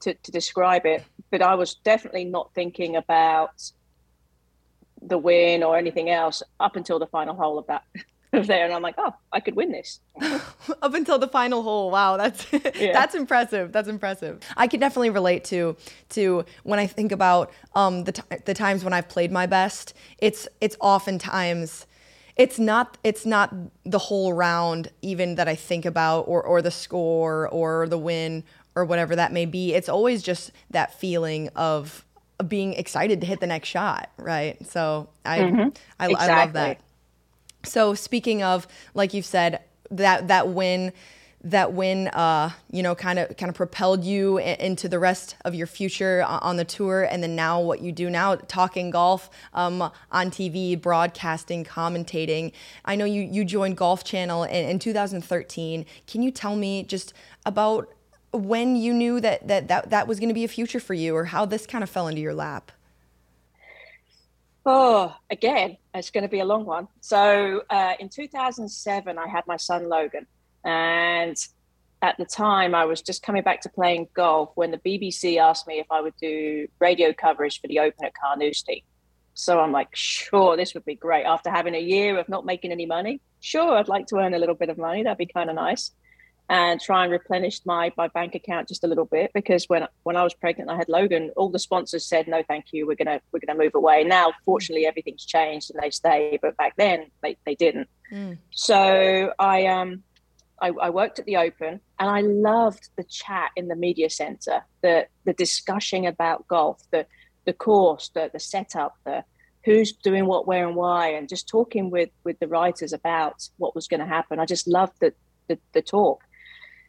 to, 0.01 0.13
to 0.13 0.31
describe 0.31 0.85
it, 0.85 1.03
but 1.31 1.41
I 1.41 1.55
was 1.55 1.75
definitely 1.75 2.25
not 2.25 2.53
thinking 2.53 2.97
about 2.97 3.71
the 5.07 5.17
win 5.17 5.63
or 5.63 5.77
anything 5.77 6.09
else 6.09 6.41
up 6.59 6.75
until 6.75 6.99
the 6.99 7.07
final 7.07 7.35
hole 7.35 7.57
of 7.57 7.67
that 7.67 7.83
of 8.35 8.47
there 8.47 8.65
and 8.65 8.73
I'm 8.73 8.81
like, 8.81 8.95
oh, 8.97 9.13
I 9.31 9.39
could 9.39 9.55
win 9.55 9.71
this. 9.71 9.99
Up 10.81 10.93
until 10.93 11.17
the 11.17 11.27
final 11.27 11.63
hole. 11.63 11.89
Wow, 11.89 12.17
that's 12.17 12.45
yeah. 12.51 12.59
that's 12.93 13.15
impressive. 13.15 13.71
That's 13.71 13.87
impressive. 13.87 14.41
I 14.57 14.67
can 14.67 14.79
definitely 14.79 15.09
relate 15.09 15.43
to 15.45 15.75
to 16.09 16.45
when 16.63 16.79
I 16.79 16.87
think 16.87 17.11
about 17.11 17.51
um, 17.75 18.03
the 18.03 18.11
t- 18.11 18.23
the 18.45 18.53
times 18.53 18.83
when 18.83 18.93
I've 18.93 19.07
played 19.07 19.31
my 19.31 19.45
best. 19.45 19.93
It's 20.17 20.47
it's 20.61 20.75
oftentimes 20.81 21.87
it's 22.35 22.59
not 22.59 22.97
it's 23.03 23.25
not 23.25 23.53
the 23.85 23.99
whole 23.99 24.33
round 24.33 24.89
even 25.01 25.35
that 25.35 25.47
I 25.47 25.55
think 25.55 25.85
about 25.85 26.21
or 26.21 26.43
or 26.43 26.61
the 26.61 26.71
score 26.71 27.47
or 27.49 27.87
the 27.87 27.97
win 27.97 28.43
or 28.75 28.85
whatever 28.85 29.15
that 29.15 29.31
may 29.31 29.45
be. 29.45 29.73
It's 29.73 29.89
always 29.89 30.21
just 30.21 30.51
that 30.69 30.93
feeling 30.99 31.49
of 31.55 32.05
being 32.47 32.73
excited 32.73 33.21
to 33.21 33.27
hit 33.27 33.39
the 33.39 33.47
next 33.47 33.69
shot, 33.69 34.09
right? 34.17 34.63
So 34.67 35.09
I 35.23 35.39
mm-hmm. 35.39 35.69
I, 35.99 36.09
exactly. 36.09 36.15
I 36.15 36.39
love 36.43 36.53
that. 36.53 36.79
So 37.63 37.93
speaking 37.93 38.43
of, 38.43 38.67
like 38.93 39.13
you 39.13 39.21
said, 39.21 39.61
that 39.91 40.27
that 40.27 40.49
win 40.49 40.91
that 41.45 41.73
win 41.73 42.07
uh, 42.07 42.49
you 42.71 42.81
know 42.81 42.95
kind 42.95 43.19
of 43.19 43.37
kind 43.37 43.49
of 43.49 43.55
propelled 43.55 44.03
you 44.03 44.39
into 44.39 44.89
the 44.89 44.97
rest 44.97 45.35
of 45.45 45.53
your 45.53 45.67
future 45.67 46.23
on 46.27 46.57
the 46.57 46.65
tour 46.65 47.03
and 47.03 47.21
then 47.21 47.35
now 47.35 47.61
what 47.61 47.81
you 47.81 47.91
do 47.91 48.09
now 48.09 48.35
talking 48.35 48.89
golf 48.89 49.29
um, 49.53 49.81
on 50.11 50.31
tv 50.31 50.79
broadcasting 50.79 51.63
commentating 51.63 52.51
i 52.83 52.95
know 52.95 53.05
you 53.05 53.21
you 53.21 53.45
joined 53.45 53.77
golf 53.77 54.03
channel 54.03 54.43
in, 54.43 54.69
in 54.69 54.79
2013 54.79 55.85
can 56.07 56.23
you 56.23 56.31
tell 56.31 56.55
me 56.55 56.81
just 56.83 57.13
about 57.45 57.93
when 58.35 58.75
you 58.75 58.93
knew 58.93 59.19
that 59.19 59.47
that 59.47 59.67
that, 59.67 59.89
that 59.89 60.07
was 60.07 60.19
going 60.19 60.29
to 60.29 60.35
be 60.35 60.43
a 60.43 60.47
future 60.47 60.79
for 60.79 60.93
you 60.93 61.15
or 61.15 61.25
how 61.25 61.45
this 61.45 61.65
kind 61.65 61.83
of 61.83 61.89
fell 61.89 62.07
into 62.07 62.21
your 62.21 62.33
lap? 62.33 62.71
Oh 64.65 65.15
again 65.29 65.77
it's 65.93 66.11
going 66.11 66.23
to 66.23 66.29
be 66.29 66.39
a 66.39 66.45
long 66.45 66.65
one. 66.65 66.87
So 67.01 67.63
uh, 67.69 67.93
in 67.99 68.09
2007 68.09 69.17
i 69.17 69.27
had 69.27 69.45
my 69.47 69.57
son 69.57 69.89
logan 69.89 70.27
and 70.63 71.37
at 72.01 72.17
the 72.17 72.25
time 72.25 72.75
i 72.75 72.85
was 72.85 73.01
just 73.01 73.23
coming 73.23 73.43
back 73.43 73.61
to 73.61 73.69
playing 73.69 74.07
golf 74.13 74.51
when 74.55 74.71
the 74.71 74.77
bbc 74.79 75.37
asked 75.37 75.65
me 75.67 75.79
if 75.79 75.87
i 75.89 76.01
would 76.01 76.13
do 76.19 76.67
radio 76.79 77.13
coverage 77.13 77.61
for 77.61 77.67
the 77.67 77.79
open 77.79 78.03
at 78.03 78.13
carnoustie 78.13 78.83
so 79.33 79.59
i'm 79.59 79.71
like 79.71 79.87
sure 79.93 80.57
this 80.57 80.73
would 80.73 80.85
be 80.85 80.95
great. 80.95 81.23
After 81.23 81.49
having 81.49 81.75
a 81.75 81.79
year 81.79 82.17
of 82.17 82.27
not 82.27 82.45
making 82.45 82.71
any 82.71 82.85
money 82.85 83.21
sure 83.39 83.77
i'd 83.77 83.87
like 83.87 84.07
to 84.07 84.17
earn 84.17 84.33
a 84.33 84.39
little 84.39 84.55
bit 84.55 84.69
of 84.69 84.77
money. 84.77 85.03
That'd 85.03 85.17
be 85.17 85.25
kind 85.27 85.49
of 85.49 85.55
nice 85.55 85.91
and 86.49 86.79
try 86.79 87.03
and 87.03 87.11
replenish 87.11 87.65
my, 87.65 87.91
my 87.97 88.07
bank 88.09 88.35
account 88.35 88.67
just 88.67 88.83
a 88.83 88.87
little 88.87 89.05
bit 89.05 89.31
because 89.33 89.65
when 89.65 89.87
when 90.03 90.15
I 90.15 90.23
was 90.23 90.33
pregnant 90.33 90.69
I 90.69 90.75
had 90.75 90.89
Logan. 90.89 91.31
All 91.35 91.49
the 91.49 91.59
sponsors 91.59 92.05
said 92.05 92.27
no 92.27 92.43
thank 92.47 92.65
you. 92.71 92.85
We're 92.85 92.95
gonna 92.95 93.19
we're 93.31 93.39
gonna 93.45 93.57
move 93.57 93.75
away. 93.75 94.03
Now 94.03 94.33
fortunately 94.45 94.85
everything's 94.85 95.25
changed 95.25 95.71
and 95.71 95.81
they 95.81 95.89
stay 95.89 96.37
but 96.41 96.55
back 96.57 96.75
then 96.77 97.07
they, 97.23 97.37
they 97.45 97.55
didn't. 97.55 97.89
Mm. 98.11 98.37
so 98.51 99.33
I 99.39 99.65
um 99.65 100.03
I, 100.61 100.69
I, 100.69 100.89
worked 100.91 101.17
at 101.19 101.25
the 101.25 101.37
Open 101.37 101.81
and 101.99 102.09
I 102.09 102.21
loved 102.21 102.89
the 102.95 103.03
chat 103.03 103.49
in 103.55 103.67
the 103.67 103.75
media 103.75 104.09
center 104.09 104.63
the 104.81 105.07
the 105.25 105.33
discussion 105.33 106.05
about 106.05 106.47
golf 106.47 106.81
the 106.91 107.07
the 107.45 107.53
course 107.53 108.09
the 108.13 108.29
the 108.31 108.39
setup 108.39 108.95
the 109.05 109.23
who's 109.65 109.91
doing 109.91 110.27
what 110.27 110.47
where 110.47 110.67
and 110.67 110.75
why 110.75 111.09
and 111.09 111.27
just 111.27 111.47
talking 111.47 111.89
with 111.89 112.09
with 112.23 112.39
the 112.39 112.47
writers 112.47 112.93
about 112.93 113.49
what 113.57 113.73
was 113.73 113.87
going 113.87 113.99
to 113.99 114.05
happen. 114.05 114.39
I 114.39 114.45
just 114.45 114.67
loved 114.67 114.93
the 115.01 115.13
the, 115.47 115.59
the 115.73 115.81
talk 115.81 116.23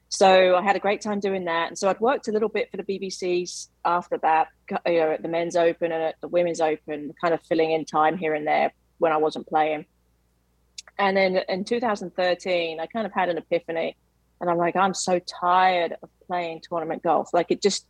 so 0.08 0.56
I 0.56 0.62
had 0.62 0.76
a 0.76 0.78
great 0.78 1.00
time 1.00 1.20
doing 1.20 1.44
that. 1.46 1.68
And 1.68 1.78
so 1.78 1.88
I'd 1.88 2.00
worked 2.00 2.28
a 2.28 2.32
little 2.32 2.48
bit 2.48 2.70
for 2.70 2.76
the 2.76 2.84
BBCs 2.84 3.68
after 3.84 4.18
that, 4.18 4.48
you 4.86 4.98
know, 5.00 5.10
at 5.12 5.22
the 5.22 5.28
men's 5.28 5.56
open 5.56 5.92
and 5.92 6.02
at 6.02 6.14
the 6.20 6.28
women's 6.28 6.60
open, 6.60 7.12
kind 7.20 7.34
of 7.34 7.42
filling 7.42 7.72
in 7.72 7.84
time 7.84 8.16
here 8.16 8.34
and 8.34 8.46
there 8.46 8.72
when 8.98 9.12
I 9.12 9.16
wasn't 9.16 9.46
playing. 9.46 9.86
And 10.98 11.16
then 11.16 11.40
in 11.48 11.64
2013, 11.64 12.80
I 12.80 12.86
kind 12.86 13.06
of 13.06 13.12
had 13.12 13.28
an 13.28 13.36
epiphany, 13.36 13.96
and 14.40 14.48
I'm 14.48 14.56
like, 14.56 14.76
I'm 14.76 14.94
so 14.94 15.18
tired 15.18 15.96
of 16.02 16.08
playing 16.26 16.62
tournament 16.66 17.02
golf. 17.02 17.30
Like 17.34 17.50
it 17.50 17.60
just, 17.60 17.86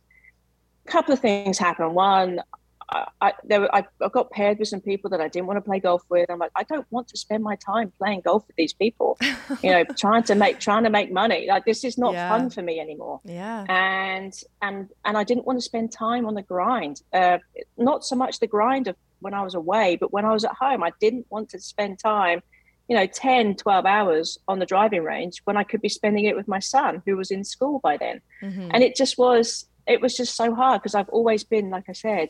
a 0.85 0.91
couple 0.91 1.13
of 1.13 1.19
things 1.19 1.57
happened. 1.57 1.93
One, 1.93 2.41
I, 2.89 3.33
there 3.43 3.61
were, 3.61 3.75
I, 3.75 3.85
I 4.01 4.07
got 4.07 4.31
paired 4.31 4.59
with 4.59 4.69
some 4.69 4.79
people 4.79 5.09
that 5.09 5.19
I 5.19 5.27
didn't 5.27 5.47
want 5.47 5.57
to 5.57 5.61
play 5.61 5.79
golf 5.79 6.03
with. 6.09 6.29
I'm 6.29 6.39
like, 6.39 6.51
I 6.55 6.63
don't 6.63 6.87
want 6.89 7.09
to 7.09 7.17
spend 7.17 7.43
my 7.43 7.57
time 7.57 7.91
playing 7.97 8.21
golf 8.21 8.47
with 8.47 8.55
these 8.55 8.71
people, 8.71 9.17
you 9.63 9.71
know, 9.71 9.83
trying 9.97 10.23
to 10.23 10.35
make 10.35 10.59
trying 10.59 10.83
to 10.83 10.89
make 10.89 11.11
money. 11.11 11.47
Like 11.47 11.65
this 11.65 11.83
is 11.83 11.97
not 11.97 12.13
yeah. 12.13 12.29
fun 12.29 12.49
for 12.49 12.61
me 12.61 12.79
anymore. 12.79 13.19
Yeah. 13.25 13.65
And 13.67 14.33
and 14.61 14.89
and 15.03 15.17
I 15.17 15.23
didn't 15.25 15.45
want 15.45 15.59
to 15.59 15.63
spend 15.63 15.91
time 15.91 16.25
on 16.25 16.33
the 16.33 16.41
grind. 16.41 17.01
Uh, 17.11 17.39
not 17.77 18.05
so 18.05 18.15
much 18.15 18.39
the 18.39 18.47
grind 18.47 18.87
of 18.87 18.95
when 19.19 19.33
I 19.33 19.41
was 19.41 19.53
away, 19.53 19.97
but 19.99 20.13
when 20.13 20.23
I 20.23 20.31
was 20.31 20.45
at 20.45 20.53
home, 20.53 20.81
I 20.81 20.91
didn't 21.01 21.25
want 21.29 21.49
to 21.49 21.59
spend 21.59 21.99
time, 21.99 22.41
you 22.87 22.95
know, 22.95 23.05
10, 23.05 23.55
12 23.55 23.85
hours 23.85 24.37
on 24.47 24.59
the 24.59 24.65
driving 24.65 25.03
range 25.03 25.41
when 25.43 25.57
I 25.57 25.63
could 25.63 25.81
be 25.81 25.89
spending 25.89 26.23
it 26.25 26.37
with 26.37 26.47
my 26.47 26.59
son 26.59 27.01
who 27.05 27.17
was 27.17 27.31
in 27.31 27.43
school 27.43 27.79
by 27.79 27.97
then. 27.97 28.21
Mm-hmm. 28.41 28.69
And 28.71 28.83
it 28.83 28.95
just 28.95 29.17
was 29.17 29.65
it 29.87 29.99
was 29.99 30.15
just 30.15 30.35
so 30.35 30.55
hard 30.55 30.81
because 30.81 30.95
I've 30.95 31.09
always 31.09 31.43
been, 31.43 31.69
like 31.69 31.85
I 31.89 31.93
said, 31.93 32.29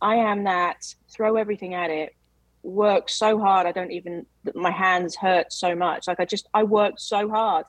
I 0.00 0.16
am 0.16 0.44
that 0.44 0.94
throw 1.10 1.36
everything 1.36 1.74
at 1.74 1.90
it, 1.90 2.14
work 2.62 3.08
so 3.08 3.38
hard. 3.38 3.66
I 3.66 3.72
don't 3.72 3.92
even, 3.92 4.26
my 4.54 4.70
hands 4.70 5.16
hurt 5.16 5.52
so 5.52 5.74
much. 5.74 6.08
Like 6.08 6.20
I 6.20 6.24
just, 6.24 6.48
I 6.54 6.62
worked 6.62 7.00
so 7.00 7.28
hard 7.28 7.66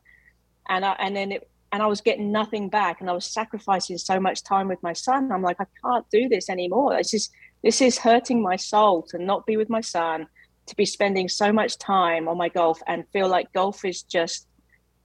and 0.69 0.86
I, 0.86 0.95
and 0.99 1.15
then 1.15 1.32
it, 1.34 1.49
and 1.71 1.82
I 1.82 1.88
was 1.88 2.01
getting 2.01 2.32
nothing 2.32 2.69
back 2.69 2.99
and 2.99 3.09
I 3.09 3.13
was 3.13 3.25
sacrificing 3.25 3.97
so 3.97 4.19
much 4.19 4.43
time 4.43 4.67
with 4.67 4.84
my 4.84 4.93
son. 4.93 5.32
I'm 5.32 5.41
like, 5.41 5.57
I 5.59 5.65
can't 5.84 6.05
do 6.11 6.27
this 6.27 6.49
anymore. 6.49 6.97
This 6.97 7.13
is, 7.13 7.29
this 7.63 7.82
is 7.82 7.97
hurting 7.97 8.41
my 8.41 8.57
soul 8.57 9.03
to 9.03 9.17
not 9.17 9.45
be 9.45 9.55
with 9.55 9.69
my 9.69 9.82
son, 9.82 10.27
to 10.65 10.75
be 10.75 10.86
spending 10.86 11.29
so 11.29 11.53
much 11.53 11.77
time 11.77 12.27
on 12.27 12.38
my 12.38 12.49
golf 12.49 12.82
and 12.88 13.05
feel 13.13 13.29
like 13.29 13.53
golf 13.53 13.86
is 13.86 14.03
just 14.03 14.47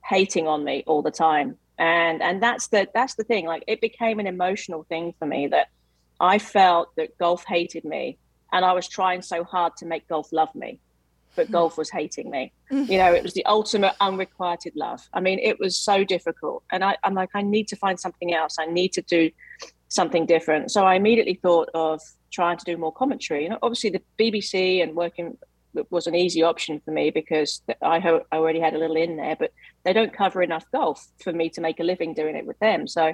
hating 0.05 0.49
on 0.49 0.65
me 0.65 0.83
all 0.87 1.03
the 1.03 1.11
time. 1.11 1.57
And, 1.79 2.21
and 2.23 2.43
that's 2.43 2.69
the, 2.69 2.89
that's 2.95 3.15
the 3.15 3.25
thing. 3.25 3.47
Like 3.47 3.63
it 3.69 3.81
became 3.81 4.19
an 4.19 4.27
emotional 4.27 4.85
thing 4.89 5.15
for 5.19 5.27
me 5.27 5.47
that 5.49 5.69
I 6.21 6.39
felt 6.39 6.95
that 6.97 7.17
golf 7.19 7.45
hated 7.47 7.85
me 7.85 8.19
and 8.53 8.65
I 8.65 8.73
was 8.73 8.89
trying 8.89 9.23
so 9.23 9.45
hard 9.45 9.77
to 9.79 9.87
make 9.87 10.09
golf 10.09 10.33
love 10.33 10.55
me, 10.55 10.81
but 11.35 11.51
golf 11.51 11.77
was 11.77 11.91
hating 11.91 12.31
me. 12.31 12.53
Mm. 12.71 12.89
You 12.89 12.99
know, 12.99 13.13
it 13.13 13.23
was 13.23 13.35
the 13.35 13.45
ultimate 13.45 13.95
unrequited 14.01 14.75
love. 14.77 15.07
I 15.13 15.21
mean, 15.21 15.39
it 15.39 15.59
was 15.59 15.79
so 15.79 16.05
difficult. 16.05 16.63
And 16.71 16.85
I, 16.85 16.97
I'm 17.05 17.15
like, 17.15 17.31
I 17.35 17.43
need 17.43 17.69
to 17.69 17.77
find 17.77 17.99
something 17.99 18.35
else. 18.35 18.57
I 18.59 18.67
need 18.67 18.93
to 18.95 19.03
do 19.03 19.31
something 19.89 20.27
different. 20.27 20.71
So 20.71 20.85
I 20.85 20.95
immediately 20.95 21.35
thought 21.35 21.69
of 21.75 22.01
trying 22.33 22.59
to 22.59 22.65
do 22.65 22.77
more 22.77 22.93
commentary. 22.93 23.45
You 23.45 23.51
know, 23.51 23.59
obviously 23.63 23.91
the 23.91 24.03
BBC 24.19 24.83
and 24.83 24.95
working 24.95 25.37
was 25.91 26.07
an 26.07 26.15
easy 26.15 26.43
option 26.43 26.81
for 26.81 26.91
me 26.91 27.11
because 27.11 27.61
I, 27.83 27.99
ho- 27.99 28.25
I 28.33 28.37
already 28.37 28.61
had 28.61 28.75
a 28.75 28.79
little 28.79 28.97
in 28.97 29.17
there, 29.17 29.37
but 29.37 29.53
they 29.85 29.93
don't 29.93 30.13
cover 30.13 30.43
enough 30.43 30.65
golf 30.73 31.07
for 31.23 31.33
me 31.33 31.51
to 31.51 31.61
make 31.61 31.81
a 31.81 31.85
living 31.85 32.15
doing 32.15 32.37
it 32.37 32.47
with 32.47 32.59
them. 32.61 32.89
So 32.89 33.13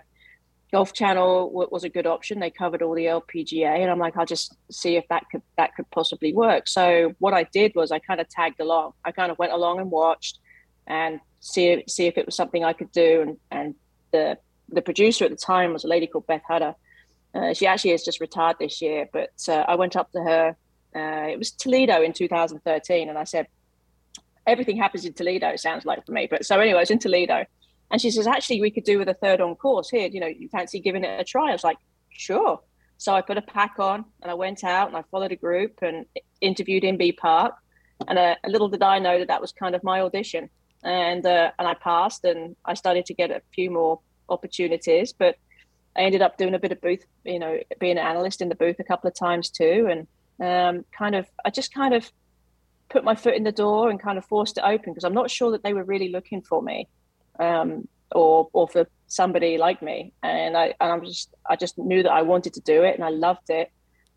Golf 0.72 0.94
Channel 0.94 1.50
was 1.70 1.84
a 1.84 1.90
good 1.90 2.06
option. 2.06 2.40
They 2.40 2.50
covered 2.50 2.80
all 2.80 2.94
the 2.94 3.04
LPGA, 3.04 3.80
and 3.82 3.90
I'm 3.90 3.98
like, 3.98 4.16
I'll 4.16 4.24
just 4.24 4.56
see 4.70 4.96
if 4.96 5.06
that 5.08 5.24
could 5.30 5.42
that 5.58 5.74
could 5.76 5.88
possibly 5.90 6.32
work. 6.32 6.66
So 6.66 7.14
what 7.18 7.34
I 7.34 7.44
did 7.44 7.74
was 7.74 7.92
I 7.92 7.98
kind 7.98 8.22
of 8.22 8.28
tagged 8.30 8.58
along. 8.58 8.92
I 9.04 9.12
kind 9.12 9.30
of 9.30 9.38
went 9.38 9.52
along 9.52 9.80
and 9.80 9.90
watched, 9.90 10.38
and 10.86 11.20
see 11.40 11.84
see 11.86 12.06
if 12.06 12.16
it 12.16 12.24
was 12.24 12.34
something 12.34 12.64
I 12.64 12.72
could 12.72 12.90
do. 12.90 13.20
And 13.20 13.36
and 13.50 13.74
the 14.12 14.38
the 14.70 14.80
producer 14.80 15.26
at 15.26 15.30
the 15.30 15.36
time 15.36 15.74
was 15.74 15.84
a 15.84 15.88
lady 15.88 16.06
called 16.06 16.26
Beth 16.26 16.42
Hutter. 16.48 16.74
Uh, 17.34 17.52
she 17.52 17.66
actually 17.66 17.90
has 17.90 18.02
just 18.02 18.20
retired 18.20 18.56
this 18.58 18.80
year, 18.80 19.06
but 19.12 19.32
uh, 19.48 19.64
I 19.68 19.74
went 19.74 19.94
up 19.94 20.10
to 20.12 20.22
her. 20.22 20.56
Uh, 20.96 21.28
it 21.28 21.38
was 21.38 21.50
Toledo 21.50 22.02
in 22.02 22.14
2013, 22.14 23.08
and 23.08 23.18
I 23.18 23.24
said, 23.24 23.46
everything 24.46 24.76
happens 24.76 25.06
in 25.06 25.14
Toledo. 25.14 25.48
It 25.48 25.60
Sounds 25.60 25.84
like 25.86 26.04
for 26.04 26.12
me, 26.12 26.28
but 26.30 26.44
so 26.46 26.58
anyway, 26.60 26.78
I 26.78 26.82
was 26.82 26.90
in 26.90 26.98
Toledo 26.98 27.44
and 27.92 28.00
she 28.00 28.10
says, 28.10 28.26
actually, 28.26 28.62
we 28.62 28.70
could 28.70 28.84
do 28.84 28.98
with 28.98 29.08
a 29.08 29.14
third 29.14 29.42
on 29.42 29.54
course 29.54 29.90
here. 29.90 30.08
You 30.08 30.20
know, 30.20 30.26
you 30.26 30.48
fancy 30.48 30.80
giving 30.80 31.04
it 31.04 31.20
a 31.20 31.24
try? 31.24 31.50
I 31.50 31.52
was 31.52 31.62
like, 31.62 31.76
sure. 32.08 32.60
So 32.96 33.14
I 33.14 33.20
put 33.20 33.36
a 33.36 33.42
pack 33.42 33.74
on 33.78 34.06
and 34.22 34.30
I 34.30 34.34
went 34.34 34.64
out 34.64 34.88
and 34.88 34.96
I 34.96 35.02
followed 35.10 35.30
a 35.30 35.36
group 35.36 35.80
and 35.82 36.06
interviewed 36.40 36.84
in 36.84 36.96
B 36.96 37.12
Park. 37.12 37.54
And 38.08 38.18
uh, 38.18 38.36
a 38.42 38.48
little 38.48 38.68
did 38.68 38.82
I 38.82 38.98
know 38.98 39.18
that 39.18 39.28
that 39.28 39.42
was 39.42 39.52
kind 39.52 39.74
of 39.74 39.84
my 39.84 40.00
audition. 40.00 40.48
And 40.82 41.24
uh, 41.26 41.50
and 41.58 41.68
I 41.68 41.74
passed 41.74 42.24
and 42.24 42.56
I 42.64 42.74
started 42.74 43.04
to 43.06 43.14
get 43.14 43.30
a 43.30 43.42
few 43.54 43.70
more 43.70 44.00
opportunities. 44.30 45.12
But 45.12 45.36
I 45.94 46.00
ended 46.00 46.22
up 46.22 46.38
doing 46.38 46.54
a 46.54 46.58
bit 46.58 46.72
of 46.72 46.80
booth, 46.80 47.04
you 47.24 47.38
know, 47.38 47.58
being 47.78 47.98
an 47.98 48.06
analyst 48.06 48.40
in 48.40 48.48
the 48.48 48.54
booth 48.54 48.80
a 48.80 48.84
couple 48.84 49.08
of 49.08 49.14
times 49.14 49.50
too. 49.50 49.86
And 49.90 50.06
um, 50.40 50.86
kind 50.96 51.14
of, 51.14 51.26
I 51.44 51.50
just 51.50 51.74
kind 51.74 51.92
of 51.92 52.10
put 52.88 53.04
my 53.04 53.14
foot 53.14 53.34
in 53.34 53.44
the 53.44 53.52
door 53.52 53.90
and 53.90 54.00
kind 54.00 54.16
of 54.16 54.24
forced 54.24 54.56
it 54.56 54.64
open 54.64 54.94
because 54.94 55.04
I'm 55.04 55.12
not 55.12 55.30
sure 55.30 55.50
that 55.50 55.62
they 55.62 55.74
were 55.74 55.84
really 55.84 56.08
looking 56.08 56.40
for 56.40 56.62
me 56.62 56.88
um, 57.38 57.88
or 58.14 58.48
or 58.52 58.68
for 58.68 58.86
somebody 59.06 59.58
like 59.58 59.82
me. 59.82 60.12
And 60.22 60.56
I 60.56 60.74
and 60.80 60.92
I'm 60.92 61.04
just 61.04 61.34
I 61.48 61.56
just 61.56 61.78
knew 61.78 62.02
that 62.02 62.12
I 62.12 62.22
wanted 62.22 62.54
to 62.54 62.60
do 62.60 62.82
it, 62.82 62.94
and 62.94 63.04
I 63.04 63.10
loved 63.10 63.50
it, 63.50 63.70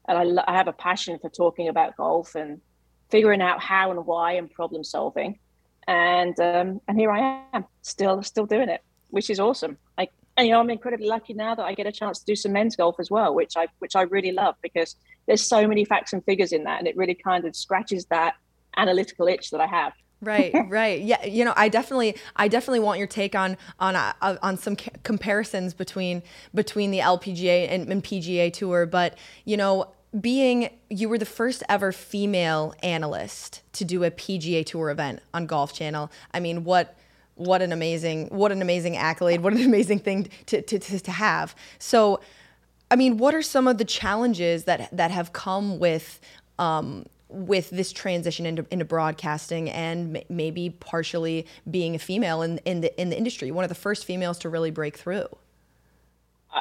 and 0.07 0.39
I, 0.39 0.51
I 0.51 0.55
have 0.55 0.67
a 0.67 0.73
passion 0.73 1.19
for 1.19 1.29
talking 1.29 1.67
about 1.67 1.97
golf 1.97 2.35
and 2.35 2.61
figuring 3.09 3.41
out 3.41 3.61
how 3.61 3.91
and 3.91 4.05
why 4.05 4.33
and 4.33 4.49
problem 4.49 4.83
solving. 4.83 5.39
And 5.87 6.39
um, 6.39 6.81
and 6.87 6.99
here 6.99 7.11
I 7.11 7.43
am, 7.53 7.65
still 7.81 8.23
still 8.23 8.45
doing 8.45 8.69
it, 8.69 8.81
which 9.09 9.29
is 9.29 9.39
awesome. 9.39 9.77
Like 9.97 10.11
and 10.37 10.47
you 10.47 10.53
know, 10.53 10.59
I'm 10.59 10.69
incredibly 10.69 11.07
lucky 11.07 11.33
now 11.33 11.55
that 11.55 11.63
I 11.63 11.73
get 11.73 11.87
a 11.87 11.91
chance 11.91 12.19
to 12.19 12.25
do 12.25 12.35
some 12.35 12.51
men's 12.51 12.75
golf 12.75 12.95
as 12.99 13.09
well, 13.11 13.33
which 13.33 13.55
I 13.55 13.67
which 13.79 13.95
I 13.95 14.03
really 14.03 14.31
love 14.31 14.55
because 14.61 14.95
there's 15.27 15.41
so 15.41 15.67
many 15.67 15.85
facts 15.85 16.13
and 16.13 16.23
figures 16.25 16.51
in 16.51 16.63
that, 16.65 16.79
and 16.79 16.87
it 16.87 16.97
really 16.97 17.15
kind 17.15 17.45
of 17.45 17.55
scratches 17.55 18.05
that 18.07 18.35
analytical 18.77 19.27
itch 19.27 19.51
that 19.51 19.61
I 19.61 19.67
have 19.67 19.93
right 20.21 20.53
right. 20.69 21.01
Yeah 21.01 21.23
you 21.25 21.45
know 21.45 21.53
i 21.55 21.69
definitely 21.69 22.15
i 22.35 22.47
definitely 22.47 22.79
want 22.79 22.99
your 22.99 23.07
take 23.07 23.35
on 23.35 23.57
on 23.79 23.95
uh, 23.95 24.13
on 24.41 24.57
some 24.57 24.75
ca- 24.75 24.91
comparisons 25.03 25.73
between 25.73 26.23
between 26.53 26.91
the 26.91 26.99
lpga 26.99 27.67
and, 27.69 27.91
and 27.91 28.03
pga 28.03 28.51
tour. 28.51 28.85
But 28.85 29.17
you 29.43 29.57
know 29.57 29.91
being 30.19 30.69
you 30.89 31.09
were 31.09 31.17
the 31.17 31.25
first 31.25 31.63
ever 31.67 31.91
female 31.91 32.73
analyst 32.81 33.61
to 33.73 33.85
do 33.85 34.03
a 34.03 34.11
pga 34.11 34.65
tour 34.65 34.89
event 34.89 35.19
on 35.33 35.45
golf 35.45 35.73
channel. 35.73 36.11
I 36.33 36.39
mean 36.39 36.63
what 36.63 36.95
what 37.35 37.61
an 37.61 37.73
amazing 37.73 38.27
what 38.29 38.51
an 38.51 38.61
amazing 38.61 38.95
accolade 38.95 39.41
what 39.41 39.53
an 39.53 39.61
amazing 39.65 39.99
thing 39.99 40.29
to 40.47 40.61
to, 40.61 40.79
to, 40.79 40.99
to 40.99 41.11
have. 41.11 41.55
So 41.79 42.21
i 42.91 42.95
mean 42.95 43.17
what 43.17 43.33
are 43.33 43.41
some 43.41 43.67
of 43.67 43.77
the 43.77 43.85
challenges 43.85 44.65
that 44.65 44.89
that 44.95 45.11
have 45.11 45.33
come 45.33 45.79
with 45.79 46.19
um, 46.59 47.05
with 47.29 47.69
this 47.71 47.91
transition 47.91 48.45
into, 48.45 48.65
into 48.71 48.85
broadcasting 48.85 49.69
and 49.69 50.17
m- 50.17 50.23
maybe 50.29 50.69
partially 50.69 51.45
being 51.69 51.95
a 51.95 51.99
female 51.99 52.41
in, 52.41 52.59
in 52.59 52.81
the 52.81 53.01
in 53.01 53.09
the 53.09 53.17
industry, 53.17 53.51
one 53.51 53.63
of 53.63 53.69
the 53.69 53.75
first 53.75 54.05
females 54.05 54.37
to 54.39 54.49
really 54.49 54.71
break 54.71 54.97
through. 54.97 55.27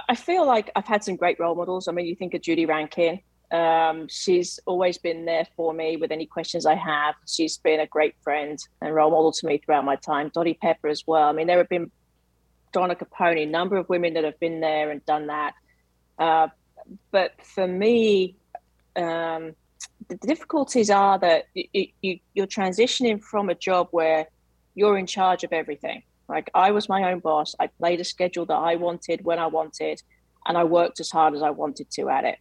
I 0.09 0.17
feel 0.17 0.47
like 0.47 0.71
I've 0.75 0.87
had 0.87 1.05
some 1.05 1.17
great 1.17 1.39
role 1.39 1.55
models. 1.55 1.87
I 1.87 1.93
mean, 1.93 2.07
you 2.07 2.17
think 2.17 2.35
of 2.35 2.43
Judy 2.43 2.67
Rankin. 2.67 3.21
Um, 3.53 4.09
she's 4.09 4.59
always 4.67 4.99
been 4.99 5.25
there 5.25 5.47
for 5.57 5.73
me 5.73 5.97
with 5.97 6.11
any 6.11 6.27
questions 6.27 6.67
I 6.67 6.75
have. 6.75 7.15
She's 7.29 7.59
been 7.59 7.79
a 7.79 7.87
great 7.87 8.17
friend 8.25 8.59
and 8.81 8.93
role 8.93 9.13
model 9.13 9.31
to 9.31 9.47
me 9.47 9.59
throughout 9.59 9.85
my 9.85 9.95
time. 9.97 10.33
Dottie 10.35 10.59
Pepper 10.61 10.89
as 10.89 11.05
well. 11.07 11.29
I 11.29 11.33
mean, 11.33 11.47
there 11.47 11.59
have 11.59 11.69
been 11.69 11.93
Donna 12.73 12.97
Caponi, 12.97 13.45
a 13.45 13.47
number 13.47 13.77
of 13.77 13.89
women 13.89 14.15
that 14.15 14.25
have 14.25 14.41
been 14.41 14.61
there 14.61 14.91
and 14.91 15.05
done 15.07 15.29
that. 15.29 15.55
Uh, 16.19 16.49
but 17.13 17.33
for 17.45 17.67
me, 17.67 18.35
um, 18.97 19.55
the 20.09 20.17
difficulties 20.17 20.91
are 20.91 21.19
that 21.19 21.47
you, 21.55 21.87
you, 22.03 22.19
you're 22.35 22.47
transitioning 22.47 23.23
from 23.23 23.49
a 23.49 23.55
job 23.55 23.89
where 23.91 24.27
you're 24.75 24.99
in 24.99 25.07
charge 25.07 25.45
of 25.45 25.53
everything. 25.53 26.03
Like 26.29 26.51
I 26.55 26.71
was 26.71 26.89
my 26.89 27.13
own 27.13 27.21
boss. 27.21 27.55
I 27.61 27.67
played 27.67 28.01
a 28.01 28.05
schedule 28.05 28.47
that 28.47 28.55
I 28.55 28.77
wanted 28.77 29.25
when 29.25 29.39
I 29.39 29.47
wanted, 29.47 30.03
and 30.47 30.57
I 30.57 30.65
worked 30.65 31.01
as 31.01 31.11
hard 31.11 31.35
as 31.35 31.43
I 31.43 31.51
wanted 31.51 31.91
to 31.93 32.09
at 32.09 32.25
it. 32.25 32.39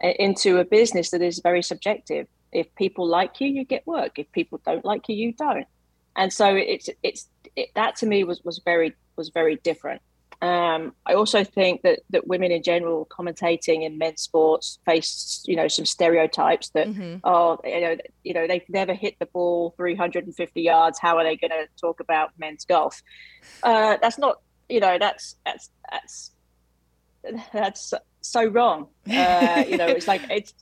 Into 0.00 0.58
a 0.58 0.64
business 0.64 1.10
that 1.10 1.20
is 1.20 1.40
very 1.40 1.62
subjective. 1.62 2.26
If 2.52 2.74
people 2.74 3.06
like 3.06 3.40
you, 3.40 3.48
you 3.48 3.64
get 3.64 3.86
work. 3.86 4.18
If 4.18 4.30
people 4.32 4.60
don't 4.64 4.84
like 4.84 5.08
you, 5.08 5.16
you 5.16 5.32
don't. 5.32 5.66
And 6.16 6.32
so 6.32 6.54
it's 6.54 6.88
it's 7.02 7.28
it, 7.56 7.68
that 7.74 7.96
to 7.96 8.06
me 8.06 8.24
was 8.24 8.42
was 8.44 8.60
very 8.64 8.94
was 9.16 9.28
very 9.30 9.56
different. 9.56 10.00
Um, 10.42 10.94
I 11.04 11.14
also 11.14 11.44
think 11.44 11.82
that 11.82 12.00
that 12.10 12.26
women 12.26 12.50
in 12.50 12.62
general 12.62 13.06
commentating 13.06 13.84
in 13.84 13.98
men's 13.98 14.22
sports 14.22 14.78
face, 14.86 15.42
you 15.46 15.54
know, 15.54 15.68
some 15.68 15.84
stereotypes 15.84 16.70
that 16.70 16.88
mm-hmm. 16.88 17.16
oh, 17.24 17.58
you 17.62 17.80
know, 17.80 17.96
you 18.24 18.32
know, 18.32 18.46
they've 18.46 18.68
never 18.70 18.94
hit 18.94 19.18
the 19.18 19.26
ball 19.26 19.74
350 19.76 20.62
yards. 20.62 20.98
How 20.98 21.18
are 21.18 21.24
they 21.24 21.36
going 21.36 21.50
to 21.50 21.66
talk 21.78 22.00
about 22.00 22.30
men's 22.38 22.64
golf? 22.64 23.02
Uh, 23.62 23.98
that's 24.00 24.16
not, 24.16 24.40
you 24.70 24.80
know, 24.80 24.96
that's 24.98 25.36
that's 25.44 25.70
that's 25.90 26.30
that's 27.52 27.92
so 28.22 28.44
wrong. 28.46 28.86
Uh, 29.10 29.64
you 29.68 29.76
know, 29.76 29.88
it's 29.88 30.08
like 30.08 30.22
it's 30.30 30.54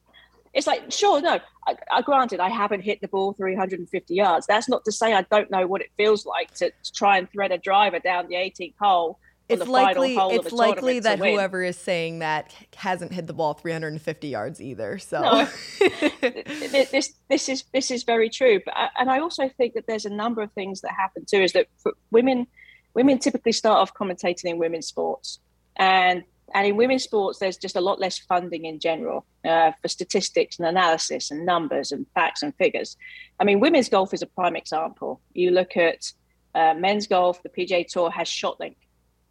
it's 0.55 0.67
like 0.67 0.91
sure, 0.91 1.21
no. 1.21 1.39
I, 1.69 1.77
I, 1.93 2.03
granted, 2.03 2.41
I 2.41 2.49
haven't 2.49 2.81
hit 2.81 3.01
the 3.01 3.09
ball 3.09 3.35
350 3.35 4.13
yards. 4.13 4.47
That's 4.47 4.69
not 4.69 4.85
to 4.87 4.93
say 4.93 5.13
I 5.13 5.23
don't 5.23 5.51
know 5.53 5.69
what 5.69 5.83
it 5.83 5.91
feels 5.97 6.27
like 6.27 6.53
to, 6.55 6.71
to 6.71 6.93
try 6.93 7.19
and 7.19 7.31
thread 7.31 7.53
a 7.53 7.59
driver 7.59 8.01
down 8.01 8.27
the 8.27 8.37
18th 8.37 8.75
hole 8.81 9.21
it's 9.49 9.67
likely 9.67 10.17
it's 10.17 10.53
likely 10.53 11.01
that 11.01 11.19
whoever 11.19 11.63
is 11.63 11.79
saying 11.79 12.19
that 12.19 12.55
hasn't 12.77 13.13
hit 13.13 13.27
the 13.27 13.33
ball 13.33 13.55
350 13.55 14.29
yards 14.29 14.61
either. 14.61 14.99
So 14.99 15.21
no. 15.21 15.49
this 16.21 17.15
this 17.29 17.49
is 17.49 17.65
this 17.73 17.91
is 17.91 18.03
very 18.03 18.29
true. 18.29 18.61
But 18.65 18.75
I, 18.77 18.89
and 18.99 19.11
I 19.11 19.21
also 19.21 19.49
think 19.49 19.75
that 19.75 19.87
there's 19.87 20.05
a 20.05 20.11
number 20.11 20.43
of 20.43 20.53
things 20.53 20.83
that 20.83 20.93
happen 20.93 21.25
too. 21.25 21.41
Is 21.41 21.53
that 21.53 21.67
women 22.11 22.47
women 22.95 23.19
typically 23.19 23.53
start 23.53 23.79
off 23.79 23.95
commentating 23.95 24.45
in 24.45 24.59
women's 24.59 24.87
sports, 24.87 25.39
and 25.77 26.25
and 26.55 26.67
in 26.67 26.77
women's 26.77 27.05
sports, 27.05 27.39
there's 27.39 27.57
just 27.57 27.77
a 27.77 27.81
lot 27.81 28.01
less 28.01 28.19
funding 28.19 28.65
in 28.65 28.81
general 28.81 29.27
uh, 29.45 29.73
for 29.81 29.89
statistics 29.89 30.59
and 30.59 30.67
analysis 30.67 31.31
and 31.31 31.45
numbers 31.45 31.93
and 31.93 32.07
facts 32.15 32.43
and 32.43 32.55
figures. 32.57 32.97
I 33.39 33.45
mean, 33.45 33.61
women's 33.61 33.89
golf 33.89 34.15
is 34.15 34.23
a 34.23 34.27
prime 34.27 34.57
example. 34.57 35.21
You 35.35 35.51
look 35.51 35.77
at 35.77 36.13
uh, 36.55 36.75
men's 36.75 37.07
golf, 37.07 37.43
the 37.43 37.51
PGA 37.51 37.87
Tour 37.87 38.11
has 38.11 38.29
ShotLink, 38.29 38.77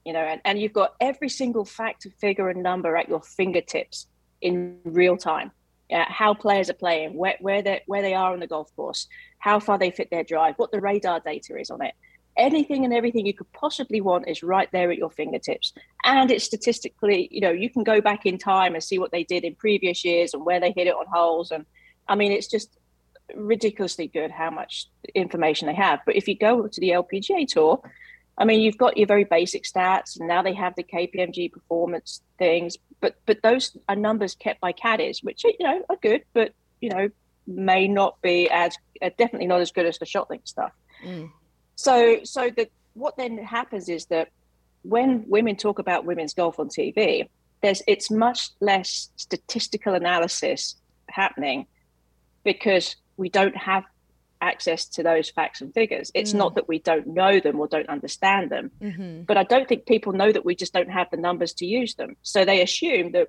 you 0.07 0.13
know, 0.13 0.21
and, 0.21 0.39
and 0.45 0.57
you've 0.57 0.71
got 0.71 0.95
every 1.01 1.27
single 1.27 1.65
fact, 1.65 2.07
figure, 2.21 2.47
and 2.47 2.63
number 2.63 2.95
at 2.95 3.09
your 3.09 3.21
fingertips 3.21 4.07
in 4.39 4.79
real 4.85 5.17
time. 5.17 5.51
Uh, 5.91 6.05
how 6.07 6.33
players 6.33 6.69
are 6.69 6.75
playing, 6.75 7.13
where, 7.13 7.35
where 7.41 7.61
they 7.61 7.81
where 7.87 8.01
they 8.01 8.13
are 8.13 8.31
on 8.31 8.39
the 8.39 8.47
golf 8.47 8.73
course, 8.77 9.07
how 9.39 9.59
far 9.59 9.77
they 9.77 9.91
fit 9.91 10.09
their 10.09 10.23
drive, 10.23 10.55
what 10.55 10.71
the 10.71 10.79
radar 10.79 11.19
data 11.19 11.59
is 11.59 11.69
on 11.69 11.81
it. 11.81 11.93
Anything 12.37 12.85
and 12.85 12.93
everything 12.93 13.25
you 13.25 13.33
could 13.33 13.51
possibly 13.51 13.99
want 13.99 14.29
is 14.29 14.43
right 14.43 14.69
there 14.71 14.89
at 14.91 14.97
your 14.97 15.09
fingertips, 15.09 15.73
and 16.05 16.31
it's 16.31 16.45
statistically, 16.45 17.27
you 17.29 17.41
know, 17.41 17.51
you 17.51 17.69
can 17.69 17.83
go 17.83 17.99
back 17.99 18.25
in 18.25 18.37
time 18.37 18.75
and 18.75 18.83
see 18.83 18.99
what 18.99 19.11
they 19.11 19.25
did 19.25 19.43
in 19.43 19.55
previous 19.55 20.05
years 20.05 20.33
and 20.33 20.45
where 20.45 20.61
they 20.61 20.71
hit 20.71 20.87
it 20.87 20.95
on 20.95 21.05
holes, 21.11 21.51
and 21.51 21.65
I 22.07 22.15
mean, 22.15 22.31
it's 22.31 22.47
just 22.47 22.77
ridiculously 23.35 24.07
good 24.07 24.31
how 24.31 24.51
much 24.51 24.87
information 25.15 25.67
they 25.67 25.75
have. 25.75 25.99
But 26.05 26.15
if 26.15 26.29
you 26.29 26.37
go 26.37 26.65
to 26.65 26.79
the 26.79 26.91
LPGA 26.91 27.45
tour, 27.45 27.81
I 28.37 28.45
mean, 28.45 28.61
you've 28.61 28.77
got 28.77 28.97
your 28.97 29.07
very 29.07 29.23
basic 29.23 29.63
stats, 29.63 30.19
and 30.19 30.27
now 30.27 30.43
they 30.43 30.53
have 30.53 30.75
the 30.75 30.83
KPMG 30.83 31.51
performance 31.51 32.21
things. 32.37 32.77
But 33.01 33.15
but 33.25 33.41
those 33.41 33.75
are 33.89 33.95
numbers 33.95 34.35
kept 34.35 34.61
by 34.61 34.71
caddies, 34.71 35.23
which 35.23 35.43
you 35.43 35.55
know 35.59 35.83
are 35.89 35.97
good, 36.01 36.23
but 36.33 36.53
you 36.79 36.89
know 36.89 37.09
may 37.47 37.87
not 37.87 38.21
be 38.21 38.49
as 38.49 38.75
uh, 39.01 39.09
definitely 39.17 39.47
not 39.47 39.61
as 39.61 39.71
good 39.71 39.85
as 39.85 39.97
the 39.97 40.05
ShotLink 40.05 40.47
stuff. 40.47 40.71
Mm. 41.03 41.31
So 41.75 42.19
so 42.23 42.49
that 42.57 42.69
what 42.93 43.17
then 43.17 43.37
happens 43.37 43.89
is 43.89 44.05
that 44.07 44.29
when 44.83 45.25
women 45.27 45.55
talk 45.55 45.79
about 45.79 46.05
women's 46.05 46.33
golf 46.33 46.59
on 46.59 46.69
TV, 46.69 47.27
there's 47.61 47.81
it's 47.87 48.11
much 48.11 48.49
less 48.59 49.09
statistical 49.15 49.95
analysis 49.95 50.75
happening 51.09 51.65
because 52.43 52.95
we 53.17 53.29
don't 53.29 53.57
have 53.57 53.83
access 54.47 54.85
to 54.95 55.03
those 55.03 55.29
facts 55.29 55.61
and 55.61 55.73
figures. 55.73 56.11
It's 56.13 56.33
mm. 56.33 56.37
not 56.37 56.55
that 56.55 56.67
we 56.67 56.79
don't 56.79 57.07
know 57.07 57.39
them 57.39 57.59
or 57.59 57.67
don't 57.67 57.89
understand 57.89 58.49
them, 58.49 58.71
mm-hmm. 58.81 59.23
but 59.23 59.37
I 59.37 59.43
don't 59.43 59.67
think 59.67 59.85
people 59.85 60.13
know 60.13 60.31
that 60.31 60.45
we 60.45 60.55
just 60.55 60.73
don't 60.73 60.89
have 60.89 61.09
the 61.11 61.17
numbers 61.17 61.53
to 61.55 61.65
use 61.65 61.95
them. 61.95 62.15
So 62.21 62.45
they 62.45 62.61
assume 62.61 63.11
that 63.11 63.27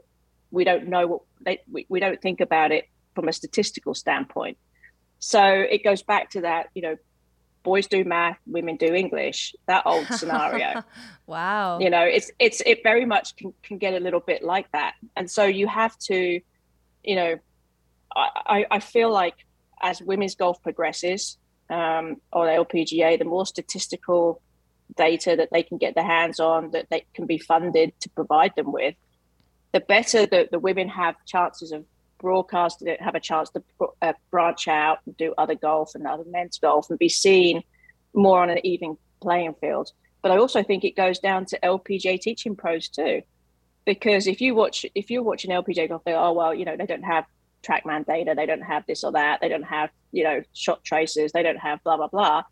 we 0.50 0.64
don't 0.64 0.86
know 0.88 1.06
what 1.06 1.20
they, 1.40 1.60
we, 1.70 1.86
we 1.88 2.00
don't 2.00 2.20
think 2.22 2.40
about 2.40 2.72
it 2.72 2.88
from 3.14 3.28
a 3.28 3.32
statistical 3.32 3.94
standpoint. 3.94 4.56
So 5.18 5.42
it 5.42 5.82
goes 5.82 6.02
back 6.02 6.30
to 6.30 6.42
that, 6.42 6.68
you 6.74 6.82
know, 6.82 6.96
boys 7.64 7.86
do 7.88 8.04
math, 8.04 8.38
women 8.46 8.76
do 8.76 8.94
English, 8.94 9.54
that 9.66 9.82
old 9.84 10.06
scenario. 10.18 10.84
wow. 11.26 11.80
You 11.80 11.90
know, 11.90 12.02
it's, 12.02 12.30
it's, 12.38 12.62
it 12.64 12.82
very 12.82 13.04
much 13.04 13.36
can, 13.36 13.52
can 13.62 13.78
get 13.78 13.94
a 13.94 14.00
little 14.00 14.20
bit 14.20 14.42
like 14.42 14.70
that. 14.72 14.94
And 15.16 15.30
so 15.30 15.44
you 15.44 15.66
have 15.66 15.98
to, 16.10 16.40
you 17.02 17.16
know, 17.16 17.34
I, 18.16 18.66
I 18.70 18.80
feel 18.80 19.10
like 19.12 19.34
as 19.82 20.02
women's 20.02 20.34
golf 20.34 20.62
progresses 20.62 21.38
um, 21.70 22.16
on 22.32 22.46
LPGA, 22.46 23.18
the 23.18 23.24
more 23.24 23.46
statistical 23.46 24.40
data 24.96 25.36
that 25.36 25.50
they 25.52 25.62
can 25.62 25.78
get 25.78 25.94
their 25.94 26.04
hands 26.04 26.40
on, 26.40 26.70
that 26.70 26.86
they 26.90 27.04
can 27.14 27.26
be 27.26 27.38
funded 27.38 27.92
to 28.00 28.08
provide 28.10 28.52
them 28.56 28.72
with, 28.72 28.94
the 29.72 29.80
better 29.80 30.26
that 30.26 30.50
the 30.50 30.58
women 30.58 30.88
have 30.88 31.14
chances 31.26 31.72
of 31.72 31.84
broadcast, 32.18 32.82
have 33.00 33.14
a 33.14 33.20
chance 33.20 33.50
to 33.50 33.62
uh, 34.02 34.12
branch 34.30 34.66
out 34.66 34.98
and 35.06 35.16
do 35.16 35.34
other 35.38 35.54
golf 35.54 35.94
and 35.94 36.06
other 36.06 36.24
men's 36.26 36.58
golf 36.58 36.90
and 36.90 36.98
be 36.98 37.08
seen 37.08 37.62
more 38.14 38.42
on 38.42 38.50
an 38.50 38.64
even 38.64 38.96
playing 39.20 39.54
field. 39.60 39.92
But 40.22 40.32
I 40.32 40.38
also 40.38 40.62
think 40.62 40.84
it 40.84 40.96
goes 40.96 41.18
down 41.18 41.46
to 41.46 41.58
LPGA 41.62 42.20
teaching 42.20 42.56
pros 42.56 42.88
too, 42.88 43.22
because 43.84 44.26
if 44.26 44.40
you 44.40 44.54
watch 44.54 44.84
if 44.94 45.10
you're 45.10 45.22
watching 45.22 45.50
LPGA 45.50 45.88
golf, 45.88 46.02
they 46.04 46.14
oh 46.14 46.32
well, 46.32 46.54
you 46.54 46.64
know 46.64 46.76
they 46.76 46.86
don't 46.86 47.04
have 47.04 47.24
trackman 47.62 48.06
data 48.06 48.34
they 48.36 48.46
don't 48.46 48.62
have 48.62 48.84
this 48.86 49.04
or 49.04 49.12
that 49.12 49.40
they 49.40 49.48
don't 49.48 49.64
have 49.64 49.90
you 50.12 50.24
know 50.24 50.42
shot 50.52 50.82
traces 50.84 51.32
they 51.32 51.42
don't 51.42 51.58
have 51.58 51.82
blah 51.84 51.96
blah 51.96 52.08
blah. 52.08 52.42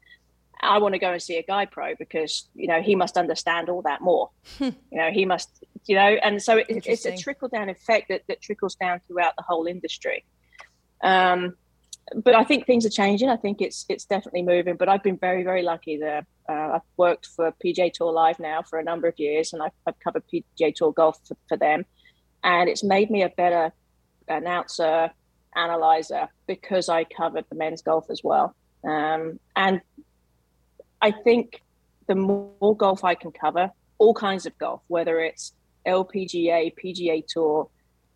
I 0.59 0.78
want 0.78 0.94
to 0.94 0.98
go 0.98 1.12
and 1.12 1.20
see 1.20 1.36
a 1.36 1.42
guy 1.42 1.66
pro 1.66 1.94
because 1.96 2.48
you 2.54 2.66
know 2.66 2.80
he 2.80 2.94
must 2.94 3.16
understand 3.16 3.68
all 3.68 3.82
that 3.82 4.00
more. 4.00 4.30
You 4.61 4.74
know 4.92 5.11
he 5.11 5.24
must 5.24 5.64
you 5.84 5.96
know 5.96 6.16
and 6.22 6.42
so 6.42 6.57
it, 6.57 6.66
it's 6.68 7.07
a 7.07 7.16
trickle 7.16 7.48
down 7.48 7.68
effect 7.68 8.09
that, 8.09 8.22
that 8.28 8.40
trickles 8.40 8.74
down 8.74 9.00
throughout 9.07 9.34
the 9.36 9.42
whole 9.42 9.66
industry. 9.66 10.24
Um, 11.02 11.54
but 12.14 12.36
i 12.36 12.44
think 12.44 12.66
things 12.66 12.86
are 12.86 12.90
changing. 12.90 13.28
I 13.28 13.36
think 13.36 13.61
it's 13.61 13.84
it's 13.88 14.04
definitely 14.04 14.42
moving 14.42 14.76
but 14.76 14.88
i've 14.88 15.02
been 15.02 15.16
very 15.16 15.42
very 15.42 15.62
lucky 15.62 15.96
there 15.96 16.24
uh, 16.48 16.74
i've 16.74 16.88
worked 16.96 17.26
for 17.26 17.52
pga 17.64 17.92
tour 17.92 18.12
live 18.12 18.38
now 18.38 18.62
for 18.62 18.78
a 18.78 18.84
number 18.84 19.09
of 19.09 19.18
years 19.18 19.52
and 19.52 19.61
i've, 19.61 19.72
I've 19.86 19.98
covered 19.98 20.22
pga 20.32 20.72
tour 20.74 20.92
golf 20.92 21.18
for, 21.26 21.36
for 21.48 21.57
them. 21.57 21.84
And 22.44 22.68
it's 22.68 22.84
made 22.84 23.11
me 23.11 23.22
a 23.22 23.28
better 23.28 23.72
announcer, 24.29 25.11
analyzer, 25.55 26.29
because 26.47 26.89
I 26.89 27.05
covered 27.05 27.45
the 27.49 27.57
men's 27.57 27.83
golf 27.83 28.07
as 28.11 28.20
well. 28.22 28.55
Um, 28.85 29.41
and 29.55 29.81
I 31.01 31.11
think 31.11 31.62
the 32.07 32.14
more 32.14 32.77
golf 32.77 33.05
I 33.05 33.14
can 33.14 33.33
cover, 33.33 33.70
all 33.99 34.14
kinds 34.14 34.47
of 34.47 34.57
golf, 34.59 34.83
whether 34.89 35.20
it's 35.20 35.53
LPGA, 35.87 36.72
PGA 36.83 37.24
Tour, 37.27 37.68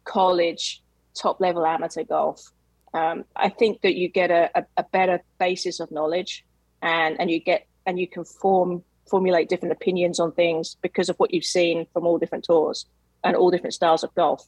college, 0.04 0.82
top 1.14 1.40
level 1.40 1.66
amateur 1.66 2.04
golf, 2.04 2.50
um, 2.92 3.24
I 3.36 3.48
think 3.48 3.82
that 3.82 3.94
you 3.94 4.08
get 4.08 4.30
a, 4.30 4.50
a, 4.54 4.64
a, 4.78 4.82
better 4.82 5.20
basis 5.38 5.78
of 5.78 5.92
knowledge, 5.92 6.44
and 6.82 7.20
and 7.20 7.30
you 7.30 7.38
get 7.38 7.66
and 7.86 8.00
you 8.00 8.08
can 8.08 8.24
form 8.24 8.82
formulate 9.08 9.48
different 9.48 9.72
opinions 9.72 10.18
on 10.18 10.32
things 10.32 10.76
because 10.82 11.08
of 11.08 11.16
what 11.16 11.32
you've 11.32 11.44
seen 11.44 11.86
from 11.92 12.06
all 12.06 12.18
different 12.18 12.44
tours 12.44 12.86
and 13.22 13.36
all 13.36 13.50
different 13.50 13.74
styles 13.74 14.02
of 14.02 14.14
golf. 14.14 14.44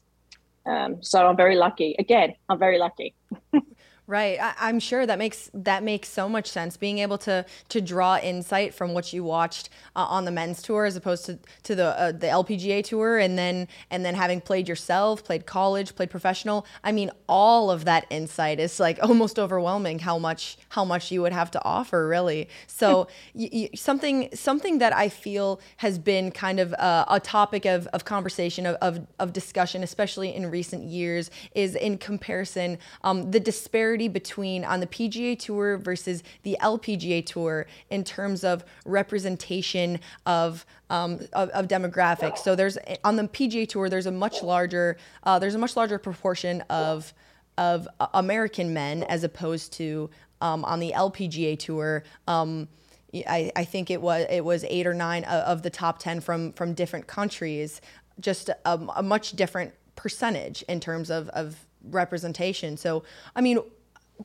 Um, 0.65 1.03
so 1.03 1.27
I'm 1.27 1.37
very 1.37 1.57
lucky. 1.57 1.97
Again, 1.99 2.35
I'm 2.49 2.59
very 2.59 2.79
lucky. 2.79 3.15
Right. 4.09 4.37
I, 4.41 4.69
am 4.69 4.81
sure 4.81 5.07
that 5.07 5.17
makes 5.17 5.49
that 5.55 5.85
makes 5.85 6.09
so 6.09 6.29
much 6.29 6.49
sense. 6.49 6.77
Being 6.77 6.99
able 6.99 7.19
to 7.19 7.47
to 7.69 7.81
draw 7.81 8.19
insight 8.19 8.75
from 8.75 8.95
what 8.95 9.13
you 9.13 9.23
watched 9.23 9.69
uh, 9.95 10.05
on 10.05 10.25
the 10.25 10.33
men's 10.33 10.61
tour 10.61 10.87
as 10.87 10.97
opposed 10.97 11.25
to 11.27 11.39
to 11.63 11.77
the 11.77 11.99
uh, 11.99 12.11
the 12.11 12.27
LPGA 12.27 12.83
tour, 12.83 13.19
and 13.19 13.39
then 13.39 13.69
and 13.93 14.05
then 14.05 14.17
having 14.17 14.41
played 14.41 14.69
yourself, 14.69 15.23
played 15.23 15.47
college, 15.47 15.95
played 15.95 16.11
professional. 16.11 16.67
I 16.83 16.91
mean, 16.91 17.13
all 17.29 17.71
of 17.71 17.85
that 17.85 18.07
insight 18.11 18.59
is 18.59 18.81
like 18.81 18.99
almost 19.03 19.39
overwhelming. 19.39 20.01
How 20.01 20.19
much 20.19 20.59
how 20.71 20.85
much 20.85 21.13
you 21.13 21.23
would 21.23 21.33
have 21.33 21.53
to 21.53 21.65
offer, 21.65 22.09
really. 22.09 22.49
So 22.67 23.07
something 23.77 24.31
something 24.35 24.79
that 24.79 24.93
I 24.93 25.11
feel 25.11 25.61
has 25.77 26.01
been 26.01 26.33
kind 26.33 26.59
of 26.59 26.75
uh, 26.75 27.05
a 27.09 27.21
topic 27.21 27.67
of 27.67 27.87
of 27.93 28.05
conversation 28.05 28.67
of, 28.67 28.75
of, 28.83 29.07
of 29.21 29.33
discussion, 29.33 29.85
especially 29.85 30.35
in 30.35 30.51
recent 30.51 30.83
years, 30.83 31.31
is 31.55 31.77
in 31.77 31.99
comparison 31.99 32.79
um, 33.05 33.31
the 33.31 33.39
disparity 33.39 33.92
disparity 33.93 34.09
between 34.09 34.65
on 34.65 34.81
the 34.81 34.87
PGA 34.87 35.39
Tour 35.39 35.77
versus 35.77 36.23
the 36.45 36.57
LPGA 36.61 37.25
Tour 37.25 37.67
in 37.91 38.05
terms 38.05 38.45
of 38.45 38.65
representation 38.87 40.01
of 40.25 40.65
um, 40.91 41.21
of, 41.33 41.49
of, 41.51 41.69
demographics. 41.69 42.39
So 42.39 42.55
there's 42.55 42.79
on 43.05 43.17
the 43.17 43.25
PGA 43.25 43.69
Tour 43.69 43.89
there's 43.89 44.07
a 44.07 44.11
much 44.11 44.43
larger 44.43 44.97
uh, 45.25 45.39
there's 45.39 45.55
a 45.55 45.59
much 45.59 45.77
larger 45.77 45.99
proportion 45.99 46.63
of 46.71 47.13
of 47.59 47.87
American 48.15 48.73
men 48.73 49.03
as 49.05 49.25
opposed 49.25 49.73
to 49.75 50.09
um, 50.41 50.65
on 50.65 50.81
the 50.81 50.93
LPGA 50.97 51.59
Tour. 51.59 52.03
Um, 52.27 52.69
I, 53.15 53.53
I, 53.55 53.65
think 53.65 53.91
it 53.91 54.01
was 54.01 54.27
it 54.31 54.43
was 54.43 54.65
eight 54.65 54.87
or 54.87 54.95
nine 54.95 55.25
of 55.25 55.63
the 55.63 55.71
top 55.71 55.99
ten 55.99 56.21
from 56.21 56.53
from 56.53 56.73
different 56.73 57.07
countries. 57.07 57.81
Just 58.21 58.49
a, 58.49 58.81
a 58.97 59.03
much 59.03 59.33
different 59.33 59.75
percentage 59.97 60.63
in 60.69 60.81
terms 60.81 61.11
of, 61.11 61.29
of 61.31 61.67
representation. 61.91 62.77
So, 62.77 63.03
I 63.35 63.41
mean, 63.41 63.59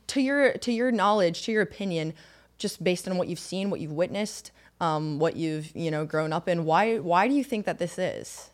to 0.08 0.22
your 0.22 0.54
to 0.54 0.72
your 0.72 0.91
knowledge, 0.91 1.43
to 1.43 1.52
your 1.52 1.62
opinion, 1.62 2.14
just 2.58 2.84
based 2.84 3.08
on 3.08 3.18
what 3.18 3.28
you've 3.28 3.39
seen, 3.39 3.70
what 3.70 3.80
you've 3.80 3.91
witnessed, 3.91 4.52
um, 4.80 5.20
what 5.20 5.36
you've 5.36 5.76
you 5.76 5.91
know 5.91 6.06
grown 6.06 6.34
up 6.34 6.48
in, 6.48 6.66
why 6.66 6.98
why 6.98 7.28
do 7.28 7.34
you 7.34 7.43
think 7.43 7.66
that 7.66 7.80
this 7.80 7.98
is? 7.98 8.50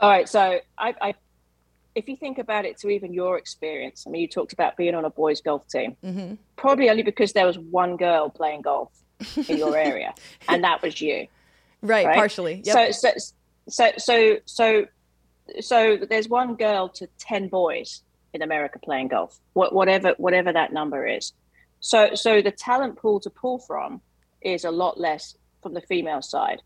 All 0.00 0.10
right, 0.10 0.28
so 0.28 0.60
I, 0.76 0.94
I 1.00 1.14
if 1.94 2.08
you 2.08 2.16
think 2.16 2.38
about 2.38 2.64
it 2.64 2.78
to 2.78 2.88
even 2.88 3.12
your 3.12 3.38
experience, 3.38 4.04
I 4.06 4.10
mean, 4.10 4.22
you 4.22 4.28
talked 4.28 4.52
about 4.52 4.76
being 4.76 4.94
on 4.94 5.04
a 5.04 5.10
boys' 5.10 5.40
golf 5.40 5.66
team, 5.68 5.96
mm-hmm. 6.04 6.34
probably 6.56 6.90
only 6.90 7.02
because 7.02 7.32
there 7.32 7.46
was 7.46 7.58
one 7.58 7.96
girl 7.96 8.28
playing 8.30 8.62
golf 8.62 8.90
in 9.48 9.58
your 9.58 9.76
area, 9.76 10.14
and 10.48 10.64
that 10.64 10.82
was 10.82 11.00
you. 11.00 11.26
Right, 11.82 12.06
right? 12.06 12.16
partially. 12.16 12.62
Yep. 12.64 12.94
So, 12.94 13.10
so, 13.10 13.10
so, 13.68 13.90
so, 13.98 14.36
so, 14.44 14.86
so 15.60 15.98
there's 16.08 16.28
one 16.28 16.56
girl 16.56 16.88
to 16.90 17.08
ten 17.18 17.48
boys 17.48 18.02
in 18.34 18.42
America 18.42 18.78
playing 18.80 19.08
golf, 19.08 19.38
whatever 19.54 20.14
whatever 20.18 20.52
that 20.52 20.72
number 20.72 21.06
is. 21.06 21.32
So 21.80 22.14
so 22.14 22.42
the 22.42 22.50
talent 22.50 22.96
pool 22.96 23.20
to 23.20 23.30
pull 23.30 23.60
from 23.60 24.00
is 24.42 24.64
a 24.64 24.70
lot 24.70 25.00
less 25.00 25.36
from 25.62 25.72
the 25.72 25.80
female 25.80 26.20
side. 26.20 26.60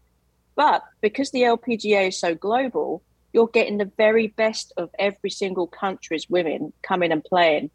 But 0.57 0.83
because 1.01 1.31
the 1.31 1.43
LPGA 1.43 2.09
is 2.09 2.19
so 2.19 2.35
global, 2.35 3.03
you're 3.33 3.47
getting 3.47 3.79
the 3.79 3.93
very 3.97 4.29
best 4.29 4.73
of 4.77 4.91
every 4.99 5.31
single 5.31 5.69
country's 5.69 6.29
women 6.29 6.73
coming 6.83 7.13
and 7.13 7.23
playing 7.23 7.71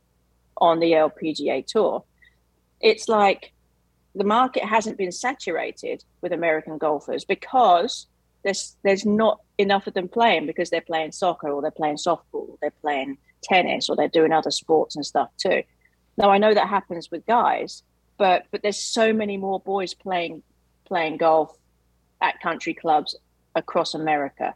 on 0.57 0.79
the 0.79 0.91
LPGA 0.91 1.65
tour. 1.65 2.03
It's 2.81 3.07
like 3.07 3.53
the 4.15 4.25
market 4.25 4.65
hasn't 4.65 4.97
been 4.97 5.11
saturated 5.11 6.03
with 6.21 6.33
American 6.33 6.77
golfers 6.77 7.23
because 7.23 8.07
there's 8.43 8.75
there's 8.83 9.05
not 9.05 9.39
enough 9.57 9.87
of 9.87 9.93
them 9.93 10.09
playing 10.09 10.47
because 10.47 10.69
they're 10.69 10.81
playing 10.81 11.11
soccer 11.11 11.49
or 11.49 11.61
they're 11.61 11.71
playing 11.71 11.97
softball, 11.97 12.49
or 12.49 12.57
they're 12.59 12.81
playing 12.81 13.17
tennis 13.43 13.89
or 13.89 13.95
they're 13.95 14.07
doing 14.07 14.31
other 14.31 14.51
sports 14.51 14.95
and 14.95 15.05
stuff 15.05 15.29
too. 15.37 15.63
Now 16.17 16.29
I 16.29 16.37
know 16.37 16.53
that 16.53 16.67
happens 16.67 17.09
with 17.11 17.25
guys, 17.25 17.83
but 18.17 18.45
but 18.51 18.61
there's 18.61 18.77
so 18.79 19.13
many 19.13 19.37
more 19.37 19.59
boys 19.59 19.93
playing 19.93 20.43
playing 20.85 21.17
golf 21.17 21.55
at 22.21 22.39
country 22.41 22.73
clubs 22.73 23.15
across 23.55 23.93
America. 23.93 24.55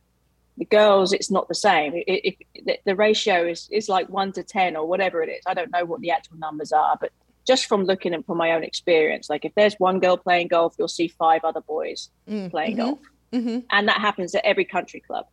The 0.57 0.65
girls, 0.65 1.13
it's 1.13 1.29
not 1.29 1.47
the 1.47 1.55
same. 1.55 1.93
It, 1.95 2.35
it, 2.53 2.81
the 2.85 2.95
ratio 2.95 3.47
is 3.47 3.67
is 3.71 3.89
like 3.89 4.09
one 4.09 4.31
to 4.33 4.43
ten 4.43 4.75
or 4.75 4.87
whatever 4.87 5.21
it 5.21 5.29
is. 5.29 5.43
I 5.45 5.53
don't 5.53 5.71
know 5.71 5.85
what 5.85 6.01
the 6.01 6.11
actual 6.11 6.37
numbers 6.37 6.71
are, 6.71 6.97
but 6.99 7.11
just 7.45 7.67
from 7.67 7.83
looking 7.85 8.13
at 8.13 8.25
from 8.25 8.37
my 8.37 8.51
own 8.51 8.63
experience, 8.63 9.29
like 9.29 9.45
if 9.45 9.53
there's 9.55 9.75
one 9.75 9.99
girl 9.99 10.17
playing 10.17 10.49
golf, 10.49 10.75
you'll 10.77 10.87
see 10.87 11.07
five 11.07 11.43
other 11.43 11.61
boys 11.61 12.09
mm, 12.29 12.49
playing 12.51 12.77
mm-hmm, 12.77 12.87
golf, 12.87 12.99
mm-hmm. 13.31 13.59
and 13.71 13.87
that 13.87 14.01
happens 14.01 14.35
at 14.35 14.43
every 14.43 14.65
country 14.65 14.99
club. 14.99 15.25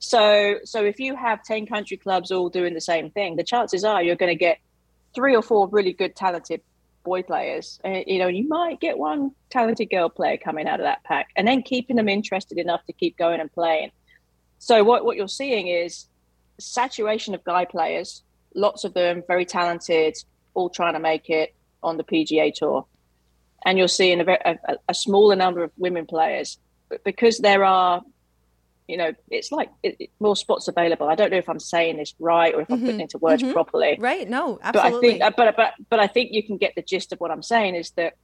So, 0.00 0.56
so 0.64 0.84
if 0.84 0.98
you 0.98 1.14
have 1.14 1.44
ten 1.44 1.66
country 1.66 1.96
clubs 1.96 2.32
all 2.32 2.48
doing 2.48 2.74
the 2.74 2.80
same 2.80 3.10
thing, 3.10 3.36
the 3.36 3.44
chances 3.44 3.84
are 3.84 4.02
you're 4.02 4.16
going 4.16 4.32
to 4.32 4.38
get 4.38 4.58
three 5.14 5.36
or 5.36 5.42
four 5.42 5.68
really 5.68 5.92
good, 5.92 6.16
talented 6.16 6.62
boy 7.04 7.22
players. 7.22 7.80
Uh, 7.84 8.00
you 8.06 8.18
know, 8.18 8.28
you 8.28 8.48
might 8.48 8.80
get 8.80 8.98
one 8.98 9.32
talented 9.50 9.90
girl 9.90 10.08
player 10.08 10.36
coming 10.36 10.66
out 10.66 10.80
of 10.80 10.84
that 10.84 11.04
pack, 11.04 11.28
and 11.36 11.46
then 11.46 11.62
keeping 11.62 11.96
them 11.96 12.08
interested 12.08 12.58
enough 12.58 12.84
to 12.86 12.92
keep 12.92 13.16
going 13.16 13.40
and 13.40 13.52
playing. 13.52 13.90
So, 14.58 14.82
what 14.84 15.04
what 15.04 15.16
you're 15.16 15.28
seeing 15.28 15.68
is 15.68 16.06
saturation 16.58 17.34
of 17.34 17.44
guy 17.44 17.64
players, 17.64 18.22
lots 18.54 18.84
of 18.84 18.94
them 18.94 19.22
very 19.26 19.44
talented, 19.44 20.16
all 20.54 20.70
trying 20.70 20.94
to 20.94 21.00
make 21.00 21.28
it 21.30 21.54
on 21.82 21.96
the 21.96 22.04
PGA 22.04 22.52
Tour, 22.54 22.86
and 23.64 23.78
you're 23.78 23.88
seeing 23.88 24.20
a, 24.20 24.36
a, 24.44 24.76
a 24.88 24.94
smaller 24.94 25.36
number 25.36 25.62
of 25.62 25.72
women 25.76 26.06
players. 26.06 26.58
But 26.88 27.04
because 27.04 27.38
there 27.38 27.64
are, 27.64 28.02
you 28.90 28.96
know, 28.96 29.12
it's 29.30 29.52
like 29.52 29.70
it, 29.82 29.96
it, 29.98 30.10
more 30.18 30.36
spots 30.36 30.68
available. 30.68 31.08
I 31.08 31.14
don't 31.14 31.30
know 31.30 31.38
if 31.38 31.48
I'm 31.48 31.60
saying 31.60 31.96
this 31.96 32.14
right 32.18 32.54
or 32.54 32.62
if 32.62 32.70
I'm 32.70 32.78
mm-hmm. 32.78 32.86
putting 32.86 33.00
it 33.00 33.04
into 33.04 33.18
words 33.18 33.42
mm-hmm. 33.42 33.52
properly. 33.52 33.96
Right? 33.98 34.28
No, 34.28 34.58
absolutely. 34.62 35.18
But 35.18 35.22
I 35.22 35.28
think, 35.28 35.36
but 35.36 35.56
but 35.56 35.74
but 35.88 36.00
I 36.00 36.06
think 36.06 36.32
you 36.32 36.42
can 36.42 36.56
get 36.56 36.74
the 36.74 36.82
gist 36.82 37.12
of 37.12 37.20
what 37.20 37.30
I'm 37.30 37.42
saying 37.42 37.76
is 37.76 37.92
that 37.92 38.14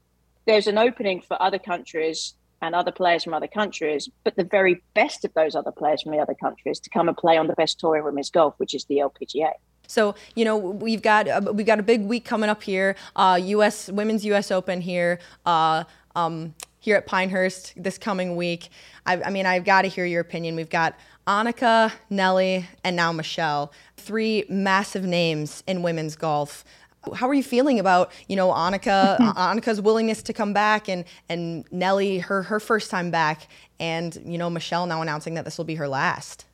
there's 0.47 0.67
an 0.67 0.79
opening 0.79 1.23
for 1.23 1.41
other 1.41 1.59
countries 1.59 2.35
and 2.63 2.75
other 2.75 2.93
players 2.93 3.25
from 3.25 3.35
other 3.35 3.47
countries, 3.47 4.09
but 4.25 4.35
the 4.37 4.45
very 4.45 4.83
best 4.95 5.25
of 5.25 5.33
those 5.35 5.55
other 5.55 5.73
players 5.73 6.03
from 6.03 6.13
the 6.13 6.19
other 6.19 6.35
countries 6.35 6.81
to 6.81 6.91
come 6.91 7.09
and 7.09 7.17
play 7.17 7.37
on 7.37 7.47
the 7.47 7.55
best 7.55 7.79
tour 7.79 7.97
in 7.97 8.05
women's 8.05 8.31
golf, 8.31 8.55
which 8.59 8.75
is 8.75 8.85
the 8.87 8.97
LPGA. 8.97 9.53
So 9.87 10.15
you 10.35 10.45
know 10.45 10.57
we've 10.57 11.03
got 11.03 11.29
uh, 11.29 11.53
we've 11.53 11.67
got 11.67 11.79
a 11.79 11.85
big 11.85 12.03
week 12.03 12.25
coming 12.25 12.51
up 12.51 12.63
here. 12.63 12.97
Uh, 13.15 13.39
U.S. 13.43 13.89
Women's 13.89 14.25
U.S. 14.25 14.51
Open 14.51 14.81
here. 14.81 15.21
Uh, 15.45 15.85
um, 16.17 16.55
here 16.87 16.97
at 16.97 17.05
Pinehurst 17.05 17.73
this 17.77 17.99
coming 17.99 18.37
week. 18.37 18.69
I, 19.07 19.21
I 19.21 19.31
mean, 19.31 19.45
I've 19.45 19.65
got 19.65 19.83
to 19.83 19.89
hear 19.89 20.07
your 20.07 20.21
opinion. 20.21 20.55
We've 20.55 20.71
got 20.71 20.97
Annika, 21.27 21.91
Nelly, 22.11 22.65
and 22.85 22.95
now 22.95 23.11
Michelle. 23.11 23.73
Three 23.97 24.45
massive 24.49 25.03
names 25.03 25.65
in 25.67 25.83
women's 25.83 26.15
golf. 26.15 26.65
How 27.13 27.29
are 27.29 27.35
you 27.35 27.43
feeling 27.43 27.81
about 27.81 28.13
you 28.29 28.37
know 28.37 28.53
Annika 28.53 29.19
Annika's 29.37 29.81
willingness 29.81 30.23
to 30.23 30.33
come 30.33 30.53
back 30.53 30.89
and 30.89 31.05
and 31.29 31.65
Nelly 31.73 32.19
her 32.21 32.45
her 32.45 32.61
first 32.61 32.89
time 32.89 33.11
back 33.11 33.49
and 33.81 34.17
you 34.25 34.39
know 34.39 34.49
Michelle 34.49 34.87
now 34.87 35.03
announcing 35.03 35.35
that 35.35 35.45
this 35.45 35.59
will 35.59 35.65
be 35.65 35.75
her 35.75 35.89
last. 35.89 36.47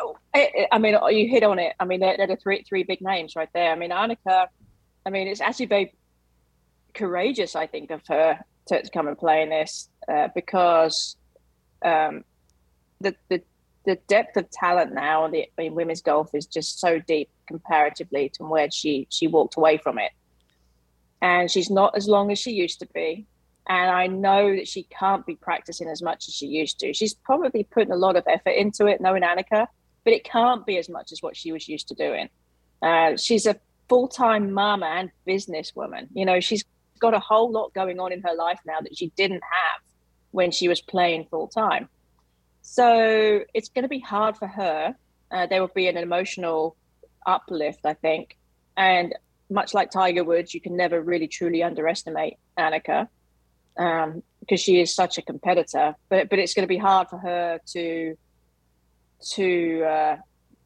Oh, 0.00 0.16
I, 0.34 0.66
I 0.72 0.78
mean, 0.78 0.96
you 1.10 1.28
hit 1.28 1.42
on 1.42 1.58
it. 1.58 1.74
I 1.78 1.84
mean, 1.84 2.00
they're, 2.00 2.16
they're, 2.16 2.26
the 2.26 2.36
three 2.36 2.62
three 2.66 2.84
big 2.84 3.02
names 3.02 3.36
right 3.36 3.50
there. 3.52 3.70
I 3.70 3.74
mean, 3.74 3.90
Annika. 3.90 4.46
I 5.04 5.10
mean, 5.10 5.28
it's 5.28 5.42
actually 5.42 5.66
very 5.66 5.94
courageous, 6.96 7.54
I 7.54 7.66
think, 7.66 7.90
of 7.90 8.02
her 8.08 8.38
to, 8.68 8.82
to 8.82 8.90
come 8.90 9.08
and 9.08 9.18
play 9.18 9.42
in 9.42 9.50
this 9.50 9.88
uh, 10.08 10.28
because 10.34 11.16
um, 11.84 12.24
the, 13.00 13.14
the 13.28 13.42
the 13.84 13.96
depth 14.08 14.36
of 14.36 14.50
talent 14.50 14.92
now 14.92 15.26
in, 15.26 15.44
in 15.58 15.74
women's 15.76 16.02
golf 16.02 16.34
is 16.34 16.44
just 16.44 16.80
so 16.80 16.98
deep 16.98 17.30
comparatively 17.46 18.28
to 18.30 18.42
where 18.42 18.68
she 18.68 19.06
she 19.10 19.28
walked 19.28 19.56
away 19.56 19.78
from 19.78 19.98
it, 19.98 20.10
and 21.22 21.50
she's 21.50 21.70
not 21.70 21.96
as 21.96 22.08
long 22.08 22.32
as 22.32 22.38
she 22.38 22.50
used 22.50 22.80
to 22.80 22.86
be. 22.94 23.26
And 23.68 23.90
I 23.90 24.06
know 24.06 24.54
that 24.54 24.68
she 24.68 24.84
can't 24.84 25.26
be 25.26 25.34
practicing 25.34 25.88
as 25.88 26.00
much 26.00 26.28
as 26.28 26.34
she 26.34 26.46
used 26.46 26.78
to. 26.80 26.94
She's 26.94 27.14
probably 27.14 27.64
putting 27.64 27.92
a 27.92 27.96
lot 27.96 28.14
of 28.14 28.24
effort 28.28 28.50
into 28.50 28.86
it, 28.86 29.00
knowing 29.00 29.22
Annika 29.22 29.66
but 30.06 30.14
it 30.14 30.22
can't 30.22 30.64
be 30.64 30.78
as 30.78 30.88
much 30.88 31.10
as 31.10 31.20
what 31.20 31.36
she 31.36 31.50
was 31.50 31.68
used 31.68 31.88
to 31.88 31.94
doing. 31.94 32.28
Uh, 32.80 33.16
she's 33.16 33.44
a 33.44 33.56
full 33.88 34.06
time 34.06 34.52
mama 34.52 34.86
and 34.86 35.10
businesswoman. 35.28 36.06
You 36.14 36.24
know, 36.24 36.38
she's 36.38 36.64
got 36.98 37.14
a 37.14 37.18
whole 37.18 37.50
lot 37.50 37.72
going 37.74 38.00
on 38.00 38.12
in 38.12 38.22
her 38.22 38.34
life 38.34 38.60
now 38.66 38.80
that 38.80 38.96
she 38.96 39.12
didn't 39.16 39.42
have 39.42 39.80
when 40.30 40.50
she 40.50 40.68
was 40.68 40.80
playing 40.80 41.26
full 41.30 41.48
time. 41.48 41.88
So 42.62 43.40
it's 43.54 43.68
going 43.68 43.84
to 43.84 43.88
be 43.88 44.00
hard 44.00 44.36
for 44.36 44.48
her. 44.48 44.94
Uh, 45.30 45.46
there 45.46 45.60
will 45.60 45.70
be 45.74 45.88
an 45.88 45.96
emotional 45.96 46.76
uplift, 47.26 47.80
I 47.84 47.94
think. 47.94 48.36
And 48.76 49.14
much 49.48 49.74
like 49.74 49.90
Tiger 49.90 50.24
Woods, 50.24 50.52
you 50.54 50.60
can 50.60 50.76
never 50.76 51.00
really 51.00 51.28
truly 51.28 51.62
underestimate 51.62 52.34
Annika 52.58 53.08
because 53.76 54.14
um, 54.14 54.56
she 54.56 54.80
is 54.80 54.94
such 54.94 55.18
a 55.18 55.22
competitor. 55.22 55.94
But 56.08 56.28
but 56.28 56.38
it's 56.38 56.54
going 56.54 56.64
to 56.64 56.68
be 56.68 56.78
hard 56.78 57.08
for 57.08 57.18
her 57.18 57.60
to 57.72 58.16
to 59.32 59.84
uh, 59.84 60.16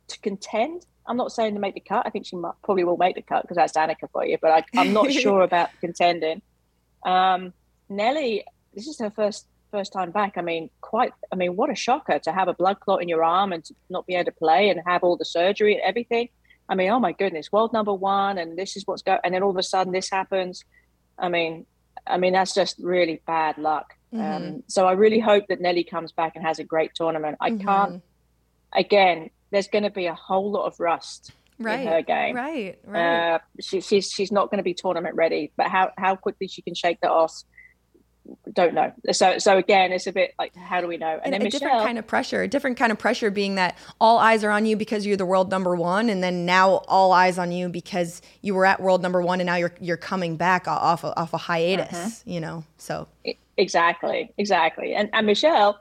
to 0.09 0.21
contend. 0.21 0.87
I'm 1.11 1.17
not 1.17 1.33
saying 1.33 1.55
to 1.55 1.61
make 1.61 1.75
the 1.75 1.81
cut. 1.81 2.07
I 2.07 2.11
think 2.11 2.25
she 2.25 2.37
might, 2.37 2.55
probably 2.63 2.85
will 2.85 2.97
make 2.97 3.17
the 3.17 3.23
cut 3.23 3.43
because 3.43 3.57
that's 3.57 3.73
Annika 3.73 4.09
for 4.13 4.25
you. 4.25 4.39
But 4.41 4.65
I, 4.75 4.81
am 4.81 4.93
not 4.93 5.13
sure 5.13 5.43
about 5.43 5.71
contending. 5.81 6.41
Um, 7.05 7.53
Nelly, 7.89 8.45
this 8.75 8.87
is 8.87 8.99
her 9.01 9.11
first 9.11 9.47
first 9.71 9.93
time 9.93 10.11
back. 10.11 10.39
I 10.39 10.43
mean, 10.43 10.71
quite. 10.81 11.13
I 11.33 11.37
mean, 11.37 11.57
what 11.57 11.69
a 11.69 11.75
shocker 11.75 12.19
to 12.21 12.33
have 12.33 12.49
a 12.49 12.55
blood 12.55 12.81
clot 12.81 13.03
in 13.03 13.09
your 13.09 13.25
arm 13.25 13.53
and 13.53 13.65
to 13.65 13.75
not 13.89 14.07
be 14.07 14.15
able 14.15 14.27
to 14.27 14.33
play 14.33 14.71
and 14.71 14.81
have 14.87 15.03
all 15.03 15.17
the 15.17 15.25
surgery 15.25 15.75
and 15.75 15.83
everything. 15.83 16.29
I 16.69 16.77
mean, 16.77 16.91
oh 16.91 17.01
my 17.01 17.13
goodness, 17.13 17.51
world 17.51 17.73
number 17.73 17.93
one, 17.93 18.39
and 18.39 18.57
this 18.57 18.77
is 18.77 18.87
what's 18.87 19.03
going. 19.03 19.19
And 19.25 19.35
then 19.35 19.43
all 19.43 19.51
of 19.51 19.57
a 19.57 19.63
sudden, 19.63 19.93
this 19.93 20.09
happens. 20.09 20.65
I 21.19 21.29
mean, 21.29 21.67
I 22.07 22.19
mean, 22.19 22.33
that's 22.33 22.55
just 22.55 22.77
really 22.79 23.21
bad 23.27 23.59
luck. 23.59 23.95
Mm-hmm. 24.15 24.45
Um, 24.45 24.63
so 24.69 24.87
I 24.87 24.93
really 24.93 25.19
hope 25.19 25.49
that 25.49 25.61
Nelly 25.61 25.83
comes 25.83 26.13
back 26.13 26.37
and 26.37 26.45
has 26.45 26.61
a 26.61 26.65
great 26.65 26.95
tournament. 26.95 27.37
I 27.41 27.51
mm-hmm. 27.51 27.67
can't 27.67 28.03
again, 28.75 29.31
there's 29.51 29.69
going 29.69 29.85
to 29.85 29.91
be 29.91 30.07
a 30.07 30.15
whole 30.15 30.51
lot 30.51 30.67
of 30.67 30.79
rust 30.79 31.33
right, 31.59 31.81
in 31.81 31.87
her 31.87 32.03
game. 32.03 32.35
Right, 32.35 32.79
right. 32.85 33.35
Uh, 33.35 33.39
she, 33.61 33.81
she's 33.81 34.11
she's 34.11 34.33
not 34.33 34.51
going 34.51 34.59
to 34.59 34.65
be 34.65 34.75
tournament 34.75 35.15
ready, 35.15 35.53
but 35.57 35.69
how 35.69 35.93
how 35.97 36.17
quickly 36.17 36.49
she 36.49 36.63
can 36.63 36.75
shake 36.75 37.01
that 37.03 37.11
off, 37.11 37.45
don't 38.53 38.75
know. 38.75 38.93
So 39.13 39.39
so 39.39 39.59
again, 39.59 39.93
it's 39.93 40.07
a 40.07 40.13
bit 40.13 40.35
like 40.39 40.55
how 40.57 40.81
do 40.81 40.87
we 40.87 40.97
know? 40.97 41.21
And, 41.25 41.27
and 41.27 41.35
then 41.35 41.41
a 41.43 41.45
Michelle, 41.45 41.61
different 41.61 41.85
kind 41.85 41.99
of 41.99 42.07
pressure, 42.07 42.43
a 42.43 42.49
different 42.49 42.77
kind 42.77 42.93
of 42.93 42.99
pressure 42.99 43.31
being 43.31 43.57
that 43.57 43.77
all 44.01 44.19
eyes 44.19 44.45
are 44.45 44.51
on 44.51 44.67
you 44.67 44.77
because 44.77 45.07
you're 45.07 45.17
the 45.17 45.27
world 45.27 45.51
number 45.51 45.75
one, 45.75 46.09
and 46.09 46.23
then 46.23 46.47
now 46.47 46.83
all 46.89 47.13
eyes 47.13 47.39
on 47.39 47.53
you 47.53 47.69
because 47.69 48.23
you 48.43 48.55
were 48.55 48.67
at 48.67 48.81
world 48.81 49.03
number 49.03 49.23
one, 49.23 49.41
and 49.41 49.47
now 49.47 49.57
you're 49.57 49.75
you're 49.81 49.97
coming 49.97 50.37
back 50.37 50.67
off 50.67 51.05
of, 51.05 51.15
off 51.17 51.33
a 51.35 51.39
hiatus. 51.39 51.93
Uh-huh. 51.93 52.11
You 52.25 52.41
know, 52.41 52.65
so 52.79 53.09
exactly, 53.57 54.33
exactly. 54.39 54.95
And 54.95 55.11
and 55.13 55.27
Michelle 55.27 55.81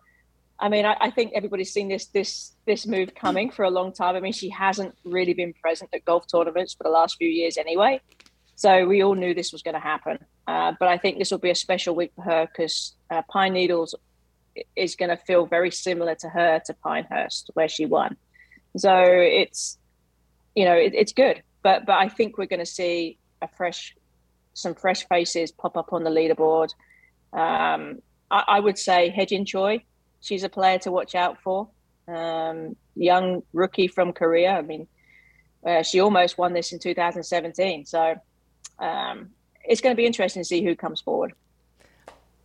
I 0.59 0.67
mean, 0.67 0.85
I, 0.85 0.97
I, 0.99 1.09
think 1.09 1.31
everybody's 1.33 1.71
seen 1.71 1.87
this 1.87 2.07
this 2.07 2.53
this 2.65 2.85
move 2.85 3.15
coming 3.15 3.49
for 3.49 3.63
a 3.63 3.69
long 3.69 3.93
time. 3.93 4.15
I 4.15 4.19
mean, 4.19 4.33
she 4.33 4.49
hasn't 4.49 4.93
really 5.05 5.33
been 5.33 5.53
present 5.53 5.89
at 5.93 6.03
golf 6.03 6.25
tournaments 6.27 6.73
for 6.73 6.83
the 6.83 6.89
last 6.89 7.17
few 7.17 7.29
years 7.29 7.57
anyway, 7.57 8.01
so 8.55 8.85
we 8.85 9.01
all 9.01 9.15
knew 9.15 9.33
this 9.33 9.53
was 9.53 9.61
going 9.61 9.75
to 9.75 9.79
happen. 9.79 10.19
Uh, 10.47 10.73
but 10.77 10.89
I 10.89 10.97
think 10.97 11.17
this 11.17 11.31
will 11.31 11.37
be 11.37 11.49
a 11.49 11.55
special 11.55 11.95
week 11.95 12.11
for 12.15 12.23
her 12.23 12.47
because 12.47 12.95
uh, 13.09 13.21
Pine 13.29 13.53
Needles 13.53 13.95
is 14.75 14.95
going 14.95 15.09
to 15.09 15.17
feel 15.17 15.45
very 15.45 15.71
similar 15.71 16.15
to 16.15 16.27
her 16.29 16.61
to 16.65 16.73
Pinehurst, 16.73 17.51
where 17.53 17.69
she 17.69 17.85
won. 17.85 18.17
So 18.75 19.01
it's 19.01 19.77
you 20.55 20.65
know 20.65 20.75
it, 20.75 20.93
it's 20.93 21.13
good, 21.13 21.41
but 21.63 21.85
but 21.85 21.97
I 21.97 22.09
think 22.09 22.37
we're 22.37 22.47
going 22.47 22.59
to 22.59 22.65
see 22.65 23.17
a 23.41 23.47
fresh 23.47 23.95
some 24.53 24.75
fresh 24.75 25.07
faces 25.07 25.53
pop 25.53 25.77
up 25.77 25.93
on 25.93 26.03
the 26.03 26.09
leaderboard. 26.09 26.73
Um, 27.31 28.01
I, 28.29 28.43
I 28.47 28.59
would 28.59 28.77
say 28.77 29.09
Hye-Jin 29.09 29.45
Choi 29.45 29.83
she's 30.21 30.43
a 30.43 30.49
player 30.49 30.79
to 30.79 30.91
watch 30.91 31.15
out 31.15 31.41
for. 31.41 31.69
Um, 32.07 32.75
young 32.95 33.43
rookie 33.53 33.87
from 33.87 34.13
Korea. 34.13 34.51
I 34.51 34.61
mean, 34.61 34.87
uh, 35.65 35.83
she 35.83 35.99
almost 35.99 36.37
won 36.37 36.53
this 36.53 36.71
in 36.71 36.79
2017. 36.79 37.85
So 37.85 38.15
um, 38.79 39.29
it's 39.63 39.81
going 39.81 39.95
to 39.95 39.97
be 39.97 40.05
interesting 40.05 40.41
to 40.41 40.47
see 40.47 40.63
who 40.63 40.75
comes 40.75 41.01
forward. 41.01 41.33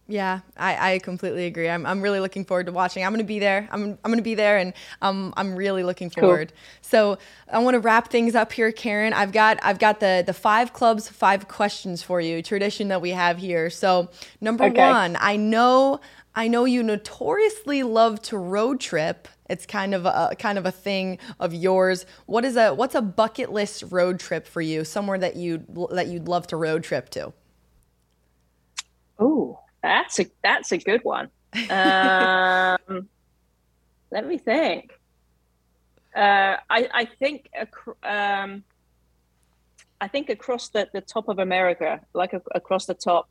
Yeah, 0.06 0.40
I, 0.58 0.94
I 0.94 0.98
completely 0.98 1.46
agree. 1.46 1.66
I'm, 1.66 1.86
I'm 1.86 2.02
really 2.02 2.20
looking 2.20 2.44
forward 2.44 2.66
to 2.66 2.72
watching. 2.72 3.02
I'm 3.02 3.12
going 3.12 3.24
to 3.24 3.26
be 3.26 3.38
there. 3.38 3.66
I'm, 3.72 3.98
I'm 4.04 4.10
going 4.10 4.18
to 4.18 4.22
be 4.22 4.34
there, 4.34 4.58
and 4.58 4.74
um, 5.00 5.32
I'm 5.34 5.56
really 5.56 5.82
looking 5.82 6.10
forward. 6.10 6.48
Cool. 6.48 6.58
So 6.82 7.18
I 7.50 7.58
want 7.60 7.74
to 7.74 7.80
wrap 7.80 8.10
things 8.10 8.34
up 8.34 8.52
here, 8.52 8.70
Karen. 8.70 9.14
I've 9.14 9.32
got 9.32 9.58
I've 9.62 9.78
got 9.78 10.00
the 10.00 10.22
the 10.26 10.34
five 10.34 10.74
clubs, 10.74 11.08
five 11.08 11.48
questions 11.48 12.02
for 12.02 12.20
you. 12.20 12.42
Tradition 12.42 12.88
that 12.88 13.00
we 13.00 13.10
have 13.10 13.38
here. 13.38 13.70
So 13.70 14.10
number 14.42 14.64
okay. 14.64 14.90
one, 14.90 15.16
I 15.18 15.36
know 15.36 16.00
I 16.37 16.49
know 16.49 16.64
you 16.64 16.82
notoriously 16.82 17.82
love 17.82 18.20
to 18.22 18.37
road 18.39 18.80
trip. 18.80 19.28
It's 19.49 19.66
kind 19.66 19.95
of 19.95 20.07
a 20.07 20.35
kind 20.39 20.59
of 20.59 20.66
a 20.66 20.72
thing 20.72 21.18
of 21.39 21.55
yours. 21.55 22.07
What 22.26 22.45
is 22.45 22.57
a 22.57 22.74
what's 22.74 22.95
a 22.95 23.03
bucket 23.03 23.53
list 23.53 23.85
road 23.91 24.18
trip 24.18 24.47
for 24.47 24.61
you? 24.61 24.85
Somewhere 24.85 25.18
that 25.18 25.37
you 25.37 25.64
that 25.93 26.09
you'd 26.09 26.26
love 26.28 26.47
to 26.49 26.57
road 26.57 26.82
trip 26.82 27.11
to? 27.11 27.32
Oh, 29.18 29.61
that's 29.82 30.18
a 30.18 30.26
that's 30.43 30.72
a 30.72 30.78
good 30.78 31.05
one. 31.05 31.28
Um, 31.70 32.78
let 34.11 34.26
me 34.26 34.39
think. 34.39 34.99
Uh, 36.16 36.57
I 36.70 36.89
I 36.93 37.05
think 37.18 37.49
um, 38.03 38.64
I 40.01 40.09
think 40.09 40.30
across 40.30 40.68
the, 40.68 40.89
the 40.93 41.01
top 41.01 41.28
of 41.28 41.39
America, 41.39 42.01
like 42.12 42.32
a, 42.32 42.43
across 42.55 42.87
the 42.87 42.95
top, 42.95 43.28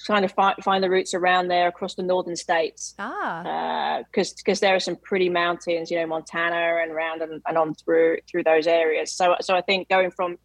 trying 0.00 0.22
to 0.22 0.28
find 0.28 0.56
find 0.62 0.82
the 0.82 0.90
routes 0.90 1.14
around 1.14 1.48
there 1.48 1.68
across 1.68 1.94
the 1.94 2.02
northern 2.02 2.36
states. 2.36 2.94
Ah, 2.98 4.02
because 4.10 4.32
uh, 4.32 4.34
because 4.38 4.60
there 4.60 4.74
are 4.74 4.80
some 4.80 4.96
pretty 4.96 5.28
mountains, 5.28 5.90
you 5.90 5.98
know, 5.98 6.06
Montana 6.06 6.80
and 6.82 6.90
around 6.90 7.22
and, 7.22 7.42
and 7.46 7.58
on 7.58 7.74
through 7.74 8.18
through 8.28 8.44
those 8.44 8.66
areas. 8.66 9.12
So 9.12 9.36
so 9.40 9.54
I 9.54 9.60
think 9.60 9.88
going 9.88 10.10
from 10.10 10.38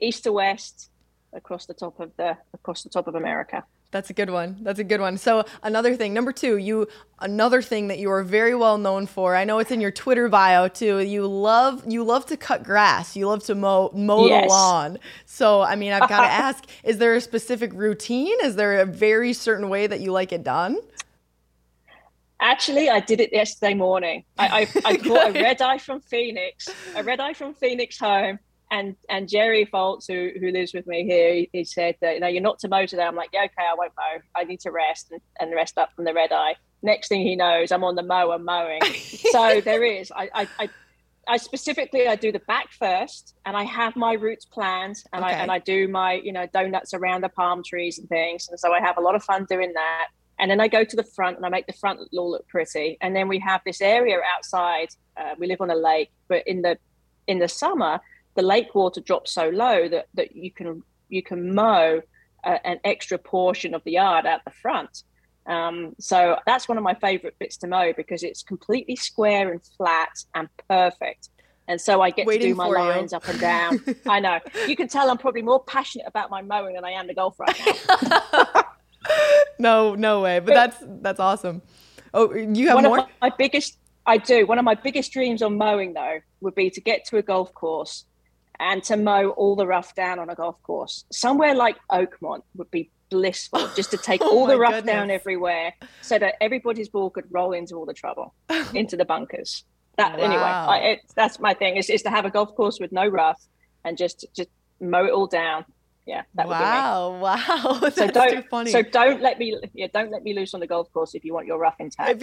east 0.00 0.24
to 0.24 0.32
west 0.32 0.90
across 1.32 1.66
the 1.66 1.74
top 1.74 2.00
of 2.00 2.12
the 2.16 2.36
across 2.54 2.82
the 2.82 2.88
top 2.88 3.06
of 3.06 3.14
America. 3.14 3.64
That's 3.90 4.10
a 4.10 4.12
good 4.12 4.28
one. 4.28 4.58
That's 4.60 4.78
a 4.78 4.84
good 4.84 5.00
one. 5.00 5.16
So 5.16 5.44
another 5.62 5.96
thing, 5.96 6.12
number 6.12 6.30
two, 6.30 6.58
you 6.58 6.88
another 7.20 7.62
thing 7.62 7.88
that 7.88 7.98
you 7.98 8.10
are 8.10 8.22
very 8.22 8.54
well 8.54 8.76
known 8.76 9.06
for. 9.06 9.34
I 9.34 9.44
know 9.44 9.60
it's 9.60 9.70
in 9.70 9.80
your 9.80 9.90
Twitter 9.90 10.28
bio 10.28 10.68
too. 10.68 10.98
You 10.98 11.26
love 11.26 11.90
you 11.90 12.04
love 12.04 12.26
to 12.26 12.36
cut 12.36 12.62
grass. 12.62 13.16
You 13.16 13.28
love 13.28 13.42
to 13.44 13.54
mow 13.54 13.90
mow 13.94 14.26
yes. 14.26 14.44
the 14.44 14.48
lawn. 14.48 14.98
So 15.24 15.62
I 15.62 15.74
mean, 15.74 15.92
I've 15.92 16.08
got 16.08 16.20
to 16.20 16.26
ask: 16.30 16.64
Is 16.84 16.98
there 16.98 17.14
a 17.14 17.20
specific 17.20 17.72
routine? 17.72 18.36
Is 18.42 18.56
there 18.56 18.80
a 18.80 18.84
very 18.84 19.32
certain 19.32 19.70
way 19.70 19.86
that 19.86 20.00
you 20.00 20.12
like 20.12 20.32
it 20.32 20.42
done? 20.44 20.78
Actually, 22.40 22.90
I 22.90 23.00
did 23.00 23.20
it 23.20 23.32
yesterday 23.32 23.74
morning. 23.74 24.24
I, 24.38 24.68
I, 24.84 24.90
I 24.90 24.96
caught 25.08 25.30
a 25.30 25.32
red 25.32 25.60
eye 25.60 25.78
from 25.78 26.00
Phoenix, 26.00 26.68
a 26.94 27.02
red 27.02 27.20
eye 27.20 27.32
from 27.32 27.52
Phoenix 27.54 27.98
home, 27.98 28.38
and 28.70 28.96
and 29.08 29.28
Jerry 29.28 29.66
Foltz, 29.66 30.06
who 30.06 30.38
who 30.38 30.50
lives 30.50 30.74
with 30.74 30.86
me 30.86 31.04
here, 31.04 31.34
he, 31.34 31.50
he 31.52 31.64
said 31.64 31.96
that 32.00 32.14
you 32.14 32.20
know 32.20 32.26
you're 32.26 32.42
not 32.42 32.58
to 32.60 32.68
mow 32.68 32.86
today. 32.86 33.02
I'm 33.02 33.16
like, 33.16 33.30
yeah, 33.32 33.44
okay, 33.44 33.66
I 33.70 33.74
won't 33.74 33.92
mow. 33.96 34.20
I 34.36 34.44
need 34.44 34.60
to 34.60 34.70
rest 34.70 35.10
and, 35.10 35.20
and 35.40 35.54
rest 35.54 35.78
up 35.78 35.94
from 35.94 36.04
the 36.04 36.14
red 36.14 36.32
eye. 36.32 36.54
Next 36.82 37.08
thing 37.08 37.22
he 37.22 37.34
knows, 37.34 37.72
I'm 37.72 37.84
on 37.84 37.94
the 37.94 38.02
mower 38.02 38.38
mowing. 38.38 38.80
so 39.32 39.60
there 39.60 39.82
is. 39.82 40.12
I, 40.14 40.30
I, 40.34 40.48
I 40.58 40.68
I 41.26 41.36
specifically 41.36 42.08
I 42.08 42.16
do 42.16 42.32
the 42.32 42.40
back 42.40 42.72
first, 42.72 43.34
and 43.44 43.56
I 43.56 43.64
have 43.64 43.96
my 43.96 44.12
routes 44.14 44.44
planned, 44.44 44.96
and 45.12 45.24
okay. 45.24 45.34
I 45.34 45.38
and 45.38 45.50
I 45.50 45.58
do 45.58 45.88
my 45.88 46.14
you 46.14 46.32
know 46.32 46.46
donuts 46.52 46.94
around 46.94 47.22
the 47.22 47.28
palm 47.30 47.62
trees 47.62 47.98
and 47.98 48.08
things, 48.08 48.48
and 48.48 48.58
so 48.58 48.72
I 48.72 48.80
have 48.80 48.98
a 48.98 49.00
lot 49.00 49.14
of 49.14 49.22
fun 49.22 49.46
doing 49.48 49.72
that. 49.74 50.08
And 50.40 50.50
then 50.50 50.60
I 50.60 50.68
go 50.68 50.84
to 50.84 50.96
the 50.96 51.02
front 51.02 51.36
and 51.36 51.44
I 51.44 51.48
make 51.48 51.66
the 51.66 51.72
front 51.72 51.98
all 52.16 52.30
look 52.30 52.46
pretty. 52.46 52.96
And 53.00 53.16
then 53.16 53.26
we 53.26 53.40
have 53.40 53.60
this 53.66 53.80
area 53.80 54.20
outside. 54.36 54.90
Uh, 55.16 55.34
we 55.36 55.48
live 55.48 55.60
on 55.60 55.68
a 55.68 55.74
lake, 55.74 56.12
but 56.28 56.44
in 56.46 56.62
the 56.62 56.78
in 57.26 57.38
the 57.40 57.48
summer 57.48 58.00
the 58.38 58.42
lake 58.42 58.72
water 58.72 59.00
drops 59.00 59.32
so 59.32 59.48
low 59.48 59.88
that, 59.88 60.06
that 60.14 60.36
you 60.36 60.52
can 60.52 60.80
you 61.08 61.24
can 61.24 61.56
mow 61.56 62.00
uh, 62.44 62.58
an 62.64 62.78
extra 62.84 63.18
portion 63.18 63.74
of 63.74 63.82
the 63.82 63.92
yard 63.92 64.26
at 64.26 64.44
the 64.44 64.52
front. 64.52 65.02
Um, 65.46 65.96
so 65.98 66.38
that's 66.46 66.68
one 66.68 66.78
of 66.78 66.84
my 66.84 66.94
favorite 66.94 67.34
bits 67.40 67.56
to 67.58 67.66
mow 67.66 67.92
because 67.96 68.22
it's 68.22 68.44
completely 68.44 68.94
square 68.94 69.50
and 69.50 69.60
flat 69.76 70.10
and 70.36 70.48
perfect. 70.68 71.30
And 71.66 71.80
so 71.80 72.00
I 72.00 72.10
get 72.10 72.26
Waiting 72.26 72.42
to 72.42 72.48
do 72.50 72.54
my 72.54 72.68
lines 72.68 73.10
you. 73.10 73.16
up 73.16 73.28
and 73.28 73.40
down. 73.40 73.84
I 74.06 74.20
know. 74.20 74.38
You 74.68 74.76
can 74.76 74.86
tell 74.86 75.10
I'm 75.10 75.18
probably 75.18 75.42
more 75.42 75.64
passionate 75.64 76.06
about 76.06 76.30
my 76.30 76.40
mowing 76.40 76.76
than 76.76 76.84
I 76.84 76.92
am 76.92 77.08
the 77.08 77.14
golf 77.14 77.40
right 77.40 77.60
now. 77.66 78.62
no, 79.58 79.96
no 79.96 80.20
way. 80.20 80.38
But 80.38 80.54
that's 80.54 80.76
that's 81.02 81.18
awesome. 81.18 81.60
Oh, 82.14 82.32
you 82.32 82.68
have 82.68 82.76
one 82.76 82.84
more? 82.84 82.98
Of 83.00 83.06
my, 83.20 83.30
my 83.30 83.36
biggest 83.36 83.78
I 84.06 84.18
do. 84.18 84.46
One 84.46 84.60
of 84.60 84.64
my 84.64 84.76
biggest 84.76 85.10
dreams 85.12 85.42
on 85.42 85.58
mowing 85.58 85.94
though 85.94 86.20
would 86.40 86.54
be 86.54 86.70
to 86.70 86.80
get 86.80 87.04
to 87.06 87.16
a 87.16 87.22
golf 87.22 87.52
course 87.52 88.04
and 88.60 88.82
to 88.84 88.96
mow 88.96 89.30
all 89.30 89.56
the 89.56 89.66
rough 89.66 89.94
down 89.94 90.18
on 90.18 90.30
a 90.30 90.34
golf 90.34 90.60
course. 90.62 91.04
Somewhere 91.12 91.54
like 91.54 91.76
Oakmont 91.90 92.42
would 92.56 92.70
be 92.70 92.90
blissful 93.10 93.68
just 93.76 93.90
to 93.90 93.96
take 93.96 94.20
oh 94.22 94.30
all 94.30 94.46
the 94.46 94.58
rough 94.58 94.72
goodness. 94.72 94.94
down 94.94 95.10
everywhere 95.10 95.74
so 96.02 96.18
that 96.18 96.34
everybody's 96.40 96.88
ball 96.88 97.10
could 97.10 97.24
roll 97.30 97.52
into 97.52 97.74
all 97.76 97.86
the 97.86 97.94
trouble, 97.94 98.34
into 98.74 98.96
the 98.96 99.04
bunkers. 99.04 99.64
That 99.96 100.18
wow. 100.18 100.24
anyway, 100.24 100.42
I, 100.42 100.78
it, 100.78 101.00
that's 101.16 101.40
my 101.40 101.54
thing 101.54 101.76
is, 101.76 101.90
is 101.90 102.02
to 102.02 102.10
have 102.10 102.24
a 102.24 102.30
golf 102.30 102.54
course 102.54 102.78
with 102.80 102.92
no 102.92 103.06
rough 103.06 103.42
and 103.84 103.96
just 103.96 104.26
just 104.34 104.48
mow 104.80 105.04
it 105.04 105.12
all 105.12 105.26
down. 105.26 105.64
Yeah, 106.06 106.22
that 106.36 106.48
wow, 106.48 107.10
would 107.10 107.18
be. 107.18 107.22
Wow, 107.22 107.78
that's 107.82 107.96
so 107.96 108.06
don't, 108.06 108.30
too 108.30 108.42
funny. 108.48 108.70
So 108.70 108.82
don't 108.82 109.20
let 109.20 109.38
me 109.38 109.58
yeah, 109.74 109.88
don't 109.92 110.10
let 110.10 110.22
me 110.22 110.34
loose 110.34 110.54
on 110.54 110.60
the 110.60 110.66
golf 110.66 110.90
course 110.92 111.14
if 111.14 111.24
you 111.24 111.34
want 111.34 111.46
your 111.46 111.58
rough 111.58 111.76
intact. 111.80 112.22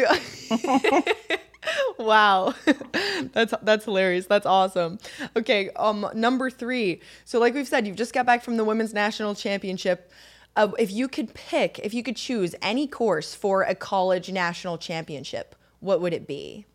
wow. 1.98 2.54
That's 3.34 3.54
that's 3.62 3.86
hilarious. 3.86 4.28
That's 4.28 4.46
awesome. 4.46 5.00
Okay 5.36 5.70
um 5.76 6.08
number 6.14 6.50
three. 6.50 7.02
So 7.26 7.40
like 7.40 7.54
we've 7.54 7.68
said 7.68 7.88
you've 7.88 7.96
just 7.96 8.14
got 8.14 8.26
back 8.26 8.44
from 8.44 8.58
the 8.58 8.64
women's 8.64 8.94
national 8.94 9.36
championship. 9.36 10.12
Uh, 10.56 10.70
if 10.80 10.92
you 10.92 11.08
could 11.08 11.34
pick 11.34 11.80
if 11.80 11.94
you 11.94 12.02
could 12.04 12.16
choose 12.16 12.56
any 12.62 12.88
course 12.88 13.36
for 13.36 13.64
a 13.64 13.76
college 13.76 14.32
national 14.32 14.78
championship 14.78 15.56
what 15.80 16.02
would 16.02 16.14
it 16.14 16.28
be? 16.28 16.66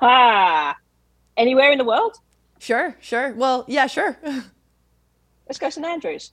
Ah 0.00 0.76
anywhere 1.36 1.72
in 1.72 1.78
the 1.78 1.84
world? 1.84 2.16
Sure 2.58 2.96
sure. 3.00 3.34
Well 3.34 3.64
yeah 3.68 3.86
sure. 3.86 4.18
Let's 5.46 5.58
go 5.58 5.70
st 5.70 5.86
andrews. 5.86 6.32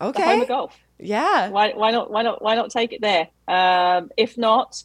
Okay. 0.00 0.22
home 0.22 0.42
of 0.42 0.48
golf. 0.48 0.78
Yeah. 0.98 1.48
Why, 1.50 1.72
why 1.72 1.90
not 1.90 2.10
why 2.10 2.22
not 2.22 2.42
why 2.42 2.54
not 2.54 2.70
take 2.70 2.92
it 2.92 3.00
there? 3.00 3.28
Um 3.48 4.10
if 4.16 4.38
not 4.38 4.82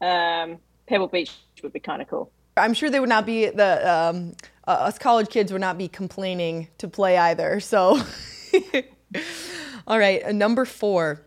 um 0.00 0.58
Pebble 0.86 1.08
Beach 1.08 1.32
would 1.62 1.72
be 1.72 1.80
kind 1.80 2.02
of 2.02 2.08
cool. 2.08 2.30
I'm 2.56 2.74
sure 2.74 2.88
they 2.88 3.00
would 3.00 3.08
not 3.08 3.26
be 3.26 3.46
the 3.50 3.92
um, 3.92 4.34
uh, 4.66 4.70
us 4.70 4.98
college 4.98 5.28
kids 5.28 5.52
would 5.52 5.60
not 5.60 5.76
be 5.76 5.88
complaining 5.88 6.68
to 6.78 6.88
play 6.88 7.18
either. 7.18 7.60
So, 7.60 8.00
all 9.86 9.98
right, 9.98 10.22
uh, 10.24 10.32
number 10.32 10.64
four. 10.64 11.22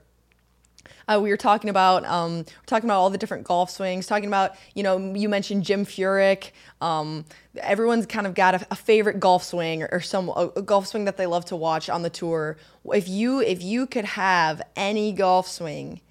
Uh, 1.08 1.20
we 1.20 1.32
were 1.32 1.38
talking 1.38 1.72
about 1.72 2.06
um, 2.06 2.46
talking 2.68 2.88
about 2.88 3.00
all 3.00 3.10
the 3.10 3.18
different 3.18 3.44
golf 3.44 3.72
swings. 3.72 4.06
Talking 4.06 4.28
about 4.28 4.56
you 4.76 4.84
know 4.84 5.14
you 5.16 5.28
mentioned 5.28 5.64
Jim 5.64 5.84
Furyk. 5.84 6.52
Um, 6.82 7.26
everyone's 7.58 8.06
kind 8.06 8.28
of 8.28 8.36
got 8.36 8.56
a, 8.56 8.68
a 8.72 8.76
favorite 8.76 9.20
golf 9.20 9.44
swing 9.44 9.82
or, 9.82 9.90
or 9.92 10.02
some 10.02 10.30
a, 10.30 10.52
a, 10.56 10.62
golf 10.62 10.86
swing 10.86 11.06
that 11.06 11.18
they 11.18 11.26
love 11.26 11.46
to 11.46 11.56
watch 11.56 11.90
on 11.90 12.04
the 12.04 12.12
tour. 12.12 12.58
If 12.86 13.08
you 13.08 13.40
if 13.42 13.64
you 13.64 13.88
could 13.88 14.06
have 14.06 14.62
any 14.76 15.12
golf 15.12 15.48
swing 15.48 16.02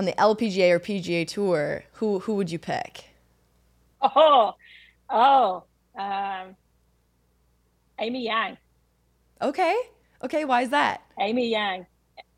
on 0.00 0.06
the 0.06 0.12
LPGA 0.12 0.70
or 0.70 0.80
PGA 0.80 1.28
Tour, 1.28 1.84
who 1.92 2.20
who 2.20 2.34
would 2.36 2.50
you 2.50 2.58
pick? 2.58 3.04
Oh, 4.00 4.54
oh, 5.10 5.64
um, 5.94 6.56
Amy 7.98 8.24
Yang. 8.24 8.56
Okay, 9.42 9.76
okay. 10.24 10.46
Why 10.46 10.62
is 10.62 10.70
that? 10.70 11.02
Amy 11.20 11.50
Yang. 11.50 11.84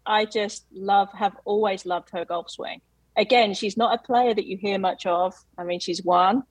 I 0.04 0.24
just 0.24 0.64
love, 0.72 1.08
have 1.12 1.36
always 1.44 1.86
loved 1.86 2.10
her 2.10 2.24
golf 2.24 2.50
swing. 2.50 2.80
Again, 3.16 3.54
she's 3.54 3.76
not 3.76 3.94
a 3.94 4.02
player 4.02 4.34
that 4.34 4.46
you 4.46 4.56
hear 4.56 4.80
much 4.80 5.06
of. 5.06 5.32
I 5.56 5.62
mean, 5.62 5.78
she's 5.78 6.02
won. 6.02 6.42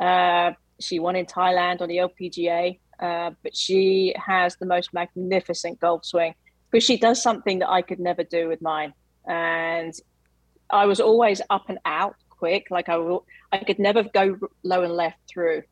Uh, 0.00 0.52
she 0.80 0.98
won 1.00 1.16
in 1.16 1.26
Thailand 1.26 1.82
on 1.82 1.88
the 1.88 1.98
LPGA, 1.98 2.78
uh, 2.98 3.32
but 3.42 3.54
she 3.54 4.14
has 4.16 4.56
the 4.56 4.64
most 4.64 4.94
magnificent 4.94 5.80
golf 5.80 6.06
swing 6.06 6.34
because 6.70 6.82
she 6.82 6.96
does 6.96 7.20
something 7.20 7.58
that 7.58 7.68
I 7.68 7.82
could 7.82 8.00
never 8.00 8.24
do 8.24 8.48
with 8.48 8.62
mine. 8.62 8.94
And 9.26 9.92
I 10.70 10.86
was 10.86 11.00
always 11.00 11.40
up 11.50 11.68
and 11.68 11.78
out 11.84 12.16
quick. 12.30 12.68
Like 12.70 12.88
I, 12.88 12.96
will, 12.96 13.26
I 13.52 13.58
could 13.58 13.78
never 13.78 14.02
go 14.02 14.38
low 14.62 14.82
and 14.82 14.92
left 14.92 15.18
through. 15.28 15.62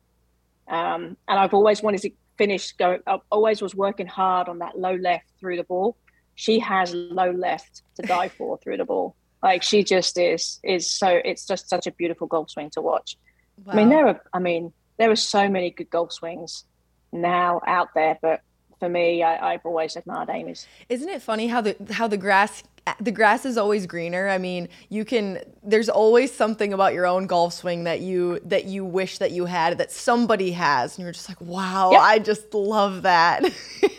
Um, 0.67 1.17
and 1.27 1.39
I've 1.39 1.53
always 1.53 1.81
wanted 1.81 2.01
to 2.01 2.11
finish. 2.37 2.71
going. 2.73 2.99
I 3.07 3.19
always 3.31 3.61
was 3.61 3.75
working 3.75 4.07
hard 4.07 4.49
on 4.49 4.59
that 4.59 4.77
low 4.77 4.95
left 4.95 5.25
through 5.39 5.57
the 5.57 5.63
ball. 5.63 5.97
She 6.35 6.59
has 6.59 6.93
low 6.93 7.31
left 7.31 7.83
to 7.95 8.01
die 8.07 8.29
for 8.29 8.57
through 8.57 8.77
the 8.77 8.85
ball. 8.85 9.15
Like 9.43 9.61
she 9.61 9.83
just 9.83 10.17
is 10.17 10.59
is 10.63 10.89
so. 10.89 11.21
It's 11.23 11.45
just 11.45 11.69
such 11.69 11.85
a 11.87 11.91
beautiful 11.91 12.27
golf 12.27 12.49
swing 12.49 12.71
to 12.71 12.81
watch. 12.81 13.17
Wow. 13.63 13.73
I 13.73 13.75
mean, 13.75 13.89
there 13.89 14.07
are. 14.07 14.21
I 14.33 14.39
mean, 14.39 14.73
there 14.97 15.11
are 15.11 15.15
so 15.15 15.47
many 15.47 15.69
good 15.69 15.89
golf 15.89 16.13
swings 16.13 16.65
now 17.11 17.61
out 17.67 17.89
there, 17.93 18.17
but 18.21 18.41
for 18.79 18.89
me, 18.89 19.23
I, 19.23 19.53
have 19.53 19.65
always 19.65 19.95
admired 19.95 20.29
Amy's. 20.29 20.67
Isn't 20.89 21.09
it 21.09 21.21
funny 21.21 21.47
how 21.47 21.61
the 21.61 21.75
how 21.91 22.07
the 22.07 22.17
grass 22.17 22.63
the 22.99 23.11
grass 23.11 23.45
is 23.45 23.57
always 23.57 23.87
greener. 23.87 24.27
I 24.29 24.37
mean, 24.37 24.69
you 24.89 25.05
can 25.05 25.39
there's 25.63 25.89
always 25.89 26.31
something 26.31 26.71
about 26.71 26.93
your 26.93 27.07
own 27.07 27.25
golf 27.25 27.53
swing 27.53 27.85
that 27.85 28.01
you 28.01 28.39
that 28.45 28.65
you 28.65 28.85
wish 28.85 29.17
that 29.17 29.31
you 29.31 29.45
had 29.45 29.79
that 29.79 29.91
somebody 29.91 30.51
has 30.51 30.97
and 30.97 31.03
you're 31.03 31.11
just 31.11 31.27
like, 31.27 31.41
"Wow, 31.41 31.91
yep. 31.91 32.01
I 32.01 32.19
just 32.19 32.53
love 32.53 33.03
that." 33.03 33.43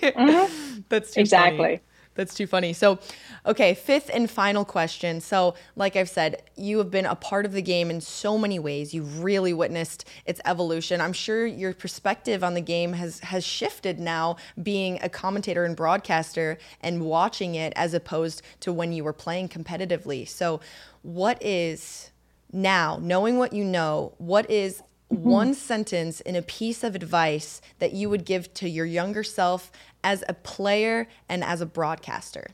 Mm-hmm. 0.06 0.80
That's 0.88 1.16
exactly. 1.16 1.58
Funny. 1.58 1.80
That's 2.16 2.34
too 2.34 2.46
funny. 2.46 2.72
So, 2.72 2.98
okay, 3.44 3.74
fifth 3.74 4.10
and 4.12 4.28
final 4.28 4.64
question. 4.64 5.20
So, 5.20 5.54
like 5.76 5.96
I've 5.96 6.08
said, 6.08 6.42
you 6.56 6.78
have 6.78 6.90
been 6.90 7.06
a 7.06 7.14
part 7.14 7.44
of 7.44 7.52
the 7.52 7.62
game 7.62 7.90
in 7.90 8.00
so 8.00 8.38
many 8.38 8.58
ways. 8.58 8.92
You've 8.94 9.22
really 9.22 9.52
witnessed 9.52 10.08
its 10.24 10.40
evolution. 10.44 11.00
I'm 11.00 11.12
sure 11.12 11.46
your 11.46 11.74
perspective 11.74 12.42
on 12.42 12.54
the 12.54 12.60
game 12.60 12.94
has 12.94 13.20
has 13.20 13.44
shifted 13.44 14.00
now 14.00 14.36
being 14.62 14.98
a 15.02 15.08
commentator 15.08 15.64
and 15.64 15.76
broadcaster 15.76 16.58
and 16.80 17.02
watching 17.02 17.54
it 17.54 17.72
as 17.76 17.94
opposed 17.94 18.42
to 18.60 18.72
when 18.72 18.92
you 18.92 19.04
were 19.04 19.12
playing 19.12 19.48
competitively. 19.48 20.26
So, 20.26 20.60
what 21.02 21.40
is 21.42 22.10
now, 22.52 22.98
knowing 23.00 23.38
what 23.38 23.52
you 23.52 23.64
know, 23.64 24.14
what 24.18 24.50
is 24.50 24.82
one 25.08 25.54
sentence 25.54 26.20
in 26.20 26.34
a 26.34 26.42
piece 26.42 26.82
of 26.82 26.94
advice 26.96 27.60
that 27.78 27.92
you 27.92 28.10
would 28.10 28.24
give 28.24 28.52
to 28.54 28.68
your 28.68 28.86
younger 28.86 29.22
self 29.22 29.70
as 30.06 30.22
a 30.28 30.34
player 30.34 31.08
and 31.28 31.42
as 31.42 31.60
a 31.60 31.66
broadcaster? 31.66 32.46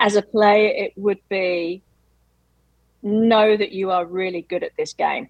As 0.00 0.16
a 0.16 0.22
player, 0.22 0.68
it 0.84 0.92
would 0.96 1.20
be 1.28 1.82
know 3.02 3.56
that 3.56 3.70
you 3.70 3.92
are 3.92 4.04
really 4.04 4.42
good 4.42 4.64
at 4.64 4.72
this 4.76 4.92
game 4.92 5.28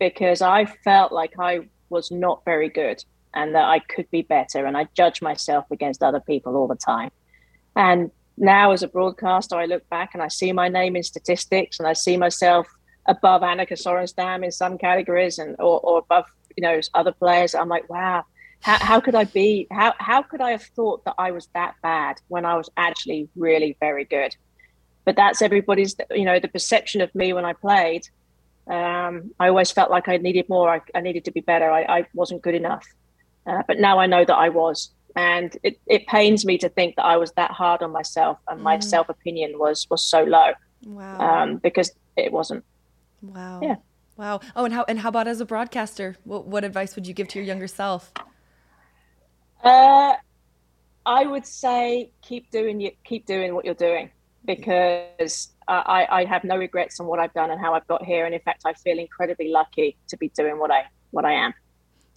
because 0.00 0.42
I 0.42 0.64
felt 0.64 1.12
like 1.12 1.34
I 1.38 1.60
was 1.90 2.10
not 2.10 2.44
very 2.44 2.68
good 2.68 3.04
and 3.34 3.54
that 3.54 3.66
I 3.66 3.78
could 3.78 4.10
be 4.10 4.22
better. 4.22 4.66
And 4.66 4.76
I 4.76 4.88
judge 4.94 5.22
myself 5.22 5.64
against 5.70 6.02
other 6.02 6.20
people 6.20 6.56
all 6.56 6.66
the 6.66 6.74
time. 6.74 7.12
And 7.76 8.10
now, 8.36 8.72
as 8.72 8.82
a 8.82 8.88
broadcaster, 8.88 9.56
I 9.56 9.66
look 9.66 9.88
back 9.88 10.10
and 10.12 10.22
I 10.22 10.28
see 10.28 10.52
my 10.52 10.68
name 10.68 10.96
in 10.96 11.04
statistics 11.04 11.78
and 11.78 11.86
I 11.86 11.92
see 11.92 12.16
myself 12.16 12.66
above 13.06 13.42
Annika 13.42 13.76
Sorenstam 13.84 14.44
in 14.44 14.50
some 14.50 14.76
categories 14.76 15.38
and 15.38 15.54
or, 15.60 15.78
or 15.80 15.98
above 15.98 16.24
you 16.56 16.62
know 16.62 16.80
other 16.94 17.12
players. 17.12 17.54
I'm 17.54 17.68
like, 17.68 17.88
wow, 17.88 18.24
how, 18.60 18.78
how 18.78 19.00
could 19.00 19.14
I 19.14 19.24
be? 19.24 19.66
How, 19.70 19.94
how 19.98 20.22
could 20.22 20.40
I 20.40 20.50
have 20.50 20.62
thought 20.62 21.04
that 21.04 21.14
I 21.18 21.30
was 21.30 21.48
that 21.54 21.74
bad 21.82 22.20
when 22.28 22.44
I 22.44 22.56
was 22.56 22.68
actually 22.76 23.28
really 23.36 23.76
very 23.80 24.04
good? 24.04 24.34
But 25.04 25.16
that's 25.16 25.40
everybody's, 25.40 25.96
you 26.10 26.24
know, 26.24 26.38
the 26.38 26.48
perception 26.48 27.00
of 27.00 27.14
me 27.14 27.32
when 27.32 27.44
I 27.44 27.52
played. 27.52 28.08
Um, 28.66 29.32
I 29.40 29.48
always 29.48 29.70
felt 29.70 29.90
like 29.90 30.08
I 30.08 30.18
needed 30.18 30.48
more. 30.48 30.68
I, 30.68 30.80
I 30.94 31.00
needed 31.00 31.24
to 31.26 31.30
be 31.30 31.40
better. 31.40 31.70
I, 31.70 31.82
I 31.82 32.06
wasn't 32.12 32.42
good 32.42 32.54
enough. 32.54 32.86
Uh, 33.46 33.62
but 33.66 33.78
now 33.78 33.98
I 33.98 34.06
know 34.06 34.24
that 34.24 34.34
I 34.34 34.50
was. 34.50 34.90
And 35.16 35.56
it, 35.62 35.80
it 35.86 36.06
pains 36.06 36.44
me 36.44 36.58
to 36.58 36.68
think 36.68 36.96
that 36.96 37.04
I 37.04 37.16
was 37.16 37.32
that 37.32 37.50
hard 37.50 37.82
on 37.82 37.90
myself 37.90 38.38
and 38.46 38.60
my 38.62 38.76
mm. 38.76 38.84
self 38.84 39.08
opinion 39.08 39.58
was 39.58 39.86
was 39.90 40.04
so 40.04 40.22
low. 40.22 40.52
Wow. 40.84 41.18
Um, 41.18 41.56
because 41.56 41.90
it 42.16 42.30
wasn't. 42.30 42.64
Wow. 43.22 43.60
Yeah. 43.62 43.76
Wow. 44.16 44.40
Oh, 44.54 44.64
and 44.64 44.74
how 44.74 44.84
and 44.86 44.98
how 44.98 45.08
about 45.08 45.26
as 45.26 45.40
a 45.40 45.46
broadcaster? 45.46 46.16
What 46.24 46.46
what 46.46 46.64
advice 46.64 46.94
would 46.94 47.06
you 47.06 47.14
give 47.14 47.28
to 47.28 47.38
your 47.38 47.46
younger 47.46 47.68
self? 47.68 48.12
Uh, 49.62 50.14
I 51.06 51.24
would 51.24 51.46
say 51.46 52.10
keep 52.22 52.50
doing 52.50 52.80
you 52.80 52.90
keep 53.04 53.26
doing 53.26 53.54
what 53.54 53.64
you're 53.64 53.74
doing 53.74 54.10
because 54.44 55.48
I, 55.68 56.06
I 56.10 56.24
have 56.24 56.44
no 56.44 56.56
regrets 56.56 57.00
on 57.00 57.06
what 57.06 57.18
I've 57.18 57.34
done 57.34 57.50
and 57.50 57.60
how 57.60 57.74
I've 57.74 57.86
got 57.86 58.04
here, 58.04 58.24
and 58.24 58.34
in 58.34 58.40
fact, 58.40 58.62
I 58.64 58.72
feel 58.72 58.98
incredibly 58.98 59.48
lucky 59.50 59.96
to 60.08 60.16
be 60.16 60.28
doing 60.30 60.58
what 60.58 60.70
I 60.70 60.84
what 61.10 61.24
I 61.24 61.32
am. 61.32 61.54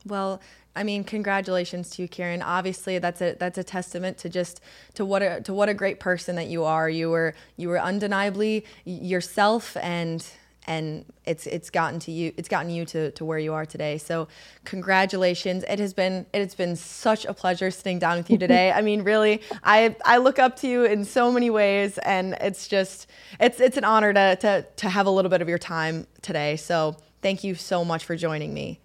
Well, 0.05 0.41
I 0.75 0.83
mean, 0.83 1.03
congratulations 1.03 1.89
to 1.91 2.01
you, 2.01 2.07
Karen. 2.07 2.41
Obviously, 2.41 2.97
that's 2.99 3.21
a 3.21 3.35
that's 3.37 3.57
a 3.57 3.63
testament 3.63 4.17
to 4.19 4.29
just 4.29 4.61
to 4.93 5.03
what 5.05 5.21
a 5.21 5.41
to 5.41 5.53
what 5.53 5.67
a 5.69 5.73
great 5.73 5.99
person 5.99 6.35
that 6.37 6.47
you 6.47 6.63
are. 6.63 6.89
You 6.89 7.09
were 7.09 7.33
you 7.57 7.67
were 7.67 7.79
undeniably 7.79 8.65
yourself, 8.85 9.75
and 9.77 10.25
and 10.67 11.05
it's 11.25 11.47
it's 11.47 11.69
gotten 11.69 11.99
to 11.99 12.11
you 12.11 12.33
it's 12.37 12.49
gotten 12.49 12.69
you 12.69 12.85
to, 12.85 13.11
to 13.11 13.25
where 13.25 13.39
you 13.39 13.53
are 13.53 13.65
today. 13.65 13.97
So 13.97 14.27
congratulations. 14.63 15.63
It 15.67 15.79
has 15.79 15.93
been 15.93 16.25
it 16.33 16.39
has 16.39 16.55
been 16.55 16.75
such 16.75 17.25
a 17.25 17.33
pleasure 17.33 17.71
sitting 17.71 17.99
down 17.99 18.17
with 18.17 18.29
you 18.29 18.37
today. 18.45 18.71
I 18.71 18.81
mean 18.81 19.03
really 19.03 19.41
i 19.63 19.95
i 20.05 20.17
look 20.17 20.39
up 20.39 20.55
to 20.57 20.67
you 20.67 20.85
in 20.85 21.05
so 21.05 21.31
many 21.31 21.49
ways 21.49 21.97
and 21.99 22.35
it's 22.41 22.67
just 22.67 23.07
it's 23.39 23.59
it's 23.59 23.77
an 23.77 23.83
honor 23.83 24.13
to 24.13 24.35
to 24.37 24.65
to 24.77 24.89
have 24.89 25.05
a 25.05 25.11
little 25.11 25.29
bit 25.29 25.41
of 25.41 25.49
your 25.49 25.59
time 25.59 26.07
today. 26.21 26.55
So 26.57 26.95
thank 27.21 27.43
you 27.43 27.55
so 27.55 27.83
much 27.83 28.05
for 28.05 28.15
joining 28.15 28.53
me. 28.53 28.79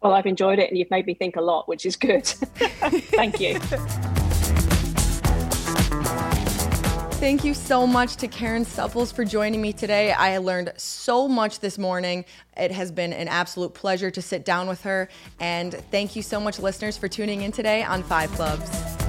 Well 0.00 0.12
i've 0.12 0.26
enjoyed 0.26 0.58
it 0.58 0.68
and 0.68 0.78
you've 0.78 0.90
made 0.90 1.06
me 1.06 1.14
think 1.14 1.36
a 1.36 1.42
lot 1.42 1.68
which 1.68 1.86
is 1.86 1.96
good. 1.96 2.26
Thank 3.14 3.40
you 3.40 3.58
Thank 7.24 7.42
you 7.42 7.54
so 7.54 7.86
much 7.86 8.16
to 8.16 8.28
Karen 8.28 8.66
Stupples 8.66 9.10
for 9.10 9.24
joining 9.24 9.62
me 9.62 9.72
today. 9.72 10.12
I 10.12 10.36
learned 10.36 10.74
so 10.76 11.26
much 11.26 11.60
this 11.60 11.78
morning. 11.78 12.26
It 12.54 12.70
has 12.70 12.92
been 12.92 13.14
an 13.14 13.28
absolute 13.28 13.72
pleasure 13.72 14.10
to 14.10 14.20
sit 14.20 14.44
down 14.44 14.68
with 14.68 14.82
her. 14.82 15.08
And 15.40 15.72
thank 15.90 16.16
you 16.16 16.20
so 16.20 16.38
much, 16.38 16.58
listeners, 16.58 16.98
for 16.98 17.08
tuning 17.08 17.40
in 17.40 17.50
today 17.50 17.82
on 17.82 18.02
Five 18.02 18.30
Clubs. 18.32 19.03